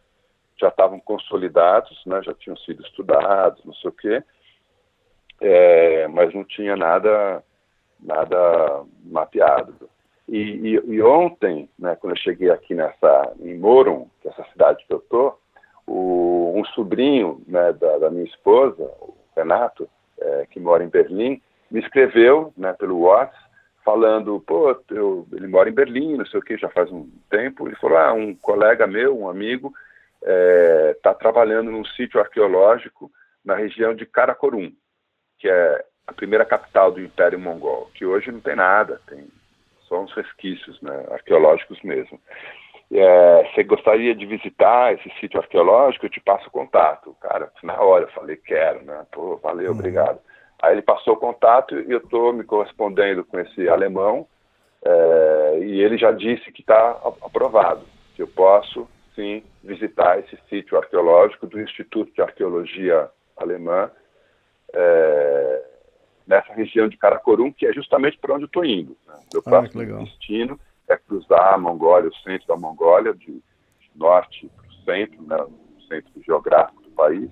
[0.57, 4.23] já estavam consolidados, né, já tinham sido estudados, não sei o quê,
[5.41, 7.43] é, mas não tinha nada,
[8.01, 9.75] nada mapeado.
[10.29, 14.45] E, e, e, ontem, né, quando eu cheguei aqui nessa, em Moron, que é essa
[14.53, 15.39] cidade que eu estou,
[15.87, 19.89] um sobrinho né, da, da, minha esposa, o Renato,
[20.19, 21.41] é, que mora em Berlim,
[21.71, 23.45] me escreveu né, pelo WhatsApp
[23.85, 27.69] falando, pô, eu, ele mora em Berlim, não sei o que, já faz um tempo.
[27.69, 29.73] Ele falou, ah, um colega meu, um amigo,
[30.23, 33.13] está é, tá trabalhando num sítio arqueológico
[33.45, 34.73] na região de Karakorum,
[35.39, 39.27] que é a primeira capital do Império Mongol, que hoje não tem nada, tem
[39.83, 42.19] só uns resquícios né, arqueológicos mesmo.
[42.93, 46.07] É, você gostaria de visitar esse sítio arqueológico?
[46.07, 47.17] Eu te passo o contato.
[47.21, 49.05] Cara, na hora eu falei, quero, né?
[49.11, 49.79] Pô, valeu, uhum.
[49.79, 50.19] obrigado.
[50.63, 54.27] Aí ele passou o contato e eu estou me correspondendo com esse alemão
[54.85, 56.91] é, e ele já disse que está
[57.23, 57.85] aprovado,
[58.15, 63.91] que eu posso sim visitar esse sítio arqueológico do Instituto de Arqueologia Alemã,
[64.73, 65.65] é,
[66.27, 68.97] nessa região de Karakorum, que é justamente para onde eu estou indo.
[69.07, 69.15] Né?
[69.33, 70.59] Meu ah, próximo destino
[70.89, 73.43] é cruzar a Mongólia, o centro da Mongólia, de,
[73.95, 75.37] norte para o centro, né,
[75.89, 77.31] centro geográfico do país,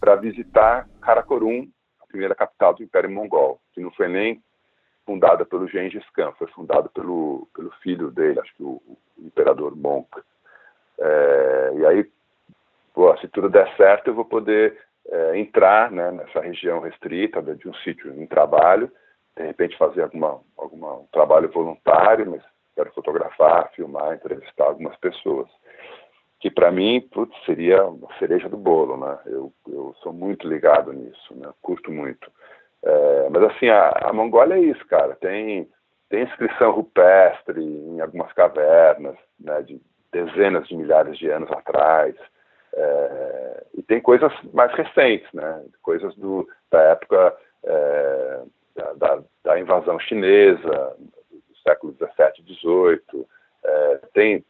[0.00, 1.68] para visitar Karakorum,
[2.00, 4.42] a primeira capital do Império Mongol, que não foi nem
[5.04, 9.76] fundada pelo Gengis Khan, foi fundada pelo, pelo filho dele, acho que o, o imperador
[9.76, 10.08] Monk.
[10.98, 12.10] É, e aí,
[13.20, 17.74] se tudo der certo, eu vou poder é, entrar né, nessa região restrita de um
[17.74, 18.90] sítio em trabalho,
[19.36, 22.42] de repente fazer alguma, alguma um trabalho voluntário, mas
[22.78, 25.48] quero fotografar, filmar, entrevistar algumas pessoas.
[26.38, 29.18] Que para mim, putz, seria uma cereja do bolo, né?
[29.26, 31.50] Eu, eu sou muito ligado nisso, né?
[31.60, 32.30] Curto muito.
[32.84, 35.16] É, mas assim, a, a Mongólia é isso, cara.
[35.16, 35.68] Tem,
[36.08, 39.62] tem inscrição rupestre em algumas cavernas, né?
[39.62, 39.80] De,
[40.12, 42.14] dezenas de milhares de anos atrás.
[42.72, 45.64] É, e tem coisas mais recentes, né?
[45.82, 48.42] coisas do, da época é,
[48.96, 50.96] da, da, invasão chinesa,
[51.68, 53.26] século XVII, XVIII.
[53.64, 54.44] É, tem,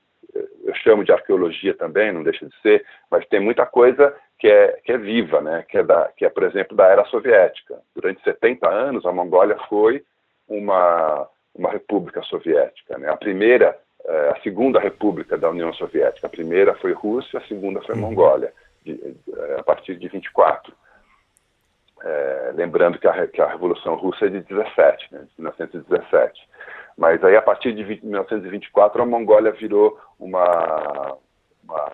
[0.64, 4.80] eu chamo de arqueologia também, não deixa de ser, mas tem muita coisa que é,
[4.84, 5.64] que é viva, né?
[5.68, 7.80] que, é da, que é, por exemplo, da era soviética.
[7.94, 10.04] Durante 70 anos, a Mongólia foi
[10.48, 12.96] uma, uma república soviética.
[12.98, 13.08] Né?
[13.08, 13.76] A primeira
[14.08, 16.26] é, a segunda república da União Soviética.
[16.26, 18.02] A primeira foi Rússia, a segunda foi uhum.
[18.02, 18.52] Mongólia,
[18.84, 20.72] de, de, é, a partir de 24.
[22.02, 26.48] É, lembrando que a, que a, Revolução Russa é de 17, né, de 1917.
[26.98, 31.16] Mas aí, a partir de 20, 1924, a Mongólia virou uma,
[31.62, 31.92] uma,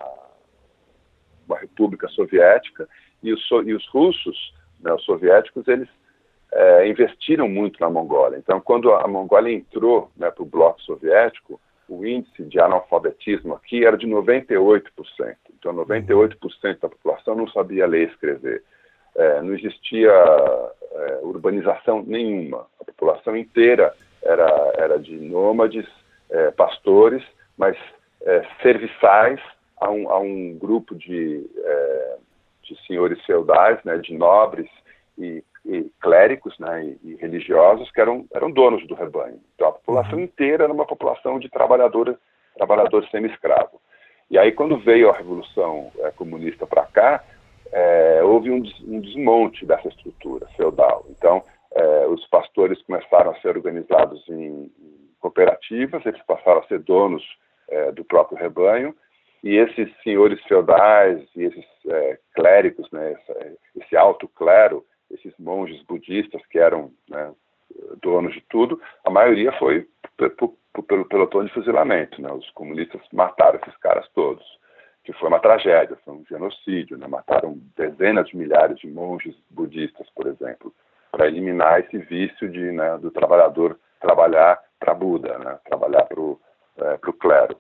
[1.46, 2.88] uma república soviética
[3.22, 5.90] e os, e os russos, né, os soviéticos, eles
[6.50, 8.38] é, investiram muito na Mongólia.
[8.38, 13.84] Então, quando a Mongólia entrou né, para o bloco soviético, o índice de analfabetismo aqui
[13.84, 14.84] era de 98%.
[15.58, 18.62] Então, 98% da população não sabia ler e escrever.
[19.14, 22.66] É, não existia é, urbanização nenhuma.
[22.80, 23.94] A população inteira
[24.24, 25.86] era, era de nômades,
[26.30, 27.22] é, pastores,
[27.56, 27.76] mas
[28.22, 29.40] é, serviçais
[29.80, 32.16] a um, a um grupo de, é,
[32.62, 34.68] de senhores feudais, né, de nobres
[35.18, 39.40] e e clérigos né, e, e, religiosos que eram, eram donos do rebanho.
[39.54, 40.24] Então a população uhum.
[40.24, 42.16] inteira era uma população de trabalhadores,
[42.56, 43.80] trabalhadores semi-escravos.
[44.30, 47.24] E aí quando veio a Revolução é, Comunista para cá,
[47.72, 51.06] é, houve um, um, desmonte dessa estrutura feudal.
[51.08, 51.42] Então
[51.74, 57.24] é, os pastores começaram a ser organizados em, em, cooperativas, eles passaram a ser donos
[57.68, 58.94] é, do próprio rebanho,
[59.42, 63.14] e esses senhores feudais e esses é, clérigos, né,
[63.76, 67.32] esse, alto clero, esses monges budistas que eram né,
[68.00, 69.86] donos de tudo, a maioria foi
[70.16, 72.20] pelo pelotão de fuzilamento.
[72.22, 72.32] Né?
[72.32, 74.44] Os comunistas mataram esses caras todos,
[75.04, 76.96] que foi uma tragédia, foi um genocídio.
[76.96, 77.06] Né?
[77.06, 80.74] Mataram dezenas de milhares de monges budistas, por exemplo,
[81.14, 85.58] para eliminar esse vício de, né, do trabalhador trabalhar para Buda, né?
[85.64, 86.40] trabalhar para o
[86.76, 87.56] é, clero.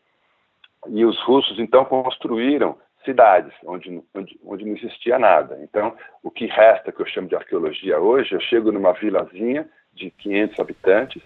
[0.88, 5.58] E os russos, então, construíram cidades onde, onde, onde não existia nada.
[5.62, 10.10] Então, o que resta, que eu chamo de arqueologia hoje, eu chego numa vilazinha de
[10.10, 11.22] 500 habitantes,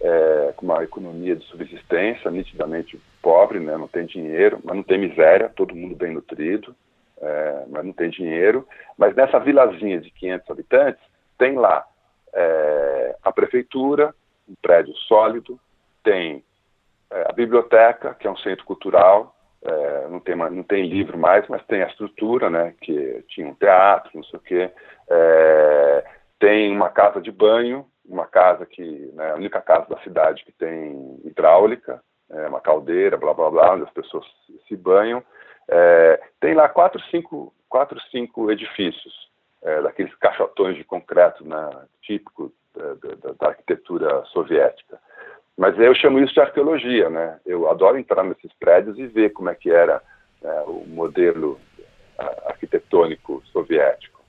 [0.00, 3.76] é, com uma economia de subsistência nitidamente pobre, né?
[3.76, 6.74] não tem dinheiro, mas não tem miséria, todo mundo bem nutrido,
[7.20, 8.66] é, mas não tem dinheiro.
[8.96, 11.86] Mas nessa vilazinha de 500 habitantes, tem lá
[12.34, 14.14] é, a prefeitura,
[14.48, 15.58] um prédio sólido,
[16.02, 16.44] tem
[17.10, 19.34] é, a biblioteca, que é um centro cultural,
[19.64, 23.54] é, não, tem, não tem livro mais, mas tem a estrutura, né, que tinha um
[23.54, 24.70] teatro, não sei o quê,
[25.08, 26.04] é,
[26.38, 28.82] tem uma casa de banho, uma casa que,
[29.14, 33.74] né, a única casa da cidade que tem hidráulica, é, uma caldeira, blá blá blá,
[33.74, 34.26] onde as pessoas
[34.66, 35.22] se banham,
[35.68, 39.30] é, tem lá quatro, cinco, quatro, cinco edifícios,
[39.62, 41.70] é, daqueles caixotões de concreto né,
[42.02, 44.98] típico da, da, da arquitetura soviética.
[45.56, 47.38] Mas eu chamo isso de arqueologia, né?
[47.44, 50.02] Eu adoro entrar nesses prédios e ver como é que era
[50.42, 51.60] é, o modelo
[52.46, 54.20] arquitetônico soviético.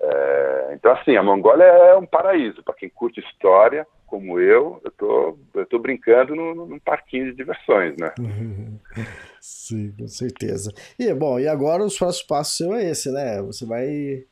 [0.00, 2.62] É, então, assim, a Mongólia é um paraíso.
[2.62, 7.36] Para quem curte história, como eu, eu tô, eu tô brincando num, num parquinho de
[7.36, 8.12] diversões, né?
[9.40, 10.72] Sim, com certeza.
[10.98, 13.40] E, bom, e agora os próximos passos seu é esse, né?
[13.42, 14.24] Você vai...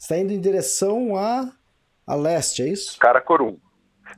[0.00, 1.52] Está indo em direção a,
[2.06, 2.98] a leste, é isso?
[2.98, 3.58] Karakorum.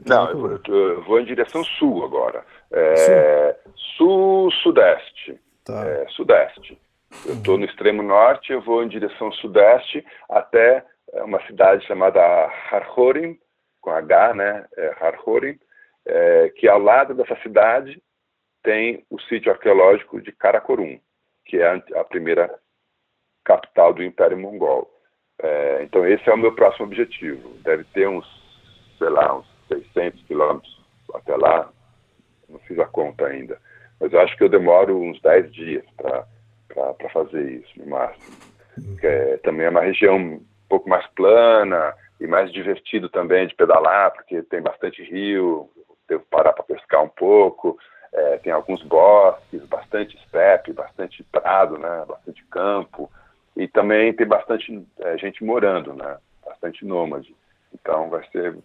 [0.06, 2.46] Não, eu, eu, vou em direção sul agora.
[2.70, 3.59] É,
[3.96, 5.40] Sul-sudeste.
[5.64, 5.84] Tá.
[5.84, 6.80] É, sudeste.
[7.26, 12.20] Eu estou no extremo norte, eu vou em direção sudeste até uma cidade chamada
[12.70, 13.36] Harhorim,
[13.80, 14.64] com H, né?
[14.76, 15.59] É, Harhorim,
[16.06, 18.00] é, que ao lado dessa cidade
[18.62, 20.98] tem o sítio arqueológico de Karakorum,
[21.44, 22.56] que é a primeira
[23.44, 24.91] capital do Império Mongol.
[25.43, 27.51] É, então esse é o meu próximo objetivo.
[27.62, 28.27] Deve ter uns,
[28.98, 30.81] sei lá, uns 600 quilômetros
[31.14, 31.69] até lá,
[32.48, 33.59] não fiz a conta ainda,
[34.01, 36.24] mas eu acho que eu demoro uns 10 dias para
[37.12, 38.36] fazer isso, no máximo.
[39.02, 44.12] É, também é uma região um pouco mais plana e mais divertido também de pedalar,
[44.12, 45.69] porque tem bastante rio,
[46.09, 47.78] devo parar para pescar um pouco,
[48.12, 53.10] é, tem alguns bosques, bastante estepe, bastante prado, né, bastante campo,
[53.56, 57.34] e também tem bastante é, gente morando, né, bastante nômade.
[57.74, 58.56] Então vai ser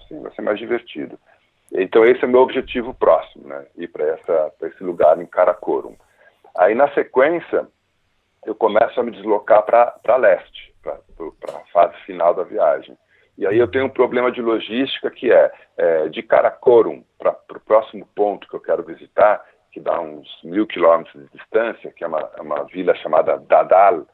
[0.00, 1.18] assim, vai ser mais divertido.
[1.72, 3.66] Então esse é o meu objetivo próximo, né?
[3.76, 4.16] Ir para
[4.62, 5.96] esse lugar em Karakorum.
[6.56, 7.66] Aí na sequência
[8.44, 10.94] eu começo a me deslocar para leste, para
[11.56, 12.96] a fase final da viagem.
[13.36, 17.60] E aí eu tenho um problema de logística que é, é de Karakorum para o
[17.60, 22.06] próximo ponto que eu quero visitar, que dá uns mil quilômetros de distância, que é
[22.06, 24.06] uma, é uma vila chamada Dadal,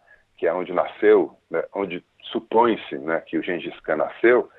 [0.43, 4.51] que é onde nasceu, né, onde supõe-se né, que o Gengis Khan nasceu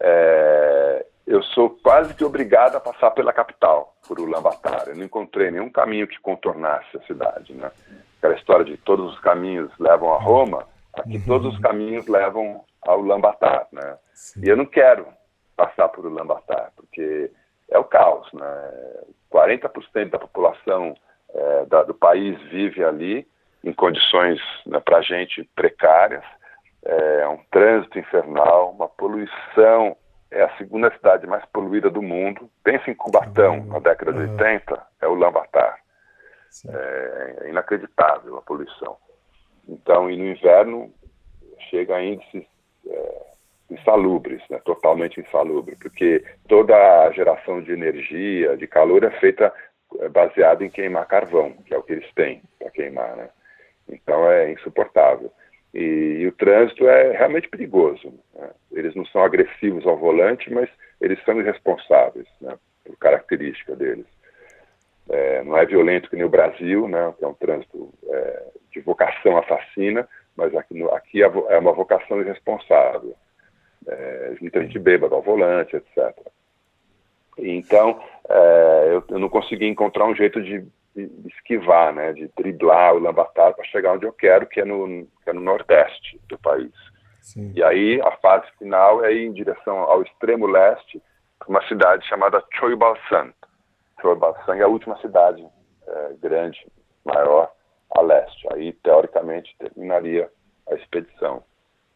[0.00, 4.84] é, eu sou quase que obrigado a passar pela capital, por Ulaanbaatar.
[4.86, 7.72] Eu não encontrei nenhum caminho que contornasse a cidade, né?
[8.18, 11.24] Aquela história de todos os caminhos levam a Roma, aqui uhum.
[11.26, 13.98] todos os caminhos levam ao Ulaanbaatar, né?
[14.14, 14.42] Sim.
[14.44, 15.08] E eu não quero
[15.56, 17.32] passar por Ulaanbaatar, porque
[17.68, 19.02] é o caos, né?
[19.32, 20.94] 40% da população
[21.34, 23.26] é, da, do país vive ali
[23.64, 26.24] em condições, né, para gente, precárias
[26.86, 29.96] é um trânsito infernal, uma poluição.
[30.30, 32.48] É a segunda cidade mais poluída do mundo.
[32.62, 35.78] Pensa em Cubatão, na década de 80, é o Lambatar.
[36.68, 38.96] É, é inacreditável a poluição.
[39.68, 40.92] Então, e no inverno
[41.70, 42.44] chega a índices
[42.86, 43.26] é,
[43.70, 49.52] insalubres, né, totalmente insalubre, porque toda a geração de energia, de calor é feita
[49.98, 53.28] é, baseada em queimar carvão, que é o que eles têm para queimar, né?
[53.88, 55.32] Então é insuportável.
[55.74, 58.12] E, e, o trânsito é realmente perigoso.
[58.34, 58.50] Né?
[58.72, 60.68] Eles não são agressivos ao volante, mas
[61.00, 62.56] eles são irresponsáveis, né?
[62.84, 64.06] por característica deles.
[65.08, 67.14] É, não é violento que nem o Brasil, né?
[67.18, 68.42] que é um trânsito é,
[68.72, 73.14] de vocação assassina, mas aqui, no, aqui é, é uma vocação irresponsável.
[73.86, 76.16] É, muita gente bêbada ao volante, etc.
[77.38, 80.66] Então, é, eu, eu não consegui encontrar um jeito de
[81.04, 85.06] de esquivar, né, de driblar o Lambatar para chegar onde eu quero, que é no,
[85.22, 86.72] que é no nordeste do país.
[87.20, 87.52] Sim.
[87.54, 91.02] E aí a fase final é ir em direção ao extremo leste,
[91.46, 93.32] uma cidade chamada Choibalsan.
[94.00, 95.46] Choibalsan é a última cidade
[95.86, 96.66] é, grande,
[97.04, 97.52] maior
[97.90, 98.46] a leste.
[98.52, 100.30] Aí teoricamente terminaria
[100.70, 101.44] a expedição.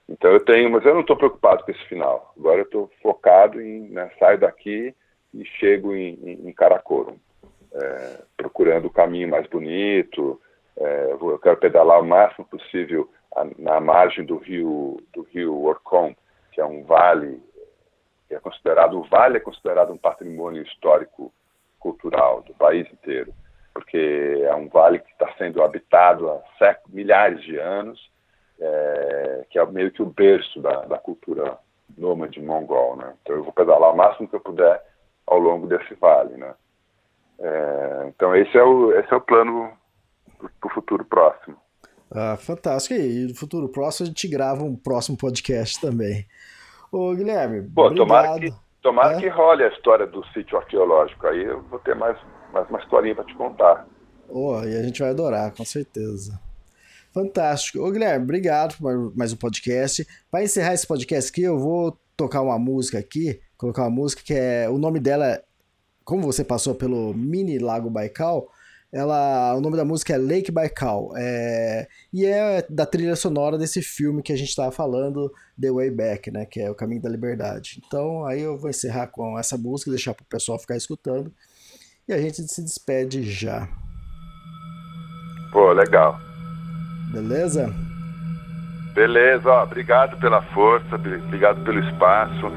[0.09, 2.33] Então eu tenho, mas eu não estou preocupado com esse final.
[2.37, 4.95] Agora eu estou focado em né, sair daqui
[5.33, 7.17] e chego em, em, em Karakorum.
[7.73, 10.41] É, procurando o caminho mais bonito.
[10.77, 13.09] É, eu quero pedalar o máximo possível
[13.59, 16.15] na margem do rio do rio Orcon,
[16.53, 17.41] que é um vale
[18.29, 21.33] que é considerado o vale é considerado um patrimônio histórico
[21.81, 23.35] cultural do país inteiro,
[23.75, 28.11] porque é um vale que está sendo habitado há milhares de anos,
[28.61, 31.59] é, que é meio que o berço da, da cultura
[31.99, 33.15] nômade mongol, né?
[33.23, 34.81] Então eu vou pedalar o máximo que eu puder
[35.27, 36.55] ao longo desse vale, né?
[37.41, 39.73] É, então esse é o esse é o plano
[40.39, 41.57] para o futuro próximo.
[42.13, 42.95] Ah, fantástico.
[42.95, 46.27] E no futuro próximo a gente grava um próximo podcast também.
[46.91, 47.63] Ô, Guilherme.
[47.63, 48.07] Pô, obrigado.
[48.07, 48.53] tomara, que,
[48.83, 49.21] tomara é?
[49.21, 51.27] que role a história do sítio arqueológico.
[51.27, 52.19] Aí eu vou ter mais,
[52.53, 53.87] mais uma historinha para te contar.
[54.29, 56.41] Oh, e a gente vai adorar, com certeza.
[57.13, 57.81] Fantástico.
[57.81, 60.07] Ô, Guilherme, obrigado por mais um podcast.
[60.31, 64.35] Para encerrar esse podcast aqui, eu vou tocar uma música aqui, colocar uma música que
[64.35, 64.69] é.
[64.69, 65.41] O nome dela,
[66.11, 68.51] como você passou pelo Mini Lago Baikal,
[68.93, 71.13] ela, o nome da música é Lake Baikal.
[71.17, 75.91] É, e é da trilha sonora desse filme que a gente estava falando, The Way
[75.93, 76.47] Back, né?
[76.47, 77.81] Que é O Caminho da Liberdade.
[77.87, 81.33] Então aí eu vou encerrar com essa música, deixar para o pessoal ficar escutando.
[82.09, 83.69] E a gente se despede já.
[85.53, 86.19] Pô, legal.
[87.13, 87.73] Beleza?
[88.95, 92.51] Beleza, ó, obrigado pela força, obrigado pelo espaço.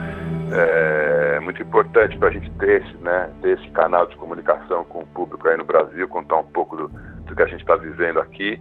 [0.52, 4.99] É muito importante para a gente ter esse, né, ter esse canal de comunicação com
[4.99, 8.20] o público aí no Brasil, contar um pouco do, do que a gente está vivendo
[8.20, 8.60] aqui.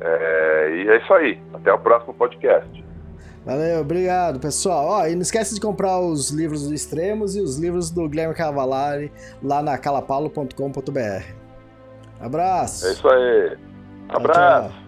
[0.00, 1.40] É, e é isso aí.
[1.54, 2.84] Até o próximo podcast.
[3.44, 4.86] Valeu, obrigado, pessoal.
[4.86, 8.34] Ó, e não esquece de comprar os livros do Extremos e os livros do Guilherme
[8.34, 9.10] Cavalari
[9.42, 11.24] lá na calapalo.com.br.
[12.20, 12.86] Abraço.
[12.86, 13.56] É isso aí.
[14.08, 14.68] Abraço.
[14.68, 14.87] Tchau, tchau.